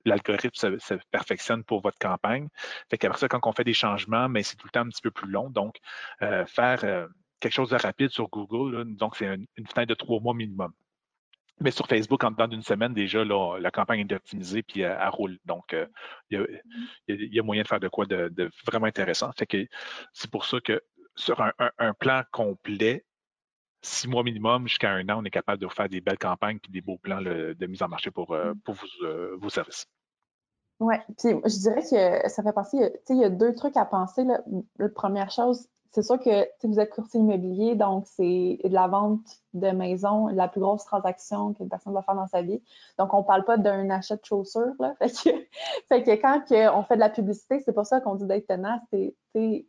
l'algorithme 0.05 0.79
se, 0.79 0.95
perfectionne 1.11 1.65
pour 1.65 1.81
votre 1.81 1.99
campagne. 1.99 2.49
Fait 2.91 2.99
qu'après 2.99 3.19
ça, 3.19 3.29
quand 3.29 3.41
on 3.45 3.53
fait 3.53 3.65
des 3.65 3.75
changements, 3.75 4.29
mais 4.29 4.43
c'est 4.43 4.57
tout 4.57 4.67
le 4.67 4.71
temps 4.71 4.81
un 4.81 4.89
petit 4.89 5.03
peu 5.03 5.11
plus 5.11 5.31
long. 5.31 5.49
Donc, 5.51 5.77
faire 6.21 7.09
quelque 7.41 7.53
chose 7.53 7.71
de 7.71 7.77
rapide 7.77 8.11
sur 8.11 8.29
Google. 8.29 8.95
donc, 8.97 9.17
c'est 9.17 9.27
une, 9.27 9.47
fenêtre 9.67 9.89
de 9.89 9.95
trois 9.95 10.21
mois 10.21 10.35
minimum. 10.35 10.73
Mais 11.61 11.71
sur 11.71 11.87
Facebook, 11.87 12.23
en 12.25 12.33
dedans 12.33 12.49
d'une 12.49 12.63
semaine, 12.63 12.95
déjà, 12.95 13.25
la 13.25 13.71
campagne 13.71 14.01
est 14.01 14.13
optimisée 14.13 14.63
puis 14.63 14.81
elle, 14.81 15.09
roule. 15.09 15.39
Donc, 15.45 15.73
euh, 15.73 15.87
il 16.31 16.47
y, 17.09 17.39
a 17.39 17.43
moyen 17.43 17.63
de 17.63 17.69
faire 17.69 17.81
de 17.81 17.89
quoi 17.89 18.07
de, 18.07 18.51
vraiment 18.67 18.87
intéressant. 18.87 19.31
Fait 19.33 19.47
que 19.47 19.67
c'est 20.13 20.31
pour 20.31 20.47
ça 20.47 20.59
que 20.61 20.83
sur 21.15 21.41
un, 21.41 21.95
plan 21.95 22.23
complet, 22.33 23.05
six 23.83 24.09
mois 24.09 24.25
minimum 24.25 24.67
jusqu'à 24.67 24.91
un 24.91 25.09
an, 25.11 25.21
on 25.21 25.25
est 25.25 25.31
capable 25.31 25.63
de 25.63 25.69
faire 25.69 25.89
des 25.89 26.01
belles 26.01 26.19
campagnes 26.19 26.59
puis 26.59 26.73
des 26.73 26.81
beaux 26.81 26.99
plans 26.99 27.23
de 27.23 27.67
mise 27.67 27.83
en 27.83 27.89
marché 27.89 28.11
pour, 28.11 28.33
euh, 28.33 28.53
pour 28.65 28.75
euh, 29.03 29.37
vos 29.41 29.49
services. 29.51 29.87
Oui, 30.81 30.97
puis 31.19 31.31
je 31.45 31.61
dirais 31.61 31.83
que 31.83 32.29
ça 32.29 32.43
fait 32.43 32.53
penser, 32.53 32.93
il 33.09 33.19
y 33.19 33.25
a 33.25 33.31
deux 33.31 33.55
trucs 33.55 33.77
à 33.77 33.85
penser. 33.85 34.25
La 34.79 34.89
première 34.89 35.31
chose, 35.31 35.69
c'est 35.95 36.03
sûr 36.03 36.19
que 36.19 36.67
vous 36.67 36.81
êtes 36.81 36.91
courtier 36.91 37.21
immobilier, 37.21 37.77
donc 37.77 38.05
c'est 38.09 38.59
de 38.65 38.75
la 38.75 38.89
vente 38.89 39.25
de 39.53 39.71
maison, 39.71 40.27
la 40.27 40.49
plus 40.49 40.61
grosse 40.61 40.85
transaction 40.85 41.55
qu'une 41.55 41.69
personne 41.69 41.93
va 41.95 42.03
faire 42.03 42.17
dans 42.17 42.27
sa 42.27 42.43
vie. 42.43 42.61
Donc, 42.99 43.15
on 43.15 43.19
ne 43.19 43.23
parle 43.23 43.45
pas 43.45 43.59
d'un 43.59 43.89
achat 43.91 44.17
de 44.17 44.25
chaussures. 44.25 44.75
Là. 44.81 44.97
Fait, 45.89 46.03
que, 46.03 46.21
quand 46.21 46.43
on 46.77 46.83
fait 46.83 46.97
de 46.97 47.01
la 47.01 47.11
publicité, 47.11 47.61
c'est 47.61 47.73
pour 47.73 47.87
ça 47.87 48.01
qu'on 48.01 48.17
dit 48.17 48.27
d'être 48.27 48.49
tenace. 48.49 48.83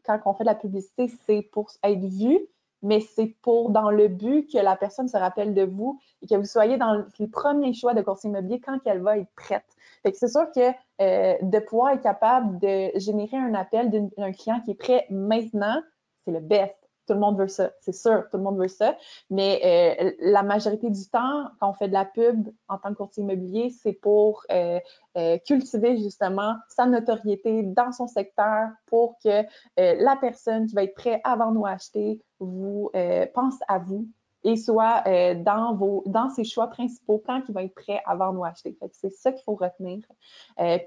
quand 0.03 0.19
on 0.25 0.33
fait 0.33 0.43
de 0.43 0.49
la 0.49 0.55
publicité, 0.55 1.11
c'est 1.27 1.43
pour 1.43 1.69
être 1.83 2.05
vu, 2.05 2.39
mais 2.81 3.01
c'est 3.01 3.35
pour 3.43 3.69
dans 3.69 3.91
le 3.91 4.07
but 4.07 4.51
que 4.51 4.57
la 4.57 4.75
personne 4.75 5.07
se 5.07 5.17
rappelle 5.17 5.53
de 5.53 5.63
vous 5.63 5.99
et 6.23 6.27
que 6.27 6.35
vous 6.35 6.45
soyez 6.45 6.77
dans 6.77 7.05
les 7.19 7.27
premiers 7.27 7.73
choix 7.73 7.93
de 7.93 8.01
courtier 8.01 8.31
immobilier 8.31 8.59
quand 8.59 8.79
elle 8.85 9.01
va 9.01 9.19
être 9.19 9.31
prête. 9.35 9.65
Fait 10.01 10.11
que 10.11 10.17
c'est 10.17 10.27
sûr 10.27 10.51
que 10.51 10.71
euh, 11.01 11.35
de 11.41 11.59
pouvoir 11.59 11.91
être 11.91 12.01
capable 12.01 12.57
de 12.59 12.91
générer 12.99 13.37
un 13.37 13.53
appel 13.53 14.09
d'un 14.17 14.31
client 14.31 14.59
qui 14.63 14.71
est 14.71 14.75
prêt 14.75 15.05
maintenant, 15.09 15.81
c'est 16.25 16.31
le 16.31 16.39
best. 16.39 16.75
Tout 17.07 17.13
le 17.13 17.19
monde 17.19 17.37
veut 17.37 17.47
ça, 17.47 17.71
c'est 17.81 17.93
sûr, 17.93 18.23
tout 18.31 18.37
le 18.37 18.43
monde 18.43 18.57
veut 18.57 18.67
ça. 18.67 18.97
Mais 19.29 19.61
euh, 20.01 20.11
la 20.21 20.41
majorité 20.41 20.89
du 20.89 21.07
temps, 21.07 21.49
quand 21.59 21.69
on 21.69 21.73
fait 21.73 21.87
de 21.87 21.93
la 21.93 22.05
pub 22.05 22.49
en 22.67 22.77
tant 22.79 22.89
que 22.89 22.95
courtier 22.95 23.21
immobilier, 23.21 23.69
c'est 23.69 23.93
pour 23.93 24.43
euh, 24.51 24.79
euh, 25.17 25.37
cultiver 25.45 25.97
justement 25.97 26.55
sa 26.67 26.87
notoriété 26.87 27.61
dans 27.61 27.91
son 27.91 28.07
secteur 28.07 28.69
pour 28.87 29.17
que 29.23 29.43
la 29.77 30.15
personne 30.15 30.65
qui 30.65 30.73
va 30.73 30.83
être 30.83 30.95
prête 30.95 31.21
vendre 31.25 31.59
ou 31.59 31.65
acheter 31.65 32.21
vous 32.39 32.89
pense 33.33 33.55
à 33.67 33.79
vous 33.79 34.07
et 34.43 34.57
soit 34.57 35.03
dans, 35.35 35.75
vos, 35.75 36.03
dans 36.05 36.29
ses 36.29 36.43
choix 36.43 36.67
principaux 36.67 37.21
quand 37.25 37.41
il 37.47 37.53
va 37.53 37.63
être 37.63 37.75
prêt 37.75 38.01
à 38.05 38.15
vendre 38.15 38.39
ou 38.39 38.45
acheter. 38.45 38.77
c'est 38.93 39.09
ça 39.09 39.31
qu'il 39.31 39.43
faut 39.43 39.55
retenir. 39.55 39.99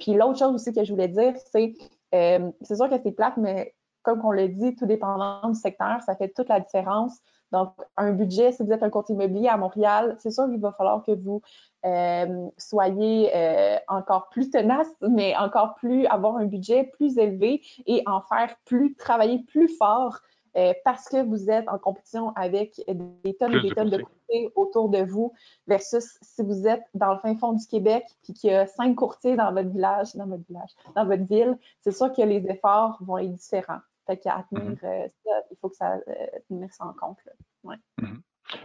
puis 0.01 0.15
l'autre 0.15 0.39
chose 0.39 0.55
aussi 0.55 0.73
que 0.73 0.85
je 0.85 0.93
voulais 0.93 1.09
dire, 1.09 1.35
c'est 1.53 1.75
c'est 2.11 2.77
sûr 2.77 2.89
que 2.89 2.97
c'est 3.03 3.13
plate, 3.13 3.37
mais 3.37 3.75
comme 4.09 4.25
on 4.25 4.31
l'a 4.31 4.49
dit, 4.49 4.75
tout 4.75 4.87
dépendant 4.87 5.47
du 5.47 5.55
secteur, 5.55 6.01
ça 6.03 6.17
fait 6.17 6.31
toute 6.31 6.49
la 6.49 6.61
différence. 6.61 7.19
Donc, 7.53 7.75
un 7.99 8.13
budget, 8.13 8.53
si 8.53 8.63
vous 8.63 8.73
êtes 8.73 8.83
un 8.83 8.89
courtier 8.89 9.15
immobilier 9.15 9.49
à 9.49 9.59
Montréal, 9.59 10.17
c'est 10.19 10.31
sûr 10.31 10.47
qu'il 10.47 10.61
va 10.61 10.73
falloir 10.73 11.03
que 11.03 11.13
vous 11.13 11.43
euh, 11.85 12.49
soyez 12.57 13.31
euh, 13.35 13.77
encore 13.87 14.31
plus 14.31 14.51
tenace, 14.51 14.89
mais 15.03 15.37
encore 15.37 15.75
plus 15.75 16.07
avoir 16.07 16.37
un 16.37 16.47
budget 16.47 16.85
plus 16.85 17.19
élevé 17.19 17.61
et 17.87 18.03
en 18.07 18.23
faire 18.23 18.57
plus, 18.65 18.95
travailler 18.95 19.41
plus 19.41 19.69
fort 19.77 20.21
euh, 20.57 20.73
parce 20.87 21.07
que 21.09 21.23
vous 21.23 21.51
êtes 21.51 21.69
en 21.69 21.79
compétition 21.79 22.33
avec 22.35 22.83
des 22.89 23.35
tonnes 23.35 23.55
et 23.55 23.61
des 23.61 23.71
tonnes 23.71 23.91
de 23.91 23.99
courtiers 23.99 24.51
autour 24.57 24.89
de 24.89 25.03
vous 25.03 25.33
versus 25.67 26.19
si 26.23 26.43
vous 26.43 26.67
êtes 26.67 26.85
dans 26.95 27.13
le 27.13 27.19
fin 27.19 27.37
fond 27.37 27.53
du 27.53 27.67
Québec 27.67 28.07
puis 28.23 28.33
qu'il 28.33 28.51
y 28.51 28.55
a 28.55 28.67
cinq 28.67 28.95
courtiers 28.95 29.37
dans 29.37 29.53
votre 29.53 29.69
village, 29.69 30.17
dans 30.17 30.27
votre 30.27 30.45
village, 30.49 30.71
dans 30.97 31.05
votre 31.05 31.25
ville, 31.25 31.59
c'est 31.83 31.93
sûr 31.93 32.11
que 32.13 32.23
les 32.23 32.47
efforts 32.49 32.99
vont 33.03 33.19
être 33.19 33.35
différents. 33.35 33.81
Fait 34.09 34.17
qu'à 34.19 34.45
tenir 34.51 34.73
mm-hmm. 34.73 34.81
ça, 34.81 35.43
il 35.51 35.57
faut 35.61 35.69
que 35.69 35.77
ça 35.77 35.99
tenir 36.49 36.73
ça 36.73 36.87
en 36.87 36.95
compte. 36.95 37.19
Ouais. 37.63 37.77
Mm-hmm. 38.01 38.21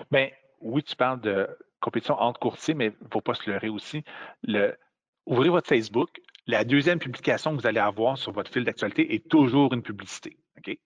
Ben, 0.10 0.32
oui, 0.62 0.82
tu 0.84 0.96
parles 0.96 1.20
de 1.20 1.50
compétition 1.82 2.16
entre 2.16 2.40
courtiers, 2.40 2.74
mais 2.74 2.88
il 2.88 3.04
ne 3.04 3.10
faut 3.12 3.22
pas 3.22 3.34
se 3.34 3.50
leurrer 3.50 3.68
aussi. 3.68 4.04
Le, 4.44 4.78
ouvrez 5.26 5.50
votre 5.50 5.68
Facebook. 5.68 6.22
La 6.48 6.64
deuxième 6.64 7.00
publication 7.00 7.56
que 7.56 7.62
vous 7.62 7.68
allez 7.68 7.80
avoir 7.80 8.18
sur 8.18 8.32
votre 8.32 8.52
fil 8.52 8.64
d'actualité 8.64 9.14
est 9.14 9.30
toujours 9.30 9.74
une 9.74 9.84
publicité. 9.84 10.38
OK? 10.58 10.78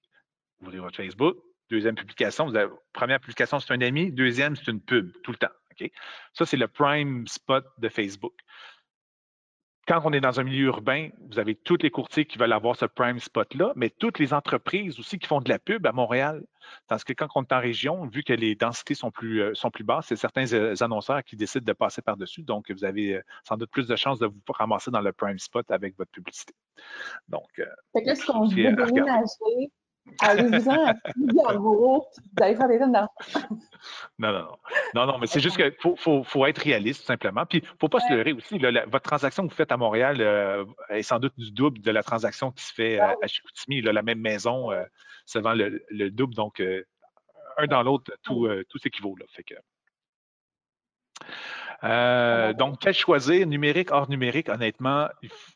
Ouvrez 0.62 0.80
votre 0.80 0.98
Facebook. 0.98 1.38
Deuxième 1.70 1.96
publication, 1.96 2.46
vous 2.46 2.56
avez, 2.56 2.72
première 2.94 3.20
publication, 3.20 3.60
c'est 3.60 3.74
un 3.74 3.82
ami. 3.82 4.12
Deuxième, 4.12 4.56
c'est 4.56 4.72
une 4.72 4.82
pub, 4.82 5.12
tout 5.24 5.32
le 5.32 5.38
temps. 5.38 5.52
Ça, 6.34 6.46
c'est 6.46 6.58
le 6.58 6.68
prime 6.68 7.28
spot 7.28 7.66
de 7.78 7.90
Facebook 7.90 8.34
quand 9.88 10.02
on 10.04 10.12
est 10.12 10.20
dans 10.20 10.40
un 10.40 10.44
milieu 10.44 10.66
urbain, 10.66 11.10
vous 11.30 11.40
avez 11.40 11.56
tous 11.56 11.78
les 11.82 11.90
courtiers 11.90 12.26
qui 12.26 12.38
veulent 12.38 12.52
avoir 12.52 12.76
ce 12.76 12.86
prime 12.86 13.20
spot-là, 13.20 13.72
mais 13.76 13.90
toutes 13.90 14.20
les 14.20 14.34
entreprises 14.34 15.00
aussi 15.00 15.18
qui 15.18 15.28
font 15.28 15.40
de 15.40 15.48
la 15.48 15.60
pub 15.60 15.88
à 15.88 15.94
Montréal. 15.94 16.44
Parce 16.90 17.06
que 17.06 17.14
quand 17.14 17.28
on 17.36 17.44
est 17.44 17.54
en 17.54 17.62
région, 17.62 18.06
vu 18.06 18.24
que 18.24 18.34
les 18.34 18.56
densités 18.56 18.96
sont 18.96 19.10
plus, 19.10 19.42
euh, 19.42 19.54
sont 19.54 19.72
plus 19.72 19.86
basses, 19.86 20.08
c'est 20.08 20.18
certains 20.18 20.52
euh, 20.52 20.76
annonceurs 20.82 21.24
qui 21.24 21.38
décident 21.38 21.64
de 21.64 21.72
passer 21.72 22.02
par-dessus. 22.02 22.44
Donc, 22.44 22.70
vous 22.70 22.84
avez 22.84 23.16
euh, 23.16 23.22
sans 23.48 23.56
doute 23.56 23.72
plus 23.72 23.88
de 23.88 23.96
chances 23.96 24.20
de 24.20 24.26
vous 24.28 24.42
ramasser 24.50 24.92
dans 24.92 25.00
le 25.00 25.14
prime 25.14 25.40
spot 25.40 25.72
avec 25.72 25.98
votre 25.98 26.12
publicité. 26.12 26.54
Donc, 27.30 27.48
fait 27.94 28.04
que 28.04 28.14
ce 28.14 28.26
qu'on 28.26 28.46
veut 28.46 28.76
déménager, 30.36 30.70
Allez-y-en 30.70 31.60
vous 31.60 32.04
allez 32.42 32.56
faire 32.56 32.68
des 32.68 32.80
tonnes 32.80 32.92
d'argent. 32.92 33.10
Non, 34.20 34.32
non, 34.32 34.40
non. 34.40 34.58
Non, 34.96 35.06
non, 35.06 35.18
mais 35.20 35.28
c'est 35.28 35.40
juste 35.40 35.56
qu'il 35.56 35.74
faut, 35.80 36.24
faut, 36.24 36.46
être 36.46 36.60
réaliste, 36.60 37.02
tout 37.02 37.08
simplement. 37.08 37.46
Puis, 37.46 37.60
il 37.60 37.64
ne 37.64 37.78
faut 37.80 37.90
pas 37.90 38.00
se 38.00 38.12
leurrer 38.12 38.34
aussi. 38.34 38.58
votre 38.58 39.02
transaction 39.02 39.44
que 39.44 39.50
vous 39.50 39.56
faites 39.56 39.72
à 39.72 39.78
Montréal 39.78 40.18
euh, 40.20 40.66
est 40.90 41.04
sans 41.04 41.20
doute 41.20 41.34
du 41.38 41.52
double 41.52 41.82
de 41.82 41.92
la 41.92 42.04
transaction 42.04 42.52
qui 42.52 42.64
se 42.64 42.74
fait 42.74 43.00
euh, 43.00 43.14
à 43.22 43.28
Chicoutimi. 43.28 43.82
la 43.82 44.02
même 44.02 44.20
maison, 44.20 44.72
euh, 44.72 44.84
se 45.26 45.40
vend 45.40 45.54
le, 45.54 46.10
double. 46.10 46.34
Donc, 46.34 46.62
un 47.58 47.68
dans 47.68 47.84
l'autre, 47.84 48.12
tout, 48.24 48.48
tout 48.70 48.78
s'équivaut. 48.78 49.16
Fait 49.30 49.44
que... 49.44 49.56
Euh, 51.84 52.54
donc, 52.54 52.80
quel 52.80 52.94
choisir, 52.94 53.46
numérique, 53.48 53.92
hors 53.92 54.10
numérique? 54.10 54.50
Honnêtement, 54.50 55.08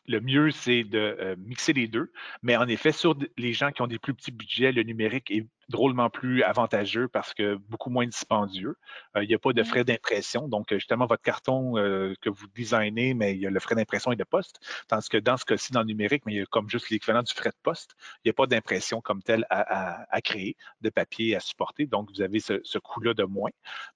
le 0.06 0.20
mieux, 0.20 0.50
c'est 0.50 0.84
de 0.84 0.98
euh, 0.98 1.36
mixer 1.38 1.72
les 1.72 1.88
deux. 1.88 2.12
Mais 2.42 2.56
en 2.56 2.68
effet, 2.68 2.92
sur 2.92 3.16
les 3.36 3.52
gens 3.52 3.70
qui 3.70 3.82
ont 3.82 3.86
des 3.86 3.98
plus 3.98 4.14
petits 4.14 4.32
budgets, 4.32 4.72
le 4.72 4.82
numérique 4.82 5.30
est 5.30 5.46
drôlement 5.68 6.10
plus 6.10 6.42
avantageux 6.42 7.08
parce 7.08 7.34
que 7.34 7.56
beaucoup 7.68 7.90
moins 7.90 8.06
dispendieux. 8.06 8.76
Euh, 9.16 9.24
il 9.24 9.28
n'y 9.28 9.34
a 9.34 9.38
pas 9.38 9.52
de 9.52 9.62
frais 9.62 9.84
d'impression. 9.84 10.48
Donc, 10.48 10.72
justement, 10.72 11.06
votre 11.06 11.22
carton 11.22 11.74
que 11.74 12.30
vous 12.30 12.46
designez, 12.54 13.14
mais 13.14 13.34
il 13.34 13.40
y 13.40 13.46
a 13.46 13.50
le 13.50 13.60
frais 13.60 13.74
d'impression 13.74 14.12
et 14.12 14.16
de 14.16 14.24
poste. 14.24 14.60
Tandis 14.88 15.08
que 15.08 15.18
dans 15.18 15.36
ce 15.36 15.44
cas-ci, 15.44 15.72
dans 15.72 15.80
le 15.80 15.86
numérique, 15.86 16.24
mais 16.26 16.32
il 16.34 16.38
y 16.38 16.42
a 16.42 16.46
comme 16.46 16.68
juste 16.68 16.90
l'équivalent 16.90 17.22
du 17.22 17.32
frais 17.32 17.50
de 17.50 17.56
poste. 17.62 17.94
Il 18.24 18.28
n'y 18.28 18.30
a 18.30 18.34
pas 18.34 18.46
d'impression 18.46 19.00
comme 19.00 19.22
telle 19.22 19.46
à, 19.50 20.20
créer, 20.22 20.56
de 20.80 20.90
papier 20.90 21.36
à 21.36 21.40
supporter. 21.40 21.86
Donc, 21.86 22.10
vous 22.10 22.22
avez 22.22 22.40
ce, 22.40 22.60
ce 22.64 22.78
coût-là 22.78 23.14
de 23.14 23.24
moins. 23.24 23.50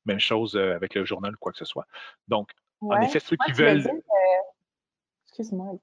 Même 0.05 0.20
chose 0.20 0.57
avec 0.57 0.94
le 0.94 1.05
journal 1.05 1.35
ou 1.35 1.38
quoi 1.38 1.52
que 1.52 1.59
ce 1.59 1.64
soit. 1.64 1.87
Donc, 2.29 2.50
en 2.81 3.00
effet, 3.02 3.20
ceux 3.20 3.37
qui 3.37 3.52
veulent. 3.52 3.83
Excuse-moi, 5.38 5.79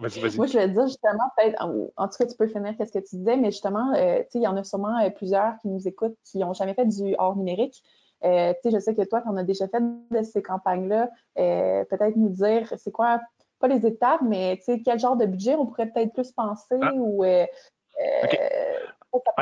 vas-y, 0.00 0.18
vas-y. 0.20 0.32
Moi, 0.36 0.46
je 0.46 0.58
vais 0.58 0.68
dire 0.68 0.86
justement, 0.86 1.30
peut-être, 1.36 1.62
en, 1.62 2.08
tout 2.08 2.16
cas, 2.18 2.26
tu 2.26 2.36
peux 2.36 2.48
finir 2.48 2.74
ce 2.78 2.90
que 2.90 2.98
tu 2.98 3.16
disais, 3.16 3.36
mais 3.36 3.52
justement, 3.52 3.94
euh, 3.94 4.18
tu 4.18 4.24
sais, 4.30 4.38
il 4.38 4.42
y 4.42 4.48
en 4.48 4.56
a 4.56 4.64
sûrement 4.64 4.98
euh, 4.98 5.10
plusieurs 5.10 5.58
qui 5.60 5.68
nous 5.68 5.86
écoutent 5.86 6.16
qui 6.24 6.38
n'ont 6.38 6.54
jamais 6.54 6.74
fait 6.74 6.86
du 6.86 7.14
hors 7.18 7.36
numérique. 7.36 7.82
Euh, 8.24 8.52
tu 8.54 8.60
sais, 8.62 8.70
je 8.76 8.80
sais 8.80 8.94
que 8.94 9.02
toi, 9.02 9.20
tu 9.22 9.28
en 9.28 9.36
as 9.36 9.44
déjà 9.44 9.68
fait 9.68 9.82
de 10.10 10.22
ces 10.22 10.42
campagnes-là. 10.42 11.10
peut-être 11.36 12.16
nous 12.16 12.30
dire, 12.30 12.72
c'est 12.78 12.90
quoi, 12.90 13.20
pas 13.60 13.68
les 13.68 13.86
étapes, 13.86 14.22
mais 14.22 14.56
tu 14.56 14.64
sais, 14.64 14.82
quel 14.84 14.98
genre 14.98 15.16
de 15.16 15.26
budget 15.26 15.54
on 15.54 15.66
pourrait 15.66 15.90
peut-être 15.90 16.12
plus 16.12 16.32
penser 16.32 16.80
ah. 16.82 16.92
ou. 16.94 17.24
en 17.24 17.46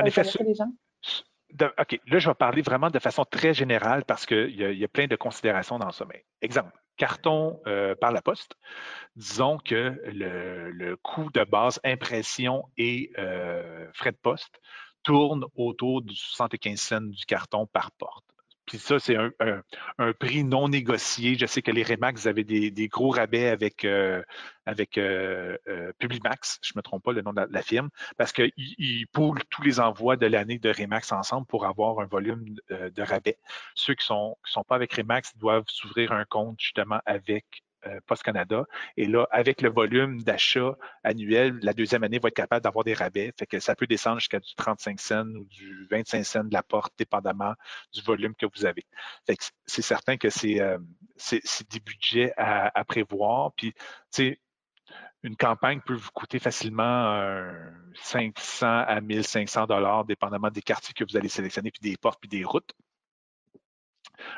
effet, 0.05 0.23
les 0.41 0.55
gens? 0.55 0.71
OK, 1.79 2.01
là, 2.07 2.19
je 2.19 2.29
vais 2.29 2.35
parler 2.35 2.63
vraiment 2.63 2.91
de 2.91 2.99
façon 2.99 3.25
très 3.25 3.55
générale 3.55 4.05
parce 4.05 4.27
qu'il 4.27 4.51
y, 4.51 4.85
a 4.85 4.89
plein 4.89 5.07
de 5.07 5.17
considérations 5.17 5.79
dans 5.79 5.87
le 5.87 5.93
sommet. 5.93 6.27
Exemple, 6.43 6.73
carton 6.97 7.61
euh, 7.67 7.95
par 7.95 8.13
la 8.13 8.23
poste. 8.23 8.57
Disons 9.17 9.59
que 9.59 10.01
le, 10.05 10.97
coût 11.03 11.31
de 11.33 11.45
base 11.45 11.81
impression 11.85 12.65
et 12.77 13.13
euh, 13.19 13.87
frais 13.95 14.13
de 14.13 14.17
poste 14.17 14.61
tourne 15.03 15.45
autour 15.55 16.03
du 16.03 16.15
75 16.15 16.81
cents 16.81 17.01
du 17.01 17.25
carton 17.27 17.67
par 17.67 17.91
porte. 17.93 18.25
Puis 18.67 18.79
ça, 18.79 18.99
c'est 18.99 19.17
un, 19.17 20.13
prix 20.15 20.45
non 20.45 20.69
négocié. 20.69 21.37
Je 21.37 21.47
sais 21.47 21.63
que 21.63 21.71
les 21.71 21.83
Remax, 21.83 22.23
vous 22.23 22.29
avez 22.29 22.45
des, 22.45 22.89
gros 22.89 23.11
rabais 23.11 23.49
avec, 23.49 23.85
euh, 23.85 24.23
avec 24.67 24.99
euh, 24.99 25.57
euh, 25.69 25.93
Publimax, 25.99 26.61
je 26.63 26.73
ne 26.75 26.79
me 26.79 26.83
trompe 26.83 27.05
pas 27.05 27.13
le 27.13 27.23
nom 27.23 27.33
de 27.33 27.47
la, 27.49 27.63
firme, 27.63 27.91
parce 28.17 28.33
qu'ils 28.33 29.07
poulent 29.13 29.43
tous 29.51 29.63
les 29.63 29.81
envois 29.81 30.17
de 30.17 30.27
l'année 30.27 30.59
de 30.59 30.71
Remax 30.71 31.13
ensemble 31.13 31.47
pour 31.47 31.67
avoir 31.67 32.01
un 32.01 32.07
volume 32.07 32.57
de 32.71 33.03
rabais. 33.03 33.39
Ceux 33.75 33.95
qui 33.95 34.05
ne 34.05 34.07
sont, 34.07 34.37
qui 34.47 34.53
sont 34.53 34.65
pas 34.65 34.77
avec 34.77 34.93
Remax 34.95 35.37
doivent 35.37 35.65
s'ouvrir 35.69 36.13
un 36.13 36.25
compte 36.25 36.61
justement 36.61 37.01
avec 37.07 37.45
euh, 37.45 37.74
Post 38.07 38.23
Canada. 38.23 38.65
Et 38.97 39.07
là, 39.07 39.27
avec 39.31 39.63
le 39.63 39.71
volume 39.71 40.23
d'achat 40.23 40.77
annuel, 41.03 41.59
la 41.63 41.73
deuxième 41.73 42.05
année 42.05 42.19
va 42.19 42.29
être 42.29 42.35
capable 42.35 42.63
d'avoir 42.63 42.85
des 42.85 42.95
rabais. 42.95 43.33
Fait 43.39 43.47
que 43.47 43.59
ça 43.61 43.75
peut 43.75 43.87
descendre 43.87 44.19
jusqu'à 44.19 44.41
du 44.41 44.55
35 44.55 45.01
cents 45.01 45.27
ou 45.27 45.45
du 45.45 45.87
25 45.91 46.25
cents 46.25 46.45
de 46.45 46.53
la 46.53 46.63
porte, 46.63 46.93
dépendamment 46.99 47.55
du 47.93 48.03
volume 48.03 48.35
que 48.35 48.47
vous 48.47 48.67
avez. 48.67 48.85
C'est 49.67 49.83
certain 49.83 50.17
que 50.17 50.31
c'est 50.31 50.61
euh, 50.61 50.79
des 51.71 51.81
budgets 51.81 52.33
à, 52.37 52.85
prévoir. 52.85 53.53
Une 55.23 55.37
campagne 55.37 55.81
peut 55.81 55.95
vous 55.95 56.11
coûter 56.13 56.39
facilement 56.39 57.19
500 57.95 58.67
à 58.67 59.01
1500 59.01 59.67
dollars, 59.67 60.05
dépendamment 60.05 60.51
des 60.51 60.61
quartiers 60.61 60.93
que 60.93 61.05
vous 61.05 61.17
allez 61.17 61.31
sélectionner, 61.31 61.71
puis 61.71 61.81
des 61.81 61.97
portes, 61.97 62.21
puis 62.21 62.29
des 62.29 62.45
routes. 62.45 62.73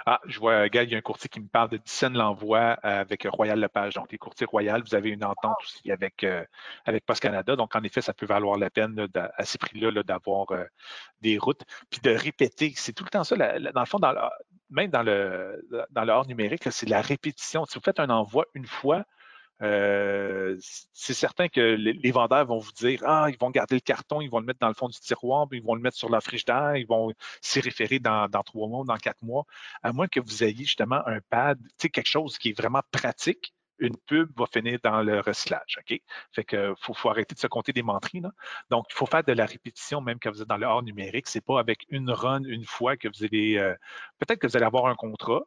Ah, 0.06 0.20
je 0.26 0.38
vois, 0.38 0.68
Gaël, 0.68 0.88
il 0.88 0.92
y 0.92 0.94
a 0.94 0.98
un 0.98 1.02
courtier 1.02 1.28
qui 1.28 1.40
me 1.40 1.48
parle 1.48 1.70
de 1.70 1.76
Dixon 1.76 2.10
l'envoi 2.10 2.78
euh, 2.84 3.00
avec 3.00 3.26
Royal 3.30 3.58
Lepage. 3.58 3.94
Donc, 3.94 4.10
les 4.12 4.18
courtiers 4.18 4.46
Royal, 4.46 4.82
vous 4.82 4.94
avez 4.94 5.10
une 5.10 5.24
entente 5.24 5.56
aussi 5.62 5.90
avec, 5.90 6.24
euh, 6.24 6.44
avec 6.84 7.04
Post 7.04 7.22
Canada. 7.22 7.56
Donc, 7.56 7.74
en 7.74 7.82
effet, 7.82 8.00
ça 8.00 8.14
peut 8.14 8.26
valoir 8.26 8.58
la 8.58 8.70
peine 8.70 9.08
à 9.14 9.44
ces 9.44 9.58
prix-là 9.58 10.02
d'avoir 10.02 10.50
euh, 10.52 10.64
des 11.20 11.38
routes. 11.38 11.62
Puis 11.90 12.00
de 12.00 12.10
répéter, 12.10 12.72
c'est 12.76 12.92
tout 12.92 13.04
le 13.04 13.10
temps 13.10 13.24
ça. 13.24 13.36
dans 13.36 13.80
le 13.80 13.86
fond, 13.86 13.98
même 14.70 14.90
dans 14.90 15.02
le, 15.02 15.66
dans 15.90 16.04
le 16.04 16.12
hors 16.12 16.26
numérique, 16.26 16.70
c'est 16.70 16.88
la 16.88 17.00
répétition. 17.00 17.64
Si 17.64 17.74
vous 17.78 17.84
faites 17.84 18.00
un 18.00 18.10
envoi 18.10 18.46
une 18.54 18.66
fois, 18.66 19.04
euh, 19.62 20.56
c'est 20.92 21.14
certain 21.14 21.48
que 21.48 21.60
les, 21.60 22.10
vendeurs 22.10 22.46
vont 22.46 22.58
vous 22.58 22.72
dire 22.72 23.02
Ah, 23.06 23.28
ils 23.30 23.38
vont 23.38 23.50
garder 23.50 23.76
le 23.76 23.80
carton, 23.80 24.20
ils 24.20 24.28
vont 24.28 24.40
le 24.40 24.46
mettre 24.46 24.60
dans 24.60 24.68
le 24.68 24.74
fond 24.74 24.88
du 24.88 24.98
tiroir, 24.98 25.46
ils 25.52 25.62
vont 25.62 25.74
le 25.74 25.80
mettre 25.80 25.96
sur 25.96 26.10
la 26.10 26.20
frigidaire, 26.20 26.76
ils 26.76 26.86
vont 26.86 27.12
s'y 27.40 27.60
référer 27.60 27.98
dans, 27.98 28.28
trois 28.44 28.68
mois, 28.68 28.84
dans 28.84 28.96
quatre 28.98 29.22
mois, 29.22 29.44
à 29.82 29.92
moins 29.92 30.08
que 30.08 30.20
vous 30.20 30.44
ayez 30.44 30.64
justement 30.64 31.06
un 31.06 31.20
pad, 31.30 31.58
tu 31.62 31.68
sais, 31.78 31.88
quelque 31.88 32.10
chose 32.10 32.38
qui 32.38 32.50
est 32.50 32.58
vraiment 32.58 32.82
pratique. 32.90 33.54
Une 33.78 33.96
pub 34.06 34.30
va 34.38 34.46
finir 34.46 34.78
dans 34.82 35.02
le 35.02 35.20
recyclage, 35.20 35.78
OK? 35.78 36.00
Fait 36.32 36.44
que 36.44 36.74
faut, 36.80 36.94
faut 36.94 37.10
arrêter 37.10 37.34
de 37.34 37.40
se 37.40 37.46
compter 37.46 37.74
des 37.74 37.82
menteries, 37.82 38.20
là. 38.20 38.30
Donc, 38.70 38.86
il 38.90 38.94
faut 38.94 39.04
faire 39.04 39.22
de 39.22 39.32
la 39.32 39.44
répétition 39.44 40.00
même 40.00 40.18
quand 40.18 40.30
vous 40.30 40.40
êtes 40.40 40.48
dans 40.48 40.56
le 40.56 40.66
hors 40.66 40.82
numérique. 40.82 41.26
C'est 41.28 41.44
pas 41.44 41.60
avec 41.60 41.84
une 41.90 42.10
run 42.10 42.42
une 42.44 42.64
fois 42.64 42.96
que 42.96 43.08
vous 43.08 43.24
allez, 43.24 43.58
euh, 43.58 43.74
peut-être 44.18 44.38
que 44.40 44.46
vous 44.46 44.56
allez 44.56 44.64
avoir 44.64 44.86
un 44.86 44.94
contrat, 44.94 45.42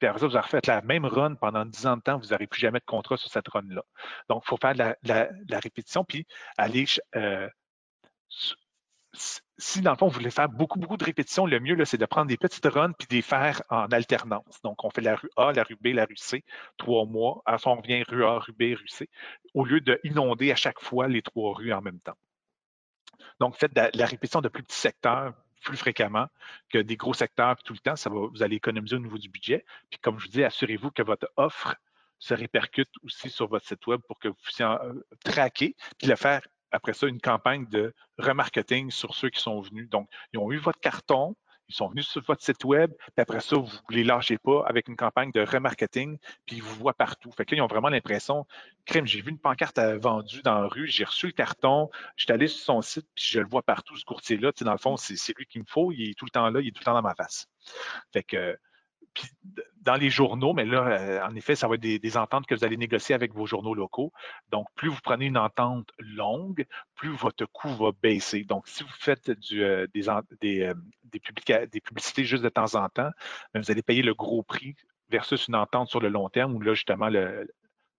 puis 0.00 0.08
après 0.08 0.20
ça, 0.20 0.26
vous 0.26 0.36
avez 0.36 0.60
la 0.66 0.80
même 0.82 1.04
run 1.04 1.34
pendant 1.34 1.64
10 1.66 1.86
ans 1.86 1.96
de 1.98 2.02
temps, 2.02 2.18
vous 2.18 2.28
n'aurez 2.28 2.46
plus 2.46 2.60
jamais 2.60 2.80
de 2.80 2.84
contrat 2.84 3.18
sur 3.18 3.30
cette 3.30 3.46
run-là. 3.48 3.82
Donc, 4.30 4.42
il 4.44 4.48
faut 4.48 4.56
faire 4.56 4.74
de 4.74 4.94
la, 5.04 5.60
répétition, 5.60 6.04
puis 6.04 6.26
aller. 6.56 6.86
Euh, 7.16 7.48
si 9.58 9.82
dans 9.82 9.90
le 9.90 9.96
fond, 9.98 10.06
vous 10.08 10.14
voulez 10.14 10.30
faire 10.30 10.48
beaucoup, 10.48 10.78
beaucoup 10.78 10.96
de 10.96 11.04
répétitions, 11.04 11.44
le 11.44 11.60
mieux, 11.60 11.84
c'est 11.84 11.98
de 11.98 12.06
prendre 12.06 12.28
des 12.28 12.38
petites 12.38 12.64
runs 12.64 12.92
puis 12.92 13.06
de 13.08 13.14
les 13.14 13.22
faire 13.22 13.62
en 13.68 13.86
alternance. 13.88 14.62
Donc, 14.62 14.82
on 14.84 14.90
fait 14.90 15.02
la 15.02 15.16
rue 15.16 15.28
A, 15.36 15.52
la 15.52 15.64
rue 15.64 15.76
B, 15.76 15.88
la 15.88 16.06
rue 16.06 16.16
C, 16.16 16.44
trois 16.78 17.04
mois. 17.04 17.42
Ça, 17.46 17.58
on 17.66 17.76
revient 17.76 18.02
rue 18.04 18.24
A, 18.24 18.38
rue 18.38 18.52
B, 18.52 18.78
rue 18.78 18.88
C, 18.88 19.10
au 19.52 19.64
lieu 19.64 19.80
d'inonder 19.80 20.50
à 20.50 20.56
chaque 20.56 20.80
fois 20.80 21.08
les 21.08 21.20
trois 21.20 21.54
rues 21.54 21.72
en 21.72 21.82
même 21.82 22.00
temps. 22.00 22.16
Donc, 23.38 23.56
faites 23.56 23.74
de 23.74 23.90
la, 23.92 24.06
répétition 24.06 24.40
de 24.40 24.48
plus 24.48 24.62
petits 24.62 24.78
secteurs, 24.78 25.34
plus 25.62 25.76
fréquemment 25.76 26.26
que 26.68 26.78
des 26.78 26.96
gros 26.96 27.14
secteurs 27.14 27.56
tout 27.62 27.72
le 27.72 27.78
temps. 27.78 27.94
Vous 28.32 28.42
allez 28.42 28.56
économiser 28.56 28.96
au 28.96 29.00
niveau 29.00 29.18
du 29.18 29.28
budget. 29.28 29.64
Puis 29.90 29.98
comme 30.00 30.18
je 30.18 30.26
vous 30.26 30.30
dis, 30.32 30.44
assurez-vous 30.44 30.90
que 30.90 31.02
votre 31.02 31.30
offre 31.36 31.76
se 32.18 32.34
répercute 32.34 32.90
aussi 33.02 33.30
sur 33.30 33.48
votre 33.48 33.66
site 33.66 33.86
web 33.86 34.00
pour 34.06 34.18
que 34.18 34.28
vous 34.28 34.34
puissiez 34.42 34.66
euh, 34.66 34.92
traquer, 35.24 35.74
puis 35.98 36.06
le 36.06 36.16
faire 36.16 36.42
après 36.70 36.92
ça 36.92 37.06
une 37.06 37.20
campagne 37.20 37.66
de 37.66 37.94
remarketing 38.18 38.90
sur 38.90 39.14
ceux 39.14 39.30
qui 39.30 39.40
sont 39.40 39.60
venus. 39.60 39.88
Donc, 39.88 40.08
ils 40.32 40.38
ont 40.38 40.52
eu 40.52 40.58
votre 40.58 40.78
carton, 40.80 41.34
ils 41.70 41.74
sont 41.74 41.88
venus 41.88 42.08
sur 42.08 42.22
votre 42.22 42.42
site 42.42 42.64
web, 42.64 42.92
puis 42.92 43.22
après 43.22 43.40
ça, 43.40 43.56
vous 43.56 43.66
ne 43.90 43.96
les 43.96 44.04
lâchez 44.04 44.38
pas 44.38 44.64
avec 44.66 44.88
une 44.88 44.96
campagne 44.96 45.30
de 45.30 45.40
remarketing, 45.40 46.18
puis 46.46 46.56
ils 46.56 46.62
vous 46.62 46.74
voient 46.74 46.94
partout. 46.94 47.30
Fait 47.32 47.44
que 47.44 47.54
là, 47.54 47.60
ils 47.60 47.62
ont 47.62 47.68
vraiment 47.68 47.88
l'impression, 47.88 48.46
crème, 48.84 49.06
j'ai 49.06 49.22
vu 49.22 49.30
une 49.30 49.38
pancarte 49.38 49.78
vendue 49.78 50.42
dans 50.42 50.60
la 50.60 50.66
rue, 50.66 50.88
j'ai 50.88 51.04
reçu 51.04 51.26
le 51.26 51.32
carton, 51.32 51.88
je 52.16 52.26
allé 52.32 52.48
sur 52.48 52.64
son 52.64 52.82
site, 52.82 53.06
puis 53.14 53.24
je 53.24 53.40
le 53.40 53.46
vois 53.46 53.62
partout, 53.62 53.96
ce 53.96 54.04
courtier-là. 54.04 54.52
Dans 54.60 54.72
le 54.72 54.78
fond, 54.78 54.96
c'est 54.96 55.14
lui 55.36 55.46
qu'il 55.46 55.62
me 55.62 55.66
faut, 55.66 55.92
il 55.92 56.10
est 56.10 56.14
tout 56.18 56.24
le 56.24 56.30
temps 56.30 56.48
là, 56.48 56.60
il 56.60 56.68
est 56.68 56.72
tout 56.72 56.80
le 56.80 56.84
temps 56.84 56.94
dans 56.94 57.02
ma 57.02 57.14
face. 57.14 57.46
Fait 58.12 58.22
que 58.22 58.58
dans 59.82 59.96
les 59.96 60.10
journaux, 60.10 60.52
mais 60.52 60.64
là, 60.64 60.86
euh, 60.86 61.26
en 61.26 61.34
effet, 61.34 61.54
ça 61.56 61.66
va 61.66 61.76
être 61.76 61.80
des, 61.80 62.16
ententes 62.16 62.46
que 62.46 62.54
vous 62.54 62.64
allez 62.64 62.76
négocier 62.76 63.14
avec 63.14 63.32
vos 63.34 63.46
journaux 63.46 63.74
locaux. 63.74 64.12
Donc, 64.50 64.66
plus 64.74 64.88
vous 64.88 65.00
prenez 65.02 65.26
une 65.26 65.38
entente 65.38 65.90
longue, 65.98 66.66
plus 66.94 67.10
votre 67.10 67.46
coût 67.46 67.74
va 67.74 67.90
baisser. 68.02 68.44
Donc, 68.44 68.68
si 68.68 68.82
vous 68.82 68.94
faites 68.98 69.30
du, 69.30 69.64
euh, 69.64 69.86
des, 69.94 70.06
des, 70.40 70.62
euh, 70.64 70.74
des, 71.66 71.80
publicités 71.80 72.24
juste 72.24 72.42
de 72.42 72.48
temps 72.48 72.74
en 72.74 72.88
temps, 72.88 73.10
ben, 73.54 73.62
vous 73.62 73.70
allez 73.70 73.82
payer 73.82 74.02
le 74.02 74.14
gros 74.14 74.42
prix 74.42 74.76
versus 75.08 75.48
une 75.48 75.56
entente 75.56 75.88
sur 75.88 76.00
le 76.00 76.08
long 76.08 76.28
terme 76.28 76.54
où 76.54 76.60
là, 76.60 76.74
justement, 76.74 77.08
le, 77.08 77.48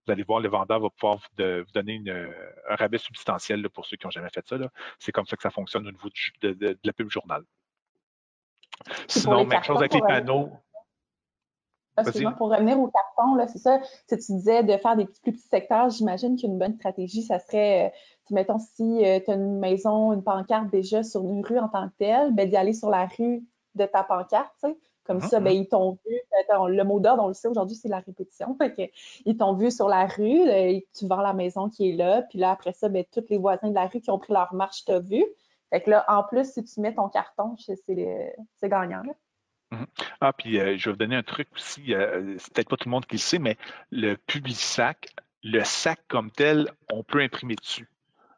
vous 0.06 0.12
allez 0.12 0.22
voir, 0.22 0.40
le 0.40 0.48
vendeur 0.48 0.80
va 0.80 0.88
pouvoir 0.90 1.16
vous, 1.16 1.72
donner 1.74 2.00
un 2.68 2.76
rabais 2.76 2.98
substantiel 2.98 3.68
pour 3.70 3.86
ceux 3.86 3.96
qui 3.96 4.06
n'ont 4.06 4.10
jamais 4.10 4.30
fait 4.32 4.46
ça. 4.46 4.56
C'est 4.98 5.12
comme 5.12 5.26
ça 5.26 5.36
que 5.36 5.42
ça 5.42 5.50
fonctionne 5.50 5.86
au 5.86 5.92
niveau 5.92 6.08
de, 6.42 6.78
la 6.82 6.92
pub 6.92 7.10
journal. 7.10 7.42
Sinon, 9.08 9.44
même 9.44 9.62
chose 9.62 9.78
avec 9.78 9.94
les 9.94 10.00
panneaux. 10.00 10.50
Excuse-moi, 11.98 12.32
pour 12.32 12.50
revenir 12.50 12.80
au 12.80 12.88
carton, 12.88 13.46
c'est 13.48 13.58
ça, 13.58 13.80
si 14.08 14.18
tu 14.18 14.32
disais 14.32 14.62
de 14.62 14.76
faire 14.78 14.96
des 14.96 15.04
plus 15.04 15.32
petits 15.32 15.48
secteurs, 15.48 15.90
j'imagine 15.90 16.36
qu'une 16.36 16.58
bonne 16.58 16.74
stratégie, 16.74 17.22
ça 17.22 17.38
serait, 17.38 17.86
euh, 17.86 17.90
mettons, 18.30 18.58
si 18.58 19.04
euh, 19.04 19.20
tu 19.22 19.30
as 19.30 19.34
une 19.34 19.58
maison, 19.58 20.12
une 20.12 20.22
pancarte 20.22 20.70
déjà 20.70 21.02
sur 21.02 21.22
une 21.22 21.44
rue 21.44 21.58
en 21.58 21.68
tant 21.68 21.88
que 21.88 21.94
telle, 21.98 22.32
ben, 22.32 22.48
d'y 22.48 22.56
aller 22.56 22.72
sur 22.72 22.88
la 22.88 23.06
rue 23.06 23.44
de 23.74 23.84
ta 23.84 24.02
pancarte, 24.02 24.52
tu 24.62 24.70
sais. 24.70 24.78
Comme 25.04 25.18
mm-hmm, 25.18 25.28
ça, 25.28 25.40
ben, 25.40 25.52
mm-hmm. 25.52 25.56
ils 25.56 25.68
t'ont 25.68 25.98
vu. 26.06 26.16
Le 26.68 26.82
mot 26.84 27.00
d'ordre, 27.00 27.24
on 27.24 27.28
le 27.28 27.34
sait 27.34 27.48
aujourd'hui, 27.48 27.76
c'est 27.76 27.88
la 27.88 27.98
répétition. 27.98 28.56
ils 29.26 29.36
t'ont 29.36 29.54
vu 29.54 29.70
sur 29.70 29.88
la 29.88 30.06
rue, 30.06 30.48
euh, 30.48 30.78
tu 30.96 31.06
vends 31.06 31.20
la 31.20 31.32
maison 31.34 31.68
qui 31.68 31.90
est 31.90 31.96
là, 31.96 32.22
puis 32.22 32.38
là, 32.38 32.52
après 32.52 32.72
ça, 32.72 32.88
ben, 32.88 33.04
tous 33.12 33.24
les 33.28 33.38
voisins 33.38 33.68
de 33.68 33.74
la 33.74 33.86
rue 33.86 34.00
qui 34.00 34.10
ont 34.10 34.18
pris 34.18 34.32
leur 34.32 34.54
marche 34.54 34.84
t'ont 34.84 35.00
vu. 35.00 35.24
Fait 35.70 35.80
que 35.80 35.90
là, 35.90 36.04
en 36.08 36.22
plus, 36.22 36.52
si 36.52 36.62
tu 36.64 36.80
mets 36.80 36.94
ton 36.94 37.08
carton, 37.08 37.56
c'est 37.58 38.68
gagnant. 38.68 39.02
Mhm. 39.72 39.86
Ah, 40.20 40.32
puis 40.34 40.60
euh, 40.60 40.76
je 40.76 40.84
vais 40.84 40.90
vous 40.92 40.98
donner 40.98 41.16
un 41.16 41.22
truc 41.22 41.48
aussi, 41.54 41.94
euh, 41.94 42.36
c'est 42.38 42.52
peut-être 42.52 42.68
pas 42.68 42.76
tout 42.76 42.88
le 42.88 42.90
monde 42.90 43.06
qui 43.06 43.16
le 43.16 43.20
sait, 43.20 43.38
mais 43.38 43.56
le 43.90 44.18
sac, 44.50 45.08
le 45.42 45.64
sac 45.64 46.00
comme 46.08 46.30
tel, 46.30 46.70
on 46.90 47.02
peut 47.02 47.20
imprimer 47.22 47.56
dessus. 47.56 47.88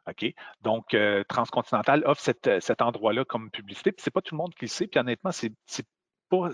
OK? 0.07 0.33
Donc, 0.61 0.93
euh, 0.93 1.23
Transcontinental 1.27 2.03
offre 2.05 2.21
cet 2.21 2.81
endroit-là 2.81 3.25
comme 3.25 3.51
publicité, 3.51 3.91
puis 3.91 4.01
c'est 4.01 4.13
pas 4.13 4.21
tout 4.21 4.33
le 4.33 4.37
monde 4.37 4.55
qui 4.55 4.65
le 4.65 4.69
sait, 4.69 4.87
puis 4.87 4.99
honnêtement, 4.99 5.31
c'est 5.31 5.51
pas. 6.29 6.49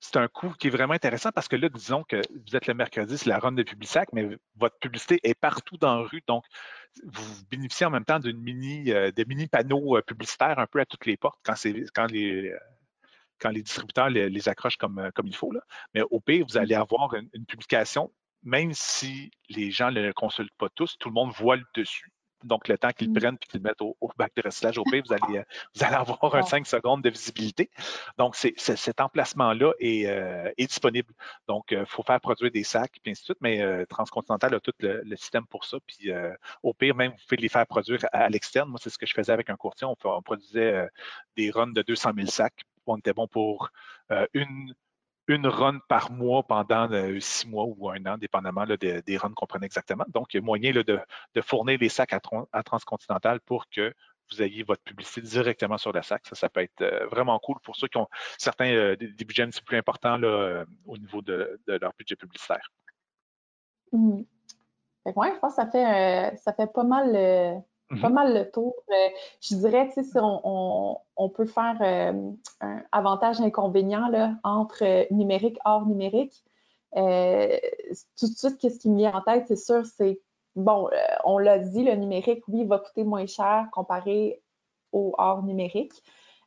C'est 0.00 0.18
un 0.18 0.28
coût 0.28 0.50
qui 0.50 0.66
est 0.66 0.70
vraiment 0.70 0.92
intéressant 0.92 1.30
parce 1.32 1.48
que 1.48 1.56
là, 1.56 1.70
disons 1.70 2.04
que 2.04 2.20
vous 2.30 2.56
êtes 2.56 2.66
le 2.66 2.74
mercredi, 2.74 3.16
c'est 3.16 3.28
la 3.28 3.38
run 3.38 3.52
de 3.52 3.64
sac, 3.84 4.10
mais 4.12 4.36
votre 4.56 4.78
publicité 4.78 5.18
est 5.22 5.34
partout 5.34 5.78
dans 5.78 5.96
la 5.96 6.02
rue. 6.06 6.22
Donc, 6.28 6.44
vous 7.04 7.44
bénéficiez 7.50 7.86
en 7.86 7.90
même 7.90 8.04
temps 8.04 8.18
d'une 8.18 8.38
mini, 8.38 8.84
des 8.84 9.24
mini 9.24 9.46
panneaux 9.46 9.98
publicitaires 10.02 10.58
un 10.58 10.66
peu 10.66 10.80
à 10.80 10.84
toutes 10.84 11.06
les 11.06 11.16
portes 11.16 11.40
quand, 11.42 11.54
quand 11.94 12.10
les, 12.10 12.52
quand 13.38 13.50
les 13.50 13.62
distributeurs 13.62 14.10
les, 14.10 14.48
accrochent 14.48 14.76
comme, 14.76 14.98
euh, 14.98 15.10
comme 15.14 15.26
il 15.26 15.36
faut. 15.36 15.52
Là. 15.52 15.60
Mais 15.94 16.02
au 16.10 16.20
pire, 16.20 16.44
vous 16.48 16.56
allez 16.56 16.74
avoir 16.74 17.14
une, 17.14 17.46
publication, 17.46 18.12
même 18.42 18.72
si 18.74 19.30
les 19.48 19.70
gens 19.70 19.90
ne 19.90 20.00
le 20.00 20.12
consultent 20.12 20.54
pas 20.58 20.68
tous, 20.74 20.96
tout 20.98 21.08
le 21.08 21.14
monde 21.14 21.32
voit 21.32 21.56
le 21.56 21.64
dessus. 21.74 22.10
Donc, 22.42 22.68
le 22.68 22.76
temps 22.76 22.90
qu'ils 22.90 23.06
le 23.06 23.12
mm. 23.12 23.16
prennent 23.16 23.34
et 23.36 23.46
qu'ils 23.46 23.60
le 23.60 23.68
mettent 23.68 23.80
au, 23.80 23.96
bac 24.18 24.30
de 24.36 24.42
recyclage 24.44 24.76
au 24.76 24.84
pire, 24.84 25.02
vous 25.06 25.14
allez, 25.14 25.38
euh, 25.38 25.42
vous 25.74 25.82
allez 25.82 25.94
avoir 25.94 26.34
un 26.34 26.42
5 26.42 26.66
secondes 26.66 27.02
de 27.02 27.08
visibilité. 27.08 27.70
Donc, 28.18 28.36
cet 28.36 29.00
emplacement-là 29.00 29.72
est, 29.78 30.06
euh, 30.06 30.52
disponible. 30.58 31.14
Donc, 31.48 31.68
il 31.70 31.86
faut 31.86 32.02
faire 32.02 32.20
produire 32.20 32.50
des 32.50 32.64
sacs, 32.64 33.00
et 33.02 33.10
ainsi 33.10 33.22
de 33.22 33.24
suite, 33.24 33.38
mais 33.40 33.86
Transcontinental 33.86 34.54
a 34.54 34.60
tout 34.60 34.74
le, 34.80 35.16
système 35.16 35.46
pour 35.46 35.64
ça. 35.64 35.78
Puis, 35.86 36.10
au 36.62 36.74
pire, 36.74 36.94
même, 36.94 37.12
vous 37.12 37.18
pouvez 37.26 37.40
les 37.40 37.48
faire 37.48 37.66
produire 37.66 38.00
à, 38.12 38.28
l'externe. 38.28 38.68
Moi, 38.68 38.78
c'est 38.82 38.90
ce 38.90 38.98
que 38.98 39.06
je 39.06 39.14
faisais 39.14 39.32
avec 39.32 39.48
un 39.48 39.56
courtier. 39.56 39.86
On, 39.86 39.96
on 40.04 40.22
produisait 40.22 40.86
des 41.36 41.50
runs 41.50 41.72
de 41.72 41.80
200 41.80 42.10
000 42.14 42.26
sacs 42.26 42.64
on 42.86 42.98
était 42.98 43.12
bon 43.12 43.26
pour 43.28 43.70
euh, 44.10 44.26
une, 44.34 44.74
une 45.28 45.46
run 45.46 45.78
par 45.88 46.10
mois 46.10 46.42
pendant 46.42 46.90
euh, 46.90 47.18
six 47.20 47.48
mois 47.48 47.64
ou 47.64 47.90
un 47.90 48.04
an, 48.06 48.18
dépendamment 48.18 48.64
des 48.66 49.16
runs 49.16 49.32
qu'on 49.34 49.46
prenait 49.46 49.66
exactement. 49.66 50.04
Donc, 50.08 50.34
il 50.34 50.38
y 50.38 50.40
a 50.40 50.42
moyen 50.42 50.72
de, 50.72 51.00
fournir 51.40 51.78
les 51.80 51.88
sacs 51.88 52.12
à, 52.12 52.62
Transcontinental 52.62 53.40
pour 53.40 53.68
que 53.68 53.94
vous 54.30 54.42
ayez 54.42 54.62
votre 54.62 54.82
publicité 54.82 55.20
directement 55.20 55.76
sur 55.76 55.92
le 55.92 56.02
sac. 56.02 56.22
Ça, 56.26 56.34
ça 56.34 56.48
peut 56.48 56.60
être 56.60 56.80
euh, 56.80 57.06
vraiment 57.06 57.38
cool 57.38 57.56
pour 57.62 57.76
ceux 57.76 57.88
qui 57.88 57.98
ont 57.98 58.08
certains 58.38 58.94
des, 58.96 59.24
budgets 59.24 59.42
un 59.42 59.50
petit 59.50 59.60
peu 59.60 59.66
plus 59.66 59.78
importants 59.78 60.20
au 60.86 60.98
niveau 60.98 61.22
de, 61.22 61.60
leur 61.66 61.92
budget 61.98 62.16
publicitaire. 62.16 62.70
Mmh. 63.92 64.22
je 65.06 65.12
pense 65.12 65.54
que 65.54 65.62
ça 65.62 65.70
fait, 65.70 66.36
ça 66.38 66.52
fait 66.52 66.72
pas 66.72 66.82
mal 66.82 67.62
pas 68.00 68.08
mhm. 68.08 68.14
mal 68.14 68.34
le 68.34 68.50
tour. 68.50 68.74
Euh, 68.90 69.08
je 69.40 69.56
dirais, 69.56 69.88
tu 69.88 69.94
sais, 69.94 70.02
si 70.02 70.16
on, 70.18 71.28
peut 71.30 71.46
faire 71.46 71.76
euh, 71.80 72.30
un 72.60 72.82
avantage-inconvénient 72.92 74.36
entre 74.42 74.84
euh, 74.84 75.04
numérique 75.10 75.58
hors 75.64 75.86
numérique, 75.86 76.44
tout 76.94 78.28
de 78.28 78.34
suite, 78.36 78.58
qu'est-ce 78.58 78.78
qui 78.78 78.88
me 78.88 78.96
vient 78.96 79.12
en 79.14 79.20
tête, 79.20 79.46
c'est 79.48 79.56
sûr, 79.56 79.84
c'est, 79.84 80.20
bon, 80.54 80.88
on 81.24 81.38
l'a 81.38 81.58
dit, 81.58 81.82
le 81.82 81.94
numérique, 81.96 82.44
oui, 82.46 82.64
va 82.64 82.78
coûter 82.78 83.02
moins 83.02 83.26
cher 83.26 83.66
comparé 83.72 84.40
au 84.92 85.12
hors 85.18 85.42
numérique. 85.42 85.92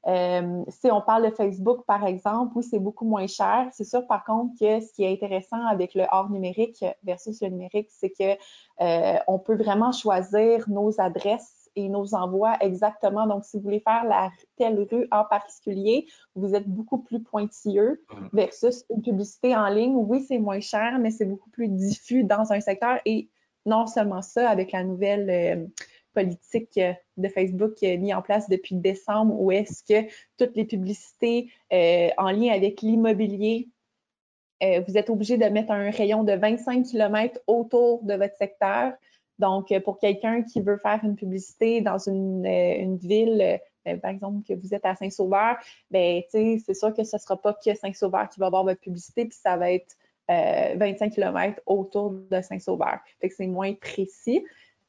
Si 0.07 0.89
on 0.89 1.01
parle 1.01 1.29
de 1.29 1.35
Facebook, 1.35 1.85
par 1.85 2.05
exemple, 2.05 2.53
oui, 2.55 2.63
c'est 2.63 2.79
beaucoup 2.79 3.05
moins 3.05 3.27
cher. 3.27 3.67
C'est 3.73 3.83
sûr, 3.83 4.07
par 4.07 4.23
contre, 4.23 4.53
que 4.57 4.79
ce 4.79 4.93
qui 4.93 5.03
est 5.03 5.11
intéressant 5.11 5.65
avec 5.65 5.95
le 5.95 6.05
hors 6.11 6.29
numérique 6.29 6.85
versus 7.03 7.41
le 7.41 7.49
numérique, 7.49 7.89
c'est 7.91 8.11
que 8.11 8.37
euh, 8.81 9.19
on 9.27 9.37
peut 9.37 9.55
vraiment 9.55 9.91
choisir 9.91 10.69
nos 10.69 10.99
adresses 11.01 11.69
et 11.75 11.89
nos 11.89 12.15
envois 12.15 12.55
exactement. 12.61 13.27
Donc, 13.27 13.43
si 13.43 13.57
vous 13.57 13.63
voulez 13.63 13.81
faire 13.81 14.05
la 14.05 14.31
telle 14.55 14.87
rue 14.89 15.07
en 15.11 15.25
particulier, 15.25 16.07
vous 16.35 16.55
êtes 16.55 16.67
beaucoup 16.67 16.99
plus 16.99 17.21
pointilleux 17.21 18.01
mm. 18.09 18.27
versus 18.31 18.85
une 18.89 19.01
publicité 19.01 19.55
en 19.55 19.67
ligne. 19.67 19.95
Oui, 19.95 20.23
c'est 20.27 20.39
moins 20.39 20.61
cher, 20.61 20.99
mais 20.99 21.11
c'est 21.11 21.25
beaucoup 21.25 21.49
plus 21.49 21.67
diffus 21.67 22.23
dans 22.23 22.53
un 22.53 22.61
secteur. 22.61 22.97
Et 23.05 23.29
non 23.65 23.85
seulement 23.85 24.21
ça, 24.21 24.49
avec 24.49 24.71
la 24.71 24.83
nouvelle 24.83 25.29
euh, 25.29 25.67
politique 26.21 26.79
de 27.17 27.27
Facebook 27.29 27.81
mise 27.81 28.13
en 28.13 28.21
place 28.21 28.49
depuis 28.49 28.75
décembre, 28.75 29.39
où 29.39 29.51
est-ce 29.51 29.83
que 29.83 30.07
toutes 30.37 30.55
les 30.55 30.65
publicités 30.65 31.49
euh, 31.73 32.09
en 32.17 32.31
lien 32.31 32.53
avec 32.53 32.81
l'immobilier 32.81 33.69
euh, 34.63 34.81
vous 34.87 34.97
êtes 34.97 35.09
obligé 35.09 35.37
de 35.37 35.45
mettre 35.45 35.71
un 35.71 35.91
rayon 35.91 36.23
de 36.23 36.33
25 36.33 36.83
km 36.83 37.39
autour 37.47 38.03
de 38.03 38.15
votre 38.15 38.35
secteur. 38.35 38.93
Donc, 39.37 39.71
euh, 39.71 39.79
pour 39.79 39.99
quelqu'un 39.99 40.41
qui 40.41 40.61
veut 40.61 40.77
faire 40.77 40.99
une 41.03 41.15
publicité 41.15 41.81
dans 41.81 41.99
une, 41.99 42.45
euh, 42.45 42.97
ville, 42.97 43.59
par 44.01 44.11
exemple, 44.11 44.45
que 44.45 44.53
vous 44.53 44.73
êtes 44.73 44.85
à 44.85 44.95
Saint-Sauveur, 44.95 45.55
ben, 45.91 46.21
c'est 46.29 46.73
sûr 46.73 46.93
que 46.93 47.03
ce 47.03 47.15
ne 47.15 47.19
sera 47.21 47.41
pas 47.41 47.53
que 47.53 47.73
Saint-Sauveur 47.73 48.27
qui 48.27 48.39
va 48.39 48.47
avoir 48.47 48.65
votre 48.65 48.81
publicité, 48.81 49.25
puis 49.25 49.37
ça 49.41 49.55
va 49.55 49.71
être 49.71 49.95
25 50.27 51.13
km 51.13 51.61
autour 51.65 52.11
de 52.11 52.41
Saint-Sauveur. 52.41 52.99
Fait 53.21 53.29
que 53.29 53.35
c'est 53.35 53.47
moins 53.47 53.73
précis. 53.75 54.43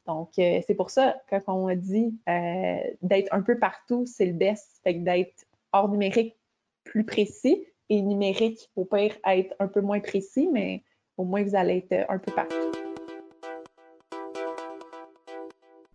Donc, 0.08 0.30
c'est 0.36 0.74
pour 0.74 0.90
ça, 0.90 1.16
quand 1.30 1.40
on 1.46 1.72
dit 1.76 2.18
d'être 2.26 3.32
un 3.32 3.42
peu 3.42 3.58
partout, 3.58 4.06
c'est 4.06 4.26
le 4.26 4.32
best. 4.32 4.80
Fait 4.82 4.94
que 4.94 5.04
d'être 5.04 5.46
hors 5.72 5.88
numérique 5.88 6.36
plus 6.84 7.04
précis, 7.04 7.64
et 7.90 8.02
numérique, 8.02 8.70
au 8.76 8.84
pire, 8.84 9.14
être 9.26 9.54
un 9.58 9.66
peu 9.66 9.80
moins 9.80 10.00
précis, 10.00 10.48
mais 10.52 10.82
au 11.16 11.24
moins 11.24 11.42
vous 11.42 11.56
allez 11.56 11.86
être 11.90 12.10
un 12.10 12.18
peu 12.18 12.32
partout. 12.32 12.54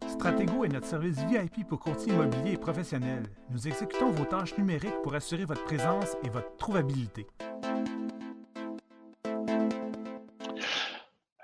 Stratego 0.07 0.63
est 0.63 0.69
notre 0.69 0.87
service 0.87 1.19
VIP 1.25 1.67
pour 1.67 1.79
courtier 1.79 2.13
immobilier 2.13 2.53
et 2.53 2.57
professionnel. 2.57 3.23
Nous 3.51 3.67
exécutons 3.67 4.09
vos 4.09 4.25
tâches 4.25 4.57
numériques 4.57 5.01
pour 5.03 5.13
assurer 5.13 5.45
votre 5.45 5.63
présence 5.65 6.15
et 6.23 6.29
votre 6.29 6.55
trouvabilité. 6.57 7.27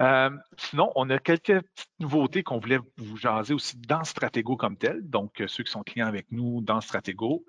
Euh, 0.02 0.30
sinon, 0.58 0.92
on 0.96 1.10
a 1.10 1.20
quelques 1.20 1.62
petites 1.62 1.92
nouveautés 2.00 2.44
qu'on 2.44 2.60
voulait 2.60 2.80
vous 2.98 3.18
jaser 3.18 3.54
aussi 3.54 3.78
dans 3.78 4.04
Stratego 4.04 4.56
comme 4.56 4.78
tel. 4.78 5.02
Donc, 5.10 5.44
ceux 5.48 5.64
qui 5.64 5.72
sont 5.72 5.84
clients 5.84 6.08
avec 6.08 6.32
nous 6.32 6.62
dans 6.62 6.80
Stratego, 6.80 7.46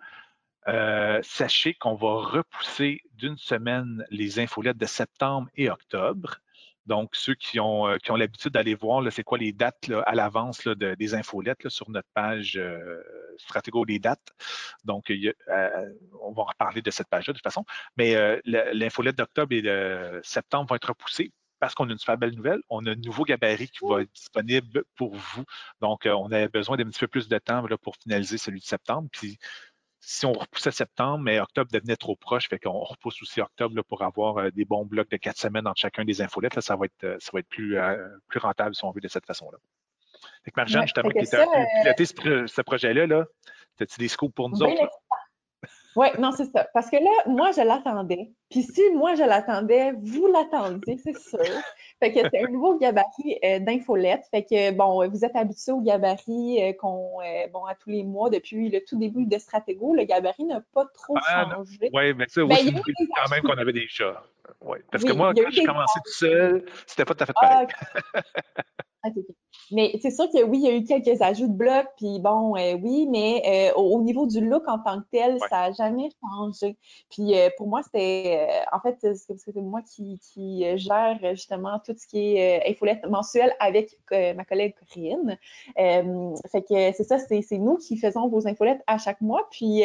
euh, 0.69 1.21
sachez 1.23 1.75
qu'on 1.75 1.95
va 1.95 2.15
repousser 2.21 3.03
d'une 3.15 3.39
semaine 3.39 4.05
les 4.11 4.39
infolettes 4.39 4.77
de 4.77 4.87
septembre 4.87 5.49
et 5.57 5.71
octobre. 5.71 6.39
Donc, 6.87 7.15
ceux 7.15 7.35
qui 7.35 7.61
ont, 7.61 7.89
euh, 7.89 7.99
l'habitude 8.17 8.53
d'aller 8.53 8.75
voir, 8.75 9.03
c'est 9.13 9.23
quoi 9.23 9.39
les 9.39 9.53
dates 9.53 9.91
à 10.07 10.15
l'avance 10.15 10.67
de, 10.67 10.95
des 10.95 11.15
infolettes 11.15 11.69
sur 11.69 11.89
notre 11.89 12.09
page 12.15 12.57
euh, 12.57 13.01
Stratégo 13.39 13.87
des 13.87 13.99
dates. 14.01 14.33
Donc, 14.85 15.13
on 16.21 16.33
va 16.33 16.43
reparler 16.43 16.83
de 16.83 16.91
cette 16.91 17.09
page-là 17.09 17.33
de 17.33 17.39
toute 17.39 17.45
façon. 17.45 17.65
Mais 17.97 18.41
l'infolette 18.45 19.17
d'octobre 19.17 19.53
et 19.53 19.63
de 19.63 20.21
septembre 20.25 20.69
vont 20.69 20.77
être 20.77 20.89
repoussées 20.89 21.33
parce 21.61 21.75
qu'on 21.75 21.89
a 21.89 21.93
une 21.93 21.99
super 21.99 22.19
belle 22.19 22.35
nouvelle, 22.35 22.61
on 22.69 22.85
a 22.87 22.93
un 22.93 22.97
nouveau 22.97 23.25
gabarit 23.25 23.69
qui 23.69 23.87
va 23.87 24.03
être 24.03 24.13
disponible 24.13 24.85
pour 24.97 25.15
vous. 25.15 25.45
Donc, 25.81 26.07
on 26.07 26.33
a 26.33 26.49
besoin 26.49 26.77
d'un 26.77 26.87
petit 26.87 27.01
peu 27.01 27.07
plus 27.07 27.29
de 27.29 27.39
temps 27.39 27.65
pour 27.83 27.97
finaliser 27.97 28.39
celui 28.39 28.61
de 28.61 28.65
septembre. 28.65 29.09
Puis, 29.13 29.39
si 30.01 30.25
on 30.25 30.33
repoussait 30.33 30.71
septembre, 30.71 31.19
mais 31.19 31.39
octobre 31.41 31.71
devenait 31.71 31.97
trop 31.97 32.17
proche, 32.17 32.49
fait 32.49 32.59
qu'on 32.59 32.81
repousse 32.81 33.21
aussi 33.23 33.41
octobre 33.41 33.83
pour 33.83 34.03
avoir 34.03 34.39
euh, 34.39 34.51
des 34.51 34.65
bons 34.65 34.87
blocs 34.87 35.11
de 35.11 35.19
quatre 35.19 35.39
semaines 35.39 35.67
entre 35.67 35.81
chacun 35.81 36.05
des 36.05 36.23
infolettes. 36.23 36.55
Là, 36.55 36.63
ça 36.63 36.75
va 36.75 36.87
être, 36.87 37.05
euh, 37.05 37.17
ça 37.21 37.31
va 37.35 37.41
être 37.41 37.49
plus, 37.49 37.79
euh, 37.79 38.09
plus 38.29 38.41
rentable 38.41 38.75
si 38.75 38.85
on 38.85 38.91
veut 38.91 39.01
de 39.03 39.09
cette 39.09 39.27
façon-là. 39.27 39.59
Fait 40.45 40.51
que 40.51 40.59
Marjane, 40.59 40.83
justement, 40.83 41.11
qui 41.11 41.19
était 41.19 41.37
un 41.37 41.45
peu 41.45 41.83
piloté 41.83 42.07
ce, 42.07 42.63
projet-là, 42.63 43.07
-là, 43.07 43.25
as-tu 43.79 44.01
des 44.01 44.09
scoops 44.09 44.35
pour 44.35 44.49
nous 44.49 44.63
autres? 44.63 44.89
Oui, 45.97 46.07
non, 46.19 46.31
c'est 46.33 46.45
ça. 46.45 46.69
Parce 46.73 46.89
que 46.89 46.97
là, 46.97 47.11
moi, 47.27 47.51
je 47.53 47.63
l'attendais. 47.63 48.31
Puis 48.51 48.63
si 48.63 48.83
moi, 48.95 49.15
je 49.15 49.23
l'attendais, 49.23 49.93
vous 49.93 50.27
l'attendiez, 50.27 50.99
c'est 50.99 51.19
sûr. 51.19 51.41
Fait 52.01 52.13
que 52.13 52.21
c'est 52.21 52.45
un 52.45 52.51
nouveau 52.51 52.79
gabarit 52.79 53.39
euh, 53.45 53.59
d'infolette. 53.59 54.25
Fait 54.31 54.45
que, 54.45 54.71
bon, 54.73 55.09
vous 55.09 55.25
êtes 55.25 55.35
habitué 55.35 55.73
au 55.73 55.81
gabarit 55.81 56.63
euh, 56.63 56.73
qu'on, 56.75 57.21
euh, 57.21 57.47
bon, 57.53 57.65
à 57.65 57.75
tous 57.75 57.91
les 57.91 58.05
mois 58.05 58.31
depuis 58.31 58.69
le 58.69 58.81
tout 58.85 58.99
début 58.99 59.27
de 59.27 59.39
Stratego. 59.39 59.95
Le 59.95 60.05
gabarit 60.05 60.45
n'a 60.45 60.61
pas 60.75 60.87
trop 60.95 61.17
ah, 61.27 61.49
changé. 61.51 61.91
Oui, 61.93 62.15
mais 62.15 62.27
ça, 62.29 62.45
oui, 62.45 62.55
c'est 62.57 63.07
quand 63.17 63.31
même 63.31 63.43
qu'on 63.43 63.59
avait 63.59 63.73
des 63.73 63.89
chats. 63.89 64.23
Ouais. 64.61 64.83
Parce 64.91 65.05
que 65.05 65.13
moi, 65.13 65.33
quand 65.35 65.51
j'ai 65.51 65.65
commencé 65.65 66.01
tout 66.05 66.13
seul, 66.13 66.65
c'était 66.87 67.05
pas 67.05 67.15
tout 67.15 67.25
à 67.25 67.27
fait 67.27 67.33
pareil. 67.41 67.67
Ah, 68.15 68.21
mais 69.73 69.93
c'est 70.03 70.11
sûr 70.11 70.29
que 70.31 70.43
oui, 70.43 70.59
il 70.59 70.65
y 70.65 70.69
a 70.69 70.77
eu 70.77 70.85
quelques 70.85 71.21
ajouts 71.23 71.47
de 71.47 71.53
blocs, 71.53 71.89
puis 71.97 72.19
bon, 72.19 72.57
euh, 72.57 72.75
oui, 72.83 73.07
mais 73.09 73.71
euh, 73.75 73.81
au, 73.81 74.03
niveau 74.03 74.27
du 74.27 74.41
look 74.45 74.67
en 74.67 74.79
tant 74.79 75.01
que 75.01 75.07
tel, 75.13 75.39
ça 75.49 75.69
n'a 75.69 75.73
jamais 75.73 76.09
changé. 76.21 76.77
Puis 77.11 77.39
euh, 77.39 77.49
pour 77.57 77.69
moi, 77.69 77.83
c'était, 77.83 78.49
en 78.73 78.81
fait, 78.81 78.99
c'est 79.15 79.57
moi 79.57 79.83
qui, 79.83 80.19
qui, 80.19 80.65
gère 80.77 81.19
justement 81.35 81.79
tout 81.85 81.95
ce 81.97 82.07
qui 82.07 82.37
est 82.37 82.69
infolette 82.69 83.07
mensuelle 83.07 83.55
avec 83.61 83.97
ma 84.11 84.45
collègue 84.45 84.75
Corinne. 84.75 85.39
fait 85.77 86.63
que 86.63 86.93
c'est 86.93 87.05
ça, 87.05 87.19
c'est 87.19 87.59
nous 87.59 87.77
qui 87.77 87.97
faisons 87.97 88.29
vos 88.29 88.47
infolettes 88.49 88.83
à 88.87 88.99
chaque 88.99 89.21
mois. 89.21 89.47
Puis 89.51 89.83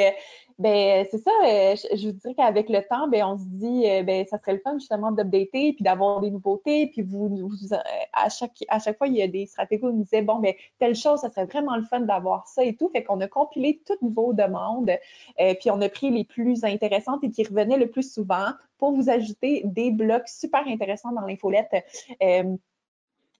ben 0.58 1.06
c'est 1.12 1.18
ça, 1.18 1.32
euh, 1.44 1.76
je, 1.98 2.08
vous 2.08 2.14
dirais 2.14 2.34
qu'avec 2.34 2.70
le 2.70 2.82
temps, 2.88 3.10
ben 3.10 3.26
on 3.26 3.38
se 3.38 3.44
dit 3.44 3.90
euh, 3.90 4.04
ben 4.04 4.26
ça 4.26 4.38
serait 4.40 4.54
le 4.54 4.60
fun 4.60 4.80
justement 4.80 5.12
d'updater 5.12 5.74
puis 5.74 5.84
d'avoir 5.84 6.22
des 6.22 6.32
nouveautés 6.32 6.88
puis 6.88 7.02
vous, 7.02 7.30
euh, 7.74 7.78
à 8.14 8.30
chaque 8.30 8.64
à 8.70 8.80
chaque 8.80 8.98
fois 8.98 9.08
il 9.08 9.16
y 9.16 9.22
a 9.22 9.28
des 9.28 9.48
stratégies 9.48 9.84
où 9.84 9.88
on 9.90 9.94
nous 9.94 10.04
disait 10.04 10.22
bon 10.22 10.40
ben 10.40 10.54
telle 10.80 10.96
chose 10.96 11.20
ça 11.20 11.30
serait 11.30 11.46
vraiment 11.46 11.76
le 11.76 11.84
fun 11.84 12.00
d'avoir 12.00 12.48
ça 12.48 12.64
et 12.64 12.74
tout, 12.74 12.90
fait 12.90 13.04
qu'on 13.04 13.20
a 13.20 13.28
compilé 13.28 13.82
toutes 13.86 14.00
vos 14.02 14.32
demandes 14.32 14.92
puis 15.38 15.72
on 15.72 15.82
a 15.82 15.90
pris 15.90 16.10
les 16.10 16.24
plus 16.24 16.64
intéressantes 16.64 17.24
et 17.24 17.32
qui 17.32 17.44
revenaient 17.44 17.78
le 17.78 17.90
plus 17.90 18.14
souvent 18.14 18.52
pour 18.78 18.94
vous 18.94 19.10
ajouter 19.10 19.62
des 19.66 19.92
blocs 19.92 20.30
super 20.30 20.66
intéressants 20.68 21.12
dans 21.12 21.26
l'infolette 21.26 21.84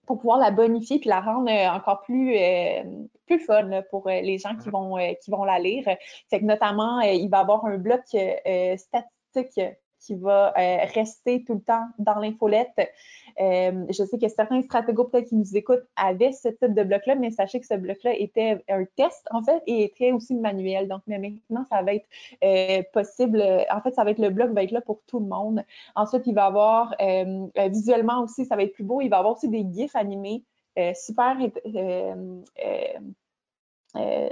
pour 0.06 0.18
pouvoir 0.18 0.38
la 0.38 0.50
bonifier 0.50 0.98
puis 0.98 1.08
la 1.08 1.20
rendre 1.20 1.50
euh, 1.50 1.68
encore 1.68 2.02
plus, 2.02 2.36
euh, 2.36 2.84
plus 3.26 3.40
fun 3.40 3.82
pour 3.90 4.06
euh, 4.08 4.20
les 4.20 4.38
gens 4.38 4.56
qui 4.56 4.70
vont, 4.70 4.96
qui 5.22 5.30
vont 5.30 5.44
la 5.44 5.58
lire. 5.58 5.84
Fait 6.30 6.40
que 6.40 6.44
notamment, 6.44 7.00
il 7.00 7.28
va 7.28 7.38
y 7.38 7.40
avoir 7.40 7.64
un 7.66 7.78
bloc 7.78 8.02
statistique 8.06 9.60
qui 10.00 10.14
va 10.14 10.52
rester 10.94 11.44
tout 11.44 11.54
le 11.54 11.60
temps 11.60 11.86
dans 11.98 12.18
l'infolette. 12.18 12.78
Euh, 13.40 13.84
je 13.88 14.04
sais 14.04 14.18
que 14.18 14.28
certains 14.28 14.62
stratégos 14.62 15.04
peut-être 15.04 15.28
qui 15.28 15.36
nous 15.36 15.56
écoutent 15.56 15.86
avaient 15.96 16.32
ce 16.32 16.48
type 16.48 16.74
de 16.74 16.82
bloc-là, 16.82 17.16
mais 17.16 17.30
sachez 17.30 17.60
que 17.60 17.66
ce 17.66 17.74
bloc-là 17.74 18.14
était 18.14 18.64
un 18.68 18.84
test 18.96 19.26
en 19.30 19.42
fait 19.42 19.62
et 19.66 19.84
était 19.84 20.12
aussi 20.12 20.34
manuel. 20.34 20.88
Donc 20.88 21.02
mais 21.06 21.18
maintenant, 21.18 21.64
ça 21.68 21.82
va 21.82 21.94
être 21.94 22.06
euh, 22.44 22.82
possible. 22.92 23.42
En 23.70 23.80
fait, 23.80 23.94
ça 23.94 24.04
va 24.04 24.10
être 24.10 24.18
le 24.18 24.30
bloc 24.30 24.50
va 24.50 24.62
être 24.62 24.70
là 24.70 24.80
pour 24.80 25.02
tout 25.06 25.20
le 25.20 25.26
monde. 25.26 25.62
Ensuite, 25.94 26.26
il 26.26 26.34
va 26.34 26.44
y 26.44 26.46
avoir 26.46 26.94
euh, 27.00 27.48
visuellement 27.68 28.22
aussi, 28.22 28.44
ça 28.46 28.56
va 28.56 28.62
être 28.62 28.72
plus 28.72 28.84
beau. 28.84 29.00
Il 29.00 29.08
va 29.08 29.16
y 29.16 29.18
avoir 29.18 29.36
aussi 29.36 29.48
des 29.48 29.66
gifs 29.72 29.96
animés 29.96 30.44
super 30.94 31.38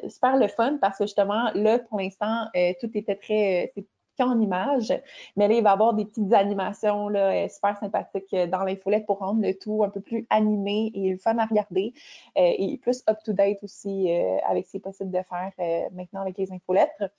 super 0.09 0.37
le 0.37 0.47
fun 0.49 0.79
parce 0.81 0.99
que 0.99 1.05
justement, 1.05 1.51
là, 1.55 1.79
pour 1.79 1.99
l'instant, 1.99 2.47
tout 2.81 2.91
était 2.95 3.17
très, 3.17 3.73
qu'en 4.19 4.41
image. 4.41 4.93
Mais 5.37 5.49
là, 5.49 5.55
il 5.55 5.62
va 5.62 5.71
y 5.71 5.73
avoir 5.73 5.95
des 5.95 6.05
petites 6.05 6.33
animations 6.33 7.09
là, 7.09 7.33
euh, 7.33 7.49
super 7.49 7.79
sympathiques 7.79 8.33
euh, 8.35 8.47
dans 8.47 8.65
l'infolette 8.65 9.07
pour 9.07 9.19
rendre 9.19 9.43
le 9.43 9.55
tout 9.55 9.83
un 9.85 9.89
peu 9.89 10.01
plus 10.01 10.27
animé 10.31 10.91
et 10.95 11.17
fun 11.17 11.39
à 11.39 11.47
regarder 11.47 11.93
euh, 12.39 12.53
et 12.59 12.79
plus 12.79 13.03
up-to-date 13.09 13.62
aussi 13.62 14.11
avec 14.47 14.67
ce 14.67 14.73
qui 14.73 14.77
est 14.79 14.81
possible 14.81 15.11
de 15.11 15.21
faire 15.23 15.53
maintenant 15.93 16.21
avec 16.21 16.39
les 16.39 16.53
infolettres. 16.53 17.11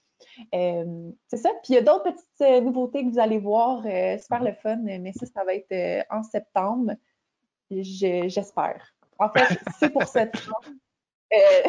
c'est 0.52 1.38
ça. 1.38 1.50
Puis 1.64 1.74
il 1.74 1.76
y 1.76 1.78
a 1.78 1.82
d'autres 1.82 2.12
petites 2.12 2.64
nouveautés 2.64 3.04
que 3.04 3.10
vous 3.10 3.20
allez 3.20 3.40
voir, 3.40 3.82
super 4.20 4.44
le 4.44 4.54
fun, 4.54 4.78
mais 4.78 5.12
ça, 5.14 5.26
ça 5.26 5.44
va 5.44 5.54
être 5.54 6.06
en 6.10 6.24
septembre, 6.24 6.94
j'espère. 7.70 8.94
En 9.20 9.30
fait, 9.30 9.60
c'est 9.80 9.90
pour 9.90 10.04
cette 10.08 10.36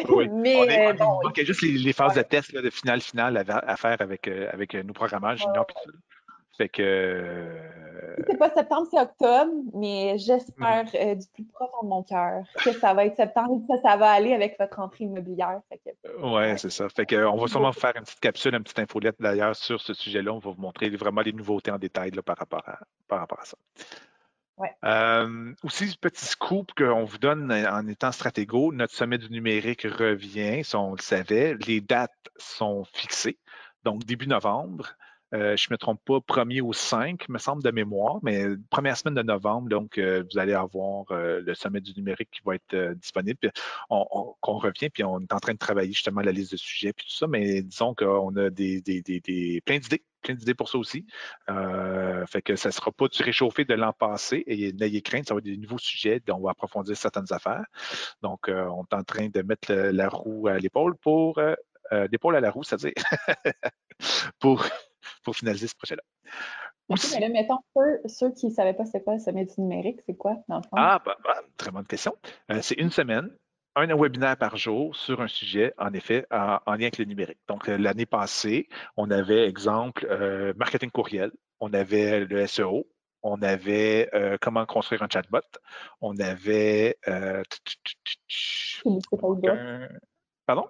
oui. 0.09 0.29
Mais 0.29 0.93
bon, 0.93 1.19
il 1.35 1.37
y 1.37 1.41
a 1.41 1.45
juste 1.45 1.61
les, 1.61 1.93
phases 1.93 2.15
de 2.15 2.21
test 2.21 2.53
de 2.55 2.69
finale 2.69 3.01
finale 3.01 3.43
à, 3.47 3.75
faire 3.75 3.97
avec, 3.99 4.27
euh, 4.27 4.49
avec 4.51 4.75
euh, 4.75 4.83
nos 4.83 4.93
programmages 4.93 5.39
juniors. 5.39 5.67
Fait 6.57 6.69
que. 6.69 7.55
C'est 8.27 8.37
pas 8.37 8.49
septembre, 8.49 8.87
c'est 8.89 8.99
octobre, 8.99 9.51
mais 9.75 10.17
j'espère 10.17 10.85
mhm. 10.85 10.89
euh, 10.95 11.15
du 11.15 11.27
plus 11.33 11.45
profond 11.45 11.83
de 11.83 11.87
mon 11.87 12.01
cœur 12.01 12.43
que 12.63 12.71
ça 12.71 12.95
va 12.95 13.05
être 13.05 13.15
septembre 13.15 13.61
et 13.63 13.75
que 13.75 13.81
ça, 13.83 13.95
va 13.95 14.09
aller 14.09 14.33
avec 14.33 14.57
votre 14.59 14.79
entrée 14.79 15.03
immobilière. 15.03 15.61
Oui, 16.19 16.31
ouais, 16.31 16.57
c'est 16.57 16.71
ça. 16.71 16.89
Fait 16.89 17.05
que, 17.05 17.15
on 17.25 17.37
va 17.37 17.47
sûrement 17.47 17.73
faire 17.73 17.93
une 17.95 18.03
petite 18.03 18.19
capsule, 18.19 18.55
une 18.55 18.63
petite 18.63 18.79
infolette 18.79 19.17
d'ailleurs 19.19 19.55
sur 19.55 19.79
ce 19.79 19.93
sujet-là. 19.93 20.33
On 20.33 20.39
va 20.39 20.51
vous 20.51 20.61
montrer 20.61 20.89
vraiment 20.89 21.21
les 21.21 21.33
nouveautés 21.33 21.69
en 21.69 21.77
détail 21.77 22.09
par, 22.25 22.37
rapport 22.37 22.63
à, 22.65 22.79
par 23.07 23.19
rapport 23.19 23.39
à 23.39 23.45
ça. 23.45 23.57
Euh, 24.83 25.53
aussi, 25.63 25.95
petit 26.01 26.25
scoop 26.25 26.71
qu'on 26.75 27.03
vous 27.03 27.17
donne 27.19 27.51
en 27.51 27.87
étant 27.87 28.11
stratégo, 28.11 28.73
notre 28.73 28.93
sommet 28.93 29.17
du 29.17 29.29
numérique 29.29 29.83
revient, 29.83 30.63
si 30.63 30.75
on 30.75 30.93
le 30.93 31.01
savait. 31.01 31.55
Les 31.67 31.81
dates 31.81 32.29
sont 32.37 32.85
fixées, 32.93 33.37
donc 33.83 34.03
début 34.03 34.27
novembre. 34.27 34.95
Euh, 35.33 35.57
je 35.57 35.67
ne 35.69 35.73
me 35.73 35.77
trompe 35.77 35.99
pas, 36.05 36.21
premier 36.21 36.61
au 36.61 36.71
5, 36.71 37.27
me 37.27 37.37
semble 37.37 37.61
de 37.61 37.71
mémoire, 37.71 38.19
mais 38.23 38.45
première 38.69 38.95
semaine 38.95 39.15
de 39.15 39.23
novembre, 39.23 39.67
donc 39.67 39.97
euh, 39.97 40.23
vous 40.31 40.39
allez 40.39 40.53
avoir 40.53 41.05
euh, 41.11 41.41
le 41.41 41.53
sommet 41.53 41.81
du 41.81 41.93
numérique 41.95 42.29
qui 42.31 42.41
va 42.45 42.55
être 42.55 42.93
disponible. 42.93 43.37
Puis 43.39 43.51
on, 43.89 44.57
revient, 44.57 44.89
puis 44.89 45.03
on 45.03 45.19
est 45.19 45.33
en 45.33 45.39
train 45.39 45.53
de 45.53 45.57
travailler 45.57 45.91
justement 45.91 46.21
la 46.21 46.31
liste 46.31 46.53
de 46.53 46.57
sujets, 46.57 46.93
puis 46.93 47.05
tout 47.05 47.15
ça, 47.15 47.27
mais 47.27 47.61
disons 47.61 47.93
qu'on 47.93 48.35
a 48.37 48.49
des, 48.49 48.81
des, 48.81 49.01
des, 49.01 49.61
plein 49.65 49.79
d'idées 49.79 50.03
plein 50.21 50.33
d'idées 50.33 50.55
pour 50.55 50.67
ça 50.67 50.77
aussi. 50.77 51.05
fait 51.47 52.41
que 52.41 52.55
ça 52.55 52.69
ne 52.69 52.73
sera 52.73 52.91
pas 52.91 53.07
du 53.07 53.21
réchauffé 53.21 53.65
de 53.65 53.73
l'an 53.75 53.93
passé 53.93 54.43
et 54.47 54.73
n'ayez 54.73 55.01
crainte, 55.01 55.27
ça 55.27 55.33
va 55.33 55.39
être 55.39 55.45
des 55.45 55.57
nouveaux 55.57 55.77
sujets, 55.77 56.21
on 56.29 56.39
va 56.39 56.51
approfondir 56.51 56.97
certaines 56.97 57.31
affaires. 57.31 57.65
Donc, 58.21 58.49
on 58.49 58.83
est 58.83 58.95
en 58.95 59.03
train 59.03 59.27
de 59.27 59.41
mettre 59.41 59.73
la 59.73 60.09
roue 60.09 60.47
à 60.47 60.57
l'épaule 60.57 60.95
pour 60.97 61.39
l'épaule 61.91 62.35
à 62.35 62.41
la 62.41 62.49
roue, 62.49 62.63
c'est-à-dire 62.63 62.93
pour 64.39 64.65
pour 65.23 65.35
finaliser 65.35 65.67
ce 65.67 65.75
projet-là. 65.75 66.03
mais 66.89 67.19
là, 67.19 67.29
mettons, 67.29 67.59
ceux, 68.05 68.31
qui 68.31 68.47
ne 68.47 68.51
savaient 68.51 68.73
pas 68.73 68.85
c'est 68.85 69.03
quoi 69.03 69.13
le 69.13 69.19
sommet 69.19 69.45
du 69.45 69.53
numérique, 69.61 69.99
c'est 70.05 70.15
quoi, 70.15 70.37
dans 70.47 70.57
le 70.57 70.63
fond? 70.63 70.75
Ah, 70.77 71.01
bah, 71.05 71.17
bah, 71.23 71.41
très 71.57 71.71
bonne 71.71 71.85
question. 71.85 72.15
Euh, 72.51 72.59
c'est 72.61 72.75
une 72.75 72.91
semaine, 72.91 73.29
un 73.75 73.95
webinaire 73.95 74.37
par 74.37 74.57
jour 74.57 74.95
sur 74.95 75.21
un 75.21 75.27
sujet, 75.27 75.73
en 75.77 75.93
effet, 75.93 76.25
en, 76.31 76.59
lien 76.67 76.85
avec 76.85 76.97
le 76.97 77.05
numérique. 77.05 77.39
Donc, 77.47 77.69
euh, 77.69 77.77
l'année 77.77 78.05
passée, 78.05 78.67
on 78.95 79.11
avait, 79.11 79.47
exemple, 79.47 80.07
euh, 80.09 80.53
marketing 80.55 80.91
courriel, 80.91 81.31
on 81.59 81.73
avait 81.73 82.25
le 82.25 82.47
SEO, 82.47 82.87
on 83.23 83.41
avait 83.41 84.09
comment 84.41 84.65
construire 84.65 85.03
un 85.03 85.07
chatbot, 85.09 85.41
on 86.01 86.17
avait... 86.19 86.97
Pardon? 90.45 90.69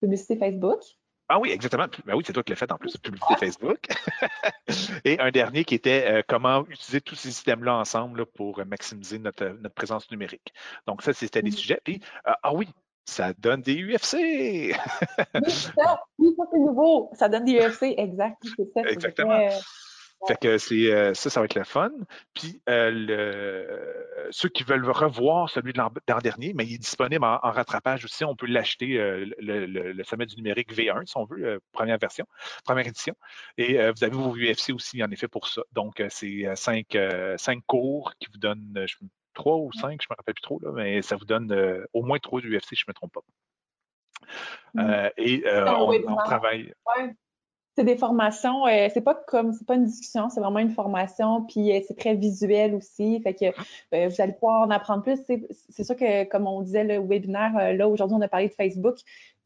Publicité 0.00 0.36
Facebook. 0.36 0.80
Ah 1.28 1.40
oui, 1.40 1.50
exactement. 1.50 1.86
Ben 2.04 2.14
oui, 2.14 2.22
c'est 2.26 2.32
toi 2.32 2.42
qui 2.42 2.52
l'as 2.52 2.56
fait 2.56 2.70
en 2.70 2.78
plus, 2.78 2.96
publicité 2.96 3.34
Facebook. 3.36 3.78
Et 5.04 5.18
un 5.18 5.30
dernier 5.30 5.64
qui 5.64 5.74
était 5.74 6.04
euh, 6.06 6.22
comment 6.26 6.64
utiliser 6.68 7.00
tous 7.00 7.16
ces 7.16 7.30
systèmes-là 7.30 7.74
ensemble 7.74 8.26
pour 8.26 8.64
maximiser 8.64 9.18
notre, 9.18 9.46
notre, 9.60 9.74
présence 9.74 10.10
numérique. 10.10 10.52
Donc, 10.86 11.02
ça, 11.02 11.12
c'était 11.12 11.42
des 11.42 11.50
sujets. 11.50 11.80
Puis, 11.82 12.00
euh, 12.28 12.32
ah 12.42 12.54
oui, 12.54 12.68
ça 13.04 13.32
donne 13.32 13.62
des 13.62 13.74
UFC. 13.82 14.14
oui, 14.14 14.74
ça, 15.50 16.00
oui, 16.18 16.34
ça 16.36 16.44
c'est 16.52 16.58
nouveau. 16.58 17.10
Ça 17.14 17.28
donne 17.28 17.44
des 17.44 17.58
UFC, 17.58 17.94
exact. 17.96 18.36
Ça, 18.74 18.82
Exactement. 18.82 19.48
Fait 20.26 20.36
que 20.36 20.58
c'est 20.58 20.92
euh, 20.92 21.14
ça, 21.14 21.30
ça 21.30 21.40
va 21.40 21.44
être 21.44 21.54
le 21.54 21.64
fun. 21.64 21.90
Puis 22.34 22.60
euh, 22.68 22.90
le, 22.90 24.26
ceux 24.30 24.48
qui 24.48 24.64
veulent 24.64 24.88
revoir 24.90 25.50
celui 25.50 25.72
de 25.72 25.78
l'an 25.78 25.92
dernier, 26.22 26.52
mais 26.54 26.64
il 26.64 26.74
est 26.74 26.78
disponible 26.78 27.24
en, 27.24 27.38
rattrapage 27.38 28.04
aussi. 28.04 28.24
On 28.24 28.34
peut 28.34 28.46
l'acheter, 28.46 28.98
euh, 28.98 29.26
le, 29.38 30.02
sommet 30.04 30.26
du 30.26 30.36
numérique 30.36 30.72
V1, 30.72 31.06
si 31.06 31.16
on 31.16 31.24
veut, 31.24 31.60
première 31.72 31.98
version, 31.98 32.26
première 32.64 32.86
édition. 32.86 33.14
Et 33.58 33.74
vous 33.90 34.04
avez 34.04 34.16
vos 34.16 34.34
UFC 34.34 34.70
aussi, 34.72 35.02
en 35.02 35.10
effet, 35.10 35.28
pour 35.28 35.48
ça. 35.48 35.62
Donc, 35.72 36.02
c'est 36.08 36.44
cinq, 36.54 36.96
cinq 37.36 37.62
cours 37.66 38.12
qui 38.18 38.28
vous 38.32 38.38
donnent 38.38 38.86
trois 39.34 39.56
ou 39.56 39.70
cinq, 39.72 40.00
je 40.02 40.06
ne 40.08 40.14
me 40.14 40.16
rappelle 40.16 40.34
plus 40.34 40.42
trop, 40.42 40.58
là, 40.62 40.72
mais 40.72 41.02
ça 41.02 41.16
vous 41.16 41.24
donne 41.24 41.86
au 41.92 42.02
moins 42.02 42.18
trois 42.18 42.40
UFC, 42.40 42.74
je 42.74 42.84
ne 42.86 42.90
me 42.90 42.94
trompe 42.94 43.12
pas. 43.12 43.20
Mmh. 44.74 45.10
et 45.18 45.44
on, 45.46 46.16
travaille 46.16 46.72
c'est 47.76 47.84
des 47.84 47.96
formations, 47.96 48.66
euh, 48.66 48.88
c'est 48.92 49.02
pas 49.02 49.14
comme, 49.14 49.52
c'est 49.52 49.66
pas 49.66 49.74
une 49.74 49.84
discussion, 49.84 50.30
c'est 50.30 50.40
vraiment 50.40 50.60
une 50.60 50.70
formation, 50.70 51.44
puis 51.44 51.72
euh, 51.72 51.80
c'est 51.86 51.96
très 51.96 52.14
visuel 52.14 52.74
aussi, 52.74 53.20
fait 53.20 53.34
que 53.34 53.44
euh, 53.94 54.08
vous 54.08 54.20
allez 54.20 54.32
pouvoir 54.32 54.66
en 54.66 54.70
apprendre 54.70 55.02
plus. 55.02 55.18
C'est 55.68 55.84
sûr 55.84 55.94
que, 55.94 56.24
comme 56.24 56.46
on 56.46 56.62
disait, 56.62 56.84
le 56.84 56.98
webinaire, 56.98 57.74
là, 57.74 57.86
aujourd'hui, 57.86 58.16
on 58.18 58.22
a 58.22 58.28
parlé 58.28 58.48
de 58.48 58.54
Facebook, 58.54 58.96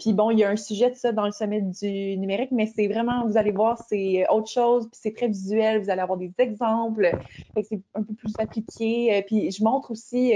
puis 0.01 0.13
bon, 0.13 0.31
il 0.31 0.39
y 0.39 0.45
a 0.45 0.51
un 0.51 0.57
sujet 0.57 0.91
de 0.91 0.97
ça 0.97 1.13
dans 1.13 1.27
le 1.27 1.33
sommet 1.33 1.61
du 1.61 2.17
numérique, 2.17 2.51
mais 2.51 2.67
c'est 2.67 2.89
vraiment, 2.89 3.27
vous 3.27 3.37
allez 3.37 3.53
voir, 3.53 3.79
c'est 3.89 4.27
autre 4.29 4.51
chose, 4.51 4.89
puis 4.91 4.99
c'est 5.01 5.15
très 5.15 5.29
visuel, 5.29 5.83
vous 5.83 5.91
allez 5.91 6.01
avoir 6.01 6.19
des 6.19 6.33
exemples, 6.39 7.11
c'est 7.55 7.81
un 7.95 8.03
peu 8.03 8.15
plus 8.15 8.33
appliqué, 8.39 9.23
puis 9.27 9.51
je 9.51 9.63
montre 9.63 9.91
aussi 9.91 10.33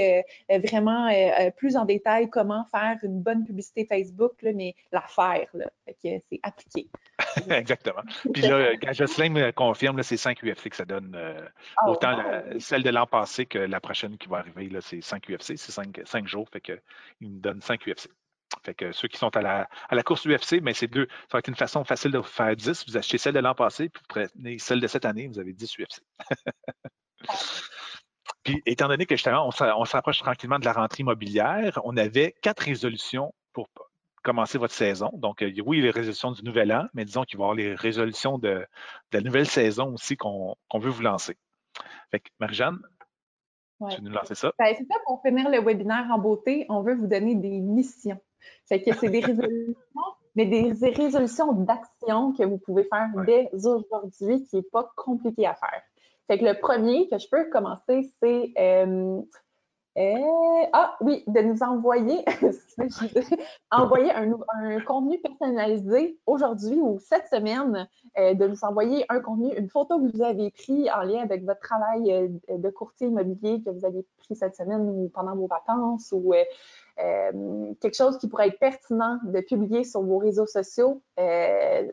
vraiment 0.48 1.10
plus 1.56 1.76
en 1.76 1.84
détail 1.84 2.28
comment 2.30 2.64
faire 2.70 2.98
une 3.02 3.20
bonne 3.20 3.44
publicité 3.44 3.86
Facebook, 3.86 4.42
là, 4.42 4.52
mais 4.54 4.74
la 4.92 5.02
faire, 5.02 5.48
là, 5.54 5.66
fait 5.86 5.94
que 5.94 6.24
c'est 6.30 6.40
appliqué. 6.42 6.88
Exactement. 7.50 8.02
Puis 8.32 8.42
là, 8.42 8.76
quand 8.76 8.92
Jocelyn 8.92 9.30
me 9.30 9.52
confirme, 9.52 10.02
c'est 10.02 10.16
5 10.16 10.42
UFC 10.42 10.70
que 10.70 10.76
ça 10.76 10.84
donne. 10.84 11.14
Euh, 11.14 11.46
ah, 11.76 11.90
autant 11.90 12.16
celle 12.58 12.82
de 12.82 12.90
l'an 12.90 13.06
passé 13.06 13.46
que 13.46 13.58
la 13.58 13.80
prochaine 13.80 14.18
qui 14.18 14.28
va 14.28 14.38
arriver, 14.38 14.68
c'est 14.80 15.00
5 15.00 15.28
UFC. 15.28 15.56
C'est 15.56 15.72
5, 15.72 16.26
jours, 16.26 16.48
fait 16.50 16.60
que, 16.60 16.80
il 17.20 17.30
me 17.30 17.40
donne 17.40 17.60
5 17.60 17.80
UFC. 17.86 18.08
Fait 18.64 18.74
que 18.74 18.92
ceux 18.92 19.08
qui 19.08 19.18
sont 19.18 19.34
à 19.36 19.42
la, 19.42 19.68
à 19.88 19.94
la 19.94 20.02
course 20.02 20.26
UFC, 20.26 20.60
mais 20.62 20.74
c'est 20.74 20.86
deux. 20.86 21.06
Ça 21.22 21.34
va 21.34 21.38
être 21.40 21.48
une 21.48 21.54
façon 21.54 21.84
facile 21.84 22.10
de 22.10 22.18
vous 22.18 22.24
faire 22.24 22.56
10. 22.56 22.86
Vous 22.88 22.96
achetez 22.96 23.18
celle 23.18 23.34
de 23.34 23.40
l'an 23.40 23.54
passé, 23.54 23.88
puis 23.88 24.02
vous 24.02 24.08
prenez 24.08 24.58
celle 24.58 24.80
de 24.80 24.86
cette 24.86 25.04
année, 25.04 25.28
vous 25.28 25.38
avez 25.38 25.52
10 25.52 25.78
UFC. 25.78 26.00
puis, 28.42 28.62
étant 28.66 28.88
donné 28.88 29.06
que 29.06 29.16
justement, 29.16 29.46
on 29.46 29.84
s'approche 29.84 30.18
tranquillement 30.18 30.58
de 30.58 30.64
la 30.64 30.72
rentrée 30.72 31.02
immobilière, 31.02 31.80
on 31.84 31.96
avait 31.96 32.34
quatre 32.40 32.60
résolutions 32.60 33.34
pour 33.52 33.68
commencer 34.24 34.58
votre 34.58 34.74
saison. 34.74 35.10
Donc, 35.14 35.42
euh, 35.42 35.52
oui, 35.64 35.80
les 35.80 35.90
résolutions 35.90 36.32
du 36.32 36.42
nouvel 36.42 36.72
an, 36.72 36.86
mais 36.94 37.04
disons 37.04 37.22
qu'il 37.22 37.38
va 37.38 37.42
y 37.42 37.44
avoir 37.44 37.54
les 37.54 37.74
résolutions 37.74 38.38
de, 38.38 38.66
la 39.12 39.20
nouvelle 39.20 39.46
saison 39.46 39.94
aussi 39.94 40.16
qu'on 40.16 40.56
veut 40.74 40.90
vous 40.90 41.02
lancer. 41.02 41.36
Fait 42.10 42.20
que, 42.20 42.30
Marie-Jeanne, 42.40 42.80
tu 43.90 43.96
veux 43.96 44.02
nous 44.02 44.14
lancer 44.14 44.34
ça? 44.34 44.52
Ben, 44.58 44.74
c'est 44.76 44.86
ça, 44.86 44.94
pour 45.06 45.20
finir 45.22 45.48
le 45.50 45.60
webinaire 45.60 46.06
en 46.10 46.18
beauté, 46.18 46.64
on 46.68 46.82
veut 46.82 46.94
vous 46.94 47.06
donner 47.06 47.34
des 47.34 47.60
missions. 47.60 48.20
Fait 48.66 48.82
que 48.82 48.94
c'est 48.94 49.08
des 49.08 49.20
résolutions, 49.24 49.76
mais 50.34 50.46
des 50.46 50.72
résolutions 50.90 51.52
d'action 51.52 52.32
que 52.32 52.44
vous 52.44 52.58
pouvez 52.58 52.84
faire 52.84 53.08
dès 53.26 53.48
aujourd'hui, 53.52 54.44
qui 54.44 54.56
n'est 54.56 54.62
pas 54.62 54.90
compliqué 54.96 55.46
à 55.46 55.54
faire. 55.54 55.82
Fait 56.26 56.38
que 56.38 56.44
le 56.44 56.58
premier 56.58 57.08
que 57.08 57.18
je 57.18 57.28
peux 57.28 57.50
commencer, 57.50 58.10
c'est 58.20 58.52
euh, 58.58 59.20
euh, 59.96 60.66
ah 60.72 60.96
oui, 61.00 61.22
de 61.28 61.40
nous 61.40 61.62
envoyer, 61.62 62.24
envoyer 63.70 64.10
un, 64.10 64.32
un, 64.54 64.80
contenu 64.80 65.20
personnalisé 65.20 66.18
aujourd'hui 66.26 66.80
ou 66.80 66.98
cette 66.98 67.28
semaine, 67.28 67.88
euh, 68.18 68.34
de 68.34 68.48
nous 68.48 68.64
envoyer 68.64 69.04
un 69.08 69.20
contenu, 69.20 69.54
une 69.56 69.68
photo 69.68 70.00
que 70.00 70.10
vous 70.10 70.22
avez 70.22 70.50
pris 70.50 70.90
en 70.90 71.02
lien 71.02 71.22
avec 71.22 71.44
votre 71.44 71.60
travail 71.60 72.12
euh, 72.12 72.58
de 72.58 72.70
courtier 72.70 73.06
immobilier 73.06 73.62
que 73.62 73.70
vous 73.70 73.84
avez 73.84 74.04
pris 74.18 74.34
cette 74.34 74.56
semaine 74.56 74.80
ou 74.80 75.08
pendant 75.14 75.36
vos 75.36 75.46
vacances 75.46 76.10
ou 76.10 76.34
quelque 76.96 77.96
chose 77.96 78.18
qui 78.18 78.28
pourrait 78.28 78.48
être 78.48 78.58
pertinent 78.58 79.18
de 79.24 79.40
publier 79.40 79.84
sur 79.84 80.02
vos 80.02 80.18
réseaux 80.18 80.46
sociaux 80.46 81.02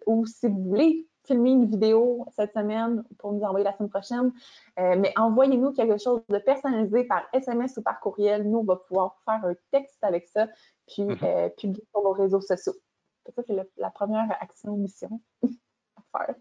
ou 0.06 0.26
si 0.26 0.48
vous 0.48 0.64
voulez 0.64 1.08
filmer 1.26 1.52
une 1.52 1.66
vidéo 1.66 2.26
cette 2.36 2.54
semaine 2.54 3.04
pour 3.20 3.34
nous 3.34 3.42
envoyer 3.42 3.64
la 3.64 3.76
semaine 3.76 3.90
prochaine. 3.90 4.32
Euh, 4.80 4.96
mais 4.98 5.14
envoyez-nous 5.18 5.72
quelque 5.74 5.98
chose 5.98 6.22
de 6.30 6.38
personnalisé 6.40 7.04
par 7.04 7.24
SMS 7.34 7.78
ou 7.78 7.82
par 7.82 8.00
courriel. 8.00 8.50
Nous, 8.50 8.60
on 8.60 8.64
va 8.64 8.78
pouvoir 8.78 9.20
faire 9.26 9.44
un 9.46 9.54
texte 9.72 10.04
avec 10.04 10.28
ça, 10.28 10.48
puis 10.88 11.04
mhm. 11.04 11.18
euh, 11.24 11.50
publier 11.50 11.86
sur 11.92 12.04
nos 12.04 12.12
réseaux 12.12 12.42
sociaux. 12.42 12.74
Ça, 13.36 13.44
c'est 13.46 13.56
la 13.78 13.90
première 13.92 14.36
action 14.42 14.76
mission 14.78 15.22
à 15.44 16.26
faire. 16.26 16.36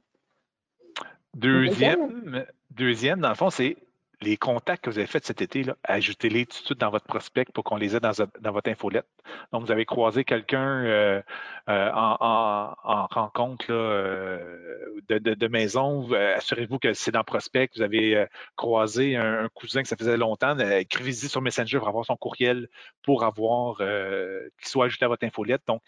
Deuxième, 1.35 2.45
deuxième, 2.71 3.21
dans 3.21 3.29
le 3.29 3.35
fond, 3.35 3.51
c'est 3.51 3.77
les 4.23 4.37
contacts 4.37 4.85
que 4.85 4.91
vous 4.91 4.99
avez 4.99 5.07
faits 5.07 5.25
cet 5.25 5.41
été, 5.41 5.65
ajoutez-les 5.85 6.47
tout 6.47 6.59
de 6.61 6.67
suite 6.67 6.81
dans 6.81 6.91
votre 6.91 7.07
prospect 7.07 7.47
pour 7.55 7.65
qu'on 7.65 7.77
les 7.77 7.97
ait 7.97 8.01
dans, 8.01 8.13
votre 8.53 8.71
infolette. 8.71 9.07
Donc, 9.53 9.65
vous 9.65 9.73
avez 9.73 9.87
croisé 9.87 10.25
quelqu'un 10.25 10.85
euh, 10.85 11.23
euh, 11.69 11.91
en, 11.95 13.07
rencontre 13.11 13.67
euh, 13.71 15.01
de, 15.09 15.47
maison, 15.49 16.11
assurez-vous 16.13 16.79
que 16.79 16.93
c'est 16.93 17.13
dans 17.13 17.25
prospect. 17.25 17.71
Vous 17.77 17.83
avez 17.83 18.27
croisé 18.57 19.17
un, 19.17 19.49
cousin 19.55 19.83
que 19.83 19.89
ça 19.89 19.97
faisait 19.97 20.17
longtemps, 20.17 20.59
écrivez-y 20.59 21.29
sur 21.29 21.41
Messenger 21.41 21.79
pour 21.79 21.89
avoir 21.89 22.05
son 22.05 22.17
courriel 22.17 22.69
pour 23.03 23.25
avoir 23.25 23.79
qu'il 23.79 24.69
soit 24.69 24.87
ajouté 24.87 25.07
à 25.07 25.09
votre 25.09 25.25
infolette. 25.25 25.63
Donc, 25.67 25.83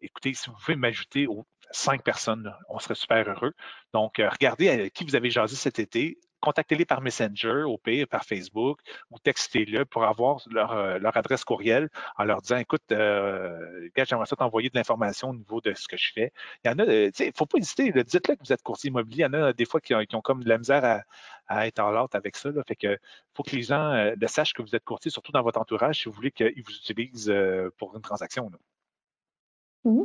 écoutez, 0.00 0.34
si 0.34 0.50
vous 0.50 0.56
pouvez 0.56 0.76
m'ajouter 0.76 1.26
aux 1.26 1.46
cinq 1.70 2.02
personnes, 2.02 2.54
on 2.68 2.78
serait 2.78 2.94
super 2.94 3.28
heureux. 3.28 3.54
Donc, 3.92 4.16
regardez 4.18 4.68
à 4.68 4.90
qui 4.90 5.04
vous 5.04 5.16
avez 5.16 5.30
jasé 5.30 5.56
cet 5.56 5.78
été, 5.78 6.18
contactez-les 6.40 6.84
par 6.84 7.00
Messenger, 7.00 7.64
au 7.66 7.78
pire, 7.78 8.06
par 8.08 8.24
Facebook, 8.24 8.80
ou 9.10 9.18
textez-le 9.18 9.84
pour 9.84 10.04
avoir 10.04 10.40
leur, 10.50 10.72
euh, 10.72 10.98
leur, 10.98 11.16
adresse 11.16 11.44
courriel 11.44 11.88
en 12.16 12.24
leur 12.24 12.40
disant 12.42 12.58
Écoute, 12.58 12.82
euh, 12.92 13.88
j'aimerais 13.96 14.26
ça 14.26 14.36
t'envoyer 14.36 14.70
de 14.70 14.76
l'information 14.76 15.30
au 15.30 15.34
niveau 15.34 15.60
de 15.60 15.74
ce 15.74 15.88
que 15.88 15.96
je 15.96 16.12
fais. 16.12 16.32
Il 16.64 16.70
y 16.70 16.70
en 16.70 16.78
a, 16.78 16.84
euh, 16.84 17.10
il 17.18 17.26
ne 17.26 17.32
faut 17.36 17.46
pas 17.46 17.58
hésiter, 17.58 17.92
dites-le 17.92 18.36
que 18.36 18.44
vous 18.44 18.52
êtes 18.52 18.62
courtier 18.62 18.88
immobilier. 18.88 19.18
Il 19.18 19.22
y 19.22 19.26
en 19.26 19.32
a 19.34 19.52
des 19.52 19.64
fois 19.64 19.80
qui 19.80 19.94
ont, 19.94 20.20
comme 20.20 20.44
de 20.44 20.48
la 20.48 20.58
misère 20.58 21.02
à, 21.48 21.66
être 21.66 21.78
en 21.80 21.90
l'autre 21.90 22.16
avec 22.16 22.36
ça. 22.36 22.50
Là. 22.50 22.62
Fait 22.66 22.76
que 22.76 22.98
faut 23.34 23.42
que 23.42 23.56
les 23.56 23.62
gens 23.62 24.12
sachent 24.26 24.52
que 24.52 24.62
vous 24.62 24.76
êtes 24.76 24.84
courtier, 24.84 25.10
surtout 25.10 25.32
dans 25.32 25.42
votre 25.42 25.60
entourage, 25.60 26.00
si 26.02 26.04
vous 26.08 26.12
voulez 26.12 26.30
qu'ils 26.30 26.62
vous 26.64 26.72
utilisent 26.72 27.32
pour 27.78 27.96
une 27.96 28.02
transaction. 28.02 28.50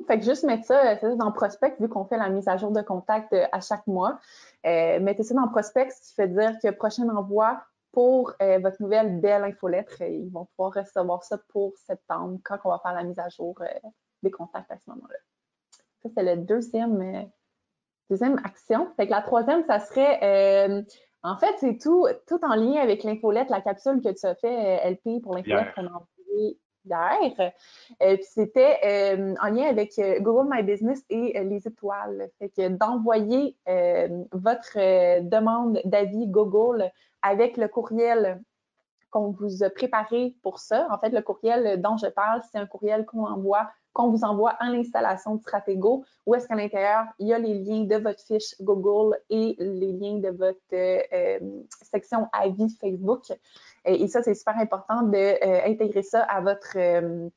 Fait 0.07 0.19
que 0.19 0.25
juste 0.25 0.43
mettre 0.43 0.65
ça, 0.65 0.95
dans 1.15 1.31
prospect, 1.31 1.75
vu 1.79 1.89
qu'on 1.89 2.05
fait 2.05 2.17
la 2.17 2.29
mise 2.29 2.47
à 2.47 2.57
jour 2.57 2.71
de 2.71 2.81
contact 2.81 3.33
euh, 3.33 3.45
à 3.51 3.59
chaque 3.59 3.85
mois. 3.87 4.19
Euh, 4.65 4.99
mettez 4.99 5.23
ça 5.23 5.33
dans 5.33 5.47
prospect, 5.47 5.89
ce 5.89 6.09
qui 6.09 6.13
fait 6.15 6.27
dire 6.27 6.57
que 6.61 6.69
prochain 6.69 7.09
envoi 7.09 7.61
pour 7.91 8.33
euh, 8.41 8.59
votre 8.59 8.81
nouvelle 8.81 9.19
belle 9.19 9.43
infolettre, 9.43 10.01
ils 10.01 10.29
vont 10.31 10.45
pouvoir 10.55 10.73
recevoir 10.73 11.23
ça 11.23 11.37
pour 11.49 11.73
septembre, 11.77 12.39
quand 12.43 12.57
on 12.65 12.69
va 12.69 12.79
faire 12.79 12.93
la 12.93 13.03
mise 13.03 13.19
à 13.19 13.29
jour 13.29 13.55
des 14.21 14.31
contacts 14.31 14.71
à 14.71 14.77
ce 14.77 14.89
moment-là. 14.91 15.17
Ça, 16.01 16.09
c'est 16.15 16.23
la 16.23 16.35
deuxième, 16.35 17.29
deuxième 18.09 18.39
action. 18.43 18.91
Fait 18.95 19.05
que 19.05 19.11
la 19.11 19.21
troisième, 19.21 19.63
ça 19.65 19.79
serait 19.79 20.85
en 21.25 21.37
fait, 21.37 21.53
c'est 21.59 21.77
tout, 21.77 22.05
tout 22.27 22.39
en 22.43 22.55
lien 22.55 22.81
avec 22.81 23.03
l'infolette, 23.03 23.49
la 23.49 23.61
capsule 23.61 24.01
que 24.01 24.09
tu 24.09 24.25
as 24.25 24.35
fait, 24.35 24.89
LP, 24.89 25.21
pour 25.21 25.35
l'infolette 25.35 25.73
qu'on 25.73 25.87
a 25.87 25.91
envoyée 25.91 26.59
Euh, 26.91 28.15
puis 28.15 28.23
c'était 28.23 28.77
euh, 28.85 29.35
en 29.41 29.49
lien 29.49 29.67
avec 29.67 29.97
euh, 29.99 30.19
Google 30.19 30.49
My 30.51 30.63
Business 30.63 31.03
et 31.09 31.39
les 31.43 31.67
étoiles. 31.67 32.29
D'envoyer 32.57 33.55
votre 34.31 35.19
demande 35.21 35.79
d'avis 35.85 36.27
Google 36.27 36.91
avec 37.21 37.57
le 37.57 37.67
courriel 37.67 38.41
qu'on 39.09 39.31
vous 39.31 39.63
a 39.63 39.69
préparé 39.69 40.35
pour 40.41 40.59
ça. 40.59 40.87
En 40.91 40.97
fait, 40.97 41.09
le 41.09 41.21
courriel 41.21 41.81
dont 41.81 41.97
je 41.97 42.07
parle, 42.07 42.41
c'est 42.51 42.57
un 42.57 42.65
courriel 42.65 43.05
qu'on 43.05 43.25
envoie 43.25 43.69
qu'on 43.93 44.09
vous 44.09 44.23
envoie 44.23 44.49
à 44.49 44.71
l'installation 44.71 45.35
de 45.35 45.41
Stratego, 45.41 46.03
où 46.25 46.33
est-ce 46.33 46.47
qu'à 46.47 46.55
l'intérieur, 46.55 47.05
il 47.19 47.27
y 47.27 47.33
a 47.33 47.37
les 47.37 47.59
liens 47.59 47.83
de 47.83 47.95
votre 47.97 48.21
fiche 48.21 48.55
Google 48.59 49.15
et 49.29 49.55
les 49.59 49.91
liens 49.91 50.17
de 50.17 50.29
votre 50.29 51.61
section 51.91 52.27
avis 52.33 52.75
Facebook. 52.81 53.31
Et, 53.85 54.07
ça, 54.07 54.23
c'est 54.23 54.33
super 54.33 54.57
important 54.57 55.03
d'intégrer 55.03 55.99
euh, 55.99 56.03
ça 56.03 56.21
à 56.23 56.41
votre, 56.41 56.77
euh, 56.77 57.29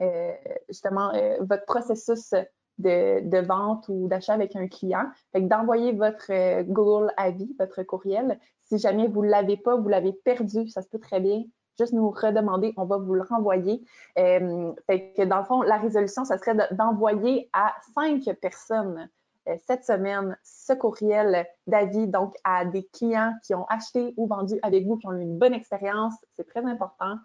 euh, 0.00 0.32
justement, 0.68 1.12
votre 1.40 1.64
processus 1.64 2.34
de, 2.78 3.46
vente 3.46 3.86
ou 3.88 4.08
d'achat 4.08 4.34
avec 4.34 4.56
un 4.56 4.68
client. 4.68 5.06
Fait 5.32 5.40
d'envoyer 5.40 5.92
votre 5.92 6.62
Google 6.62 7.12
avis, 7.16 7.54
votre 7.58 7.82
courriel. 7.82 8.38
Si 8.64 8.78
jamais 8.78 9.08
vous 9.08 9.24
ne 9.24 9.30
l'avez 9.30 9.56
pas, 9.56 9.76
vous 9.76 9.88
l'avez 9.88 10.12
perdu, 10.12 10.68
ça 10.68 10.82
se 10.82 10.88
peut 10.88 10.98
très 10.98 11.20
bien. 11.20 11.42
Juste 11.78 11.94
nous 11.94 12.10
redemander, 12.10 12.74
on 12.76 12.84
va 12.84 12.98
vous 12.98 13.14
le 13.14 13.22
renvoyer. 13.22 13.82
fait 14.16 15.14
que 15.16 15.24
dans 15.24 15.38
le 15.38 15.44
fond, 15.44 15.62
la 15.62 15.78
résolution, 15.78 16.24
ça 16.24 16.36
serait 16.38 16.56
d'envoyer 16.72 17.48
à 17.52 17.74
cinq 17.94 18.24
personnes 18.40 18.98
euh, 18.98 19.21
cette 19.66 19.84
semaine 19.84 20.36
ce 20.44 20.72
courriel 20.72 21.46
d'avis 21.66 22.06
donc 22.06 22.34
à 22.44 22.64
des 22.64 22.84
clients 22.84 23.34
qui 23.44 23.54
ont 23.54 23.66
acheté 23.66 24.14
ou 24.16 24.26
vendu 24.26 24.58
avec 24.62 24.86
vous, 24.86 24.96
qui 24.96 25.06
ont 25.06 25.12
eu 25.12 25.22
une 25.22 25.38
bonne 25.38 25.54
expérience. 25.54 26.14
C'est 26.34 26.46
très 26.46 26.64
important 26.64 27.16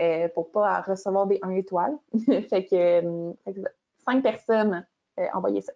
euh, 0.00 0.28
pour 0.28 0.48
ne 0.48 0.52
pas 0.52 0.80
recevoir 0.82 1.26
des 1.26 1.38
1 1.42 1.50
étoile. 1.50 1.96
fait, 2.26 2.64
que, 2.66 2.74
euh, 2.74 3.32
cinq 4.04 4.22
personnes, 4.22 4.86
envoyez 5.32 5.62
ça. 5.62 5.72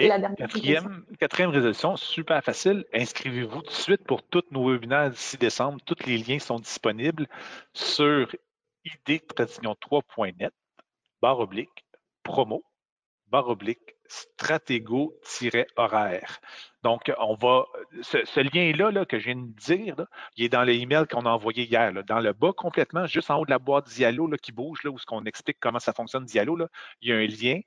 Et, 0.00 0.08
la 0.08 0.18
quatrième, 0.18 1.04
quatrième 1.18 1.50
résolution, 1.50 1.96
super 1.96 2.42
facile. 2.42 2.86
Inscrivez-vous 2.94 3.60
tout 3.60 3.70
de 3.70 3.74
suite 3.74 4.04
pour 4.04 4.22
tous 4.22 4.44
nos 4.50 4.70
webinaires 4.70 5.10
d'ici 5.10 5.36
décembre. 5.36 5.78
Tous 5.84 6.06
les 6.06 6.16
liens 6.16 6.38
sont 6.38 6.58
disponibles 6.58 7.26
sur 7.74 8.34
id-3.net, 8.86 10.54
barre 11.20 11.40
oblique, 11.40 11.84
promo, 12.22 12.64
barre 13.26 13.48
oblique, 13.48 13.96
stratégo-horaire. 14.10 16.40
Donc, 16.82 17.12
on 17.18 17.34
va. 17.34 17.66
Ce, 18.02 18.40
lien-là 18.40 18.90
là, 18.90 19.04
que 19.04 19.18
je 19.18 19.26
viens 19.26 19.36
de 19.36 19.52
dire, 19.52 19.96
il 20.36 20.44
est 20.44 20.48
dans 20.48 20.62
l'email 20.62 21.06
qu'on 21.06 21.26
a 21.26 21.30
envoyé 21.30 21.64
hier. 21.64 21.92
Dans 22.04 22.20
le 22.20 22.32
bas 22.32 22.52
complètement, 22.56 23.06
juste 23.06 23.30
en 23.30 23.38
haut 23.38 23.44
de 23.44 23.50
la 23.50 23.58
boîte 23.58 23.88
Diallo 23.88 24.26
là, 24.26 24.36
qui 24.36 24.52
bouge, 24.52 24.82
là, 24.84 24.90
où 24.90 24.96
qu'on 25.06 25.24
explique 25.24 25.58
comment 25.60 25.78
ça 25.78 25.92
fonctionne 25.92 26.24
Diallo, 26.24 26.56
là, 26.56 26.68
il 27.02 27.10
y 27.10 27.12
a 27.12 27.16
un 27.16 27.26
lien 27.26 27.60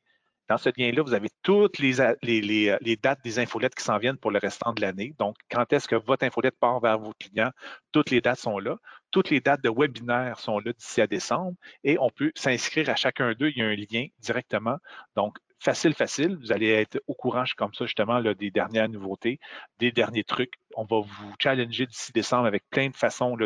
dans 0.50 0.58
ce 0.58 0.70
lien-là, 0.78 1.02
vous 1.02 1.14
avez 1.14 1.30
toutes 1.42 1.80
les, 1.80 1.96
les, 2.22 2.96
dates 2.98 3.24
des 3.24 3.40
infolettes 3.40 3.76
qui 3.76 3.84
s'en 3.84 3.98
viennent 3.98 4.18
pour 4.18 4.32
le 4.32 4.40
restant 4.40 4.74
de 4.74 4.82
l'année. 4.82 5.16
Donc, 5.18 5.38
quand 5.50 5.72
est-ce 5.72 5.88
que 5.88 5.96
votre 5.96 6.26
infolette 6.26 6.58
part 6.60 6.80
vers 6.82 7.00
vos 7.00 7.14
clients? 7.14 7.52
Toutes 7.92 8.10
les 8.10 8.22
dates 8.22 8.40
sont 8.40 8.60
là. 8.60 8.78
Toutes 9.12 9.30
les 9.30 9.40
dates 9.40 9.64
de 9.64 9.70
webinaire 9.70 10.40
sont 10.40 10.60
là 10.60 10.74
d'ici 10.74 11.02
à 11.02 11.08
décembre 11.08 11.56
et 11.84 11.98
on 12.00 12.10
peut 12.10 12.32
s'inscrire 12.36 12.90
à 12.90 12.96
chacun 12.96 13.34
d'eux. 13.34 13.50
Il 13.50 13.58
y 13.58 13.62
a 13.62 13.68
un 13.68 13.76
lien 13.76 14.08
directement. 14.20 14.78
Donc, 15.16 15.38
facile, 15.64 15.94
facile. 15.94 16.38
Vous 16.38 16.52
allez 16.52 16.70
être 16.70 17.02
au 17.08 17.14
courant 17.14 17.44
comme 17.58 17.74
ça, 17.74 17.86
justement, 17.86 18.20
là, 18.20 18.34
des 18.34 18.52
dernières 18.52 18.90
nouveautés, 18.90 19.40
des 19.80 19.92
derniers 19.92 20.24
trucs. 20.24 20.54
On 20.76 20.84
va 20.84 21.00
vous 21.00 21.34
challenger 21.42 21.86
d'ici 21.86 22.12
décembre 22.12 22.46
avec 22.46 22.64
plein 22.70 22.90
de 22.90 22.96
façons 22.96 23.38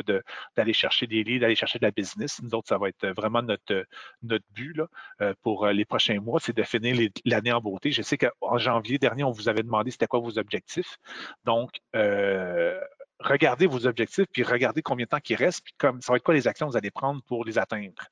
d'aller 0.56 0.74
chercher 0.74 1.08
des 1.08 1.24
leads, 1.24 1.42
d'aller 1.42 1.56
chercher 1.56 1.80
de 1.80 1.86
la 1.86 1.92
business. 1.92 2.42
Nous 2.42 2.54
autres, 2.56 2.70
ça 2.70 2.78
va 2.78 2.90
être 2.90 3.08
vraiment 3.10 3.42
notre, 3.42 3.86
notre 4.24 4.46
but 4.52 4.74
là, 4.76 4.88
euh, 5.22 5.34
pour 5.44 5.66
euh, 5.66 5.74
les 5.74 5.86
prochains 5.86 6.20
mois, 6.20 6.40
c'est 6.40 6.56
de 6.56 6.64
finir 6.64 7.10
l'année 7.26 7.52
en 7.52 7.62
beauté. 7.62 7.92
Je 7.92 8.02
sais 8.02 8.18
qu'en 8.18 8.58
janvier 8.58 8.98
dernier, 8.98 9.24
on 9.24 9.32
vous 9.32 9.50
avait 9.50 9.64
demandé 9.64 9.92
c'était 9.92 10.08
quoi 10.08 10.20
vos 10.20 10.40
objectifs. 10.40 10.98
Donc, 11.46 11.70
euh, 11.96 12.80
regardez 13.20 13.68
vos 13.68 13.86
objectifs, 13.88 14.26
puis 14.32 14.44
regardez 14.44 14.82
combien 14.82 15.06
de 15.06 15.10
temps 15.10 15.20
il 15.28 15.36
reste, 15.36 15.64
puis 15.64 15.74
comme 15.78 16.02
ça 16.02 16.14
va 16.14 16.18
être 16.18 16.24
quoi 16.24 16.34
les 16.34 16.48
actions 16.48 16.68
que 16.68 16.72
vous 16.72 16.78
allez 16.78 16.92
prendre 16.92 17.22
pour 17.24 17.46
les 17.46 17.58
atteindre. 17.58 18.04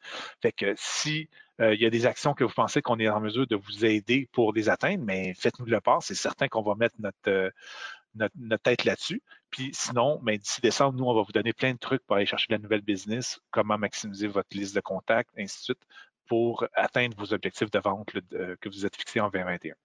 Fait 0.42 0.52
que 0.52 0.74
si 0.78 1.30
euh, 1.62 1.74
il 1.74 1.82
y 1.82 1.86
a 1.86 1.90
des 1.90 2.06
actions 2.06 2.34
que 2.34 2.44
vous 2.44 2.54
pensez 2.54 2.82
qu'on 2.82 3.00
est 3.00 3.10
en 3.10 3.20
mesure 3.20 3.48
de 3.48 3.56
vous 3.56 3.86
aider 3.86 4.28
pour 4.32 4.54
les 4.54 4.70
atteindre, 4.70 5.04
mais 5.04 5.34
faites-nous 5.34 5.66
le 5.66 5.82
part. 5.82 6.04
C'est 6.04 6.16
certain 6.16 6.48
qu'on 6.48 6.62
va 6.62 6.76
mettre 6.76 6.96
notre, 7.00 7.18
euh, 7.28 7.50
notre, 8.16 8.58
tête 8.58 8.86
là-dessus. 8.86 9.22
Puis 9.52 9.72
sinon, 9.74 10.20
mais 10.24 10.38
d'ici 10.38 10.62
décembre, 10.62 10.98
nous, 10.98 11.06
on 11.06 11.14
va 11.14 11.22
vous 11.22 11.32
donner 11.32 11.54
plein 11.54 11.74
de 11.74 11.80
trucs 11.80 12.06
pour 12.06 12.18
aller 12.18 12.26
chercher 12.26 12.48
de 12.50 12.54
la 12.54 12.60
nouvelle 12.60 12.82
business, 12.82 13.40
comment 13.52 13.78
maximiser 13.78 14.28
votre 14.28 14.56
liste 14.56 14.76
de 14.76 14.82
contacts, 14.82 15.32
ainsi 15.38 15.58
de 15.60 15.64
suite, 15.64 15.84
pour 16.28 16.66
atteindre 16.74 17.16
vos 17.18 17.34
objectifs 17.34 17.72
de 17.72 17.80
vente 17.80 18.12
que 18.12 18.70
vous 18.70 18.86
êtes 18.86 18.96
fixés 18.96 19.20
en 19.20 19.30
2021. 19.30 19.76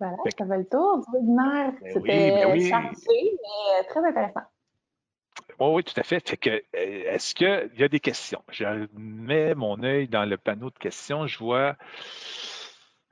Voilà, 0.00 0.16
ça 0.24 0.46
fait 0.46 0.56
le 0.56 0.64
tour 0.64 0.98
du 0.98 1.12
webinaire. 1.12 1.72
Ben 1.82 1.92
C'était 1.92 2.30
ben 2.30 2.52
oui, 2.52 2.72
mais 2.72 3.80
euh, 3.80 3.82
très 3.88 4.08
intéressant. 4.08 4.40
Oui, 5.58 5.68
oui, 5.74 5.84
tout 5.84 5.98
à 5.98 6.02
fait. 6.02 6.26
fait 6.28 6.36
que, 6.36 6.50
euh, 6.50 6.62
est-ce 6.74 7.34
qu'il 7.34 7.70
y 7.78 7.82
a 7.82 7.88
des 7.88 8.00
questions? 8.00 8.42
Je 8.50 8.86
mets 8.94 9.54
mon 9.54 9.82
œil 9.82 10.08
dans 10.08 10.24
le 10.24 10.36
panneau 10.36 10.70
de 10.70 10.78
questions. 10.78 11.26
Je 11.26 11.38
vois 11.38 11.76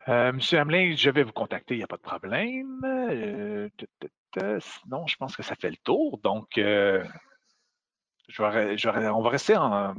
euh, 0.09 0.32
Monsieur 0.32 0.59
Hamelin, 0.59 0.95
je 0.97 1.11
vais 1.11 1.22
vous 1.22 1.32
contacter, 1.32 1.74
il 1.74 1.78
n'y 1.78 1.84
a 1.84 1.86
pas 1.86 1.97
de 1.97 2.03
problème. 2.03 2.80
Euh, 2.84 3.68
sinon, 4.61 5.07
je 5.07 5.16
pense 5.16 5.36
que 5.36 5.43
ça 5.43 5.55
fait 5.55 5.70
le 5.70 5.76
tour. 5.84 6.18
Donc, 6.22 6.49
je 6.57 7.03
on 9.11 9.22
va 9.22 9.30
rester 9.30 9.57
en 9.57 9.72
un 9.72 9.95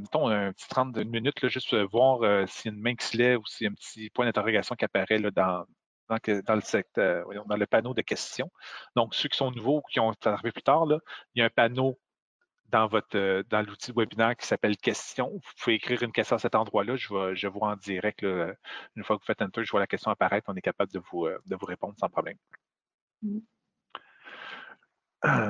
petit 0.52 0.68
30 0.68 0.96
minutes, 0.98 1.42
là, 1.42 1.48
juste 1.48 1.74
voir 1.74 2.48
s'il 2.48 2.70
y 2.70 2.74
a 2.74 2.76
une 2.76 2.82
main 2.82 2.94
qui 2.94 3.06
se 3.06 3.16
lève 3.16 3.38
ou 3.40 3.46
s'il 3.46 3.64
y 3.64 3.68
a 3.68 3.70
un 3.70 3.74
petit 3.74 4.10
point 4.10 4.24
d'interrogation 4.24 4.74
qui 4.76 4.84
apparaît 4.84 5.18
dans, 5.20 5.64
le 6.08 7.66
panneau 7.66 7.94
de 7.94 8.02
questions. 8.02 8.50
Donc, 8.96 9.14
ceux 9.14 9.28
qui 9.28 9.36
sont 9.36 9.50
nouveaux 9.50 9.78
ou 9.78 9.82
qui 9.92 10.00
ont 10.00 10.12
arrivé 10.24 10.52
plus 10.52 10.62
tard, 10.62 10.86
il 11.34 11.40
y 11.40 11.42
a 11.42 11.46
un 11.46 11.50
panneau 11.50 11.98
dans 12.70 12.86
votre 12.86 13.16
euh, 13.16 13.42
dans 13.50 13.62
l'outil 13.62 13.92
webinaire 13.94 14.36
qui 14.36 14.46
s'appelle 14.46 14.76
questions. 14.76 15.30
Vous 15.30 15.52
pouvez 15.62 15.76
écrire 15.76 16.02
une 16.02 16.12
question 16.12 16.36
à 16.36 16.38
cet 16.38 16.54
endroit-là. 16.54 16.96
Je, 16.96 17.12
vais, 17.12 17.36
je 17.36 17.48
vois 17.48 17.68
en 17.68 17.76
direct. 17.76 18.22
une 18.22 19.04
fois 19.04 19.16
que 19.16 19.22
vous 19.22 19.26
faites 19.26 19.42
un 19.42 19.50
tour, 19.50 19.64
je 19.64 19.70
vois 19.70 19.80
la 19.80 19.86
question 19.86 20.10
apparaître. 20.10 20.48
On 20.48 20.54
est 20.54 20.62
capable 20.62 20.92
de 20.92 21.00
vous, 21.10 21.26
euh, 21.26 21.38
de 21.46 21.56
vous 21.56 21.66
répondre 21.66 21.94
sans 21.98 22.08
problème. 22.08 22.36
Mm. 23.22 23.38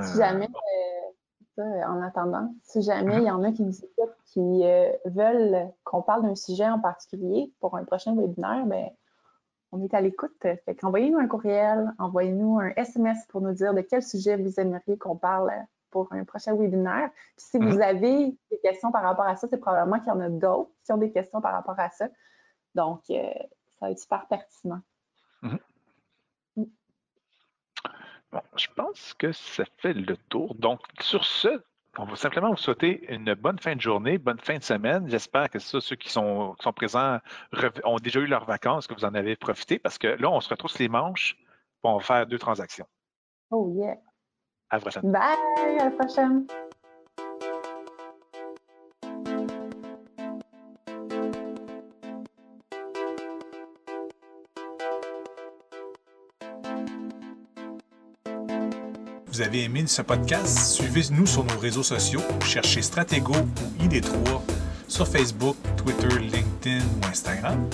Si 0.02 0.18
jamais, 0.18 0.48
euh, 1.58 1.62
en 1.84 2.02
attendant, 2.02 2.52
si 2.64 2.82
jamais 2.82 3.18
il 3.18 3.24
y 3.24 3.30
en 3.30 3.44
a 3.44 3.52
qui 3.52 3.62
nous 3.62 3.84
écoutent 3.84 4.16
qui 4.26 4.62
veulent 5.04 5.70
qu'on 5.84 6.02
parle 6.02 6.22
d'un 6.22 6.34
sujet 6.34 6.68
en 6.68 6.80
particulier 6.80 7.52
pour 7.60 7.76
un 7.76 7.84
prochain 7.84 8.16
webinaire, 8.16 8.66
ben, 8.66 8.90
on 9.72 9.82
est 9.84 9.94
à 9.94 10.00
l'écoute. 10.00 10.32
Fait 10.40 10.74
qu'envoyez-nous 10.74 11.18
un 11.18 11.28
courriel, 11.28 11.92
envoyez-nous 11.98 12.58
un 12.58 12.70
SMS 12.76 13.24
pour 13.28 13.40
nous 13.40 13.52
dire 13.52 13.74
de 13.74 13.80
quel 13.82 14.02
sujet 14.02 14.36
vous 14.36 14.58
aimeriez 14.58 14.98
qu'on 14.98 15.16
parle 15.16 15.52
pour 15.90 16.12
un 16.12 16.24
prochain 16.24 16.54
webinaire. 16.56 17.10
si 17.36 17.58
vous 17.58 17.76
mhm. 17.76 17.82
avez 17.82 18.26
des 18.50 18.58
questions 18.62 18.92
par 18.92 19.02
rapport 19.02 19.26
à 19.26 19.36
ça, 19.36 19.48
c'est 19.48 19.58
probablement 19.58 19.98
qu'il 19.98 20.08
y 20.08 20.16
en 20.16 20.20
a 20.20 20.28
d'autres 20.28 20.70
qui 20.84 20.92
ont 20.92 20.98
des 20.98 21.10
questions 21.10 21.40
par 21.40 21.52
rapport 21.52 21.78
à 21.78 21.90
ça. 21.90 22.08
Donc, 22.74 23.02
euh, 23.10 23.32
ça 23.78 23.86
va 23.86 23.90
être 23.90 23.98
super 23.98 24.26
pertinent. 24.26 24.80
Mhm. 25.42 25.58
Mm. 26.56 26.64
Bon, 28.32 28.42
je 28.56 28.68
pense 28.76 29.14
que 29.14 29.32
ça 29.32 29.64
fait 29.78 29.92
le 29.92 30.16
tour. 30.28 30.54
Donc, 30.54 30.80
sur 31.00 31.24
ce, 31.24 31.62
on 31.98 32.04
va 32.04 32.16
simplement 32.16 32.50
vous 32.50 32.56
souhaiter 32.56 33.12
une 33.12 33.34
bonne 33.34 33.58
fin 33.58 33.74
de 33.74 33.80
journée, 33.80 34.18
bonne 34.18 34.38
fin 34.38 34.58
de 34.58 34.62
semaine. 34.62 35.08
J'espère 35.08 35.50
que 35.50 35.58
ça, 35.58 35.80
ceux 35.80 35.96
qui 35.96 36.08
sont, 36.08 36.54
sont 36.60 36.72
présents 36.72 37.18
ont 37.84 37.96
déjà 37.96 38.20
eu 38.20 38.26
leurs 38.26 38.44
vacances, 38.44 38.86
que 38.86 38.94
vous 38.94 39.04
en 39.04 39.14
avez 39.14 39.34
profité, 39.34 39.78
parce 39.78 39.98
que 39.98 40.06
là, 40.06 40.30
on 40.30 40.40
se 40.40 40.48
retrouve 40.48 40.72
les 40.78 40.88
manches 40.88 41.36
pour 41.82 42.02
faire 42.04 42.26
deux 42.26 42.38
transactions. 42.38 42.86
Oh 43.50 43.72
yeah. 43.74 43.96
À 44.70 44.76
la 44.76 44.80
prochaine. 44.80 45.02
Bye, 45.10 45.78
à 45.80 45.84
la 45.84 45.90
prochaine. 45.90 46.46
Vous 59.26 59.40
avez 59.40 59.64
aimé 59.64 59.84
ce 59.86 60.02
podcast? 60.02 60.58
Suivez-nous 60.58 61.26
sur 61.26 61.44
nos 61.44 61.58
réseaux 61.58 61.82
sociaux. 61.82 62.20
Cherchez 62.44 62.82
Stratego 62.82 63.32
ou 63.32 63.82
ID3 63.84 64.40
sur 64.86 65.08
Facebook, 65.08 65.56
Twitter, 65.76 66.18
LinkedIn 66.18 66.84
ou 66.84 67.06
Instagram. 67.06 67.64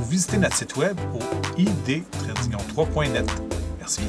Ou 0.00 0.04
visitez 0.04 0.38
notre 0.38 0.56
site 0.56 0.76
web 0.76 0.96
au 1.14 1.58
id-3.net. 1.58 3.30
Merci. 3.78 4.02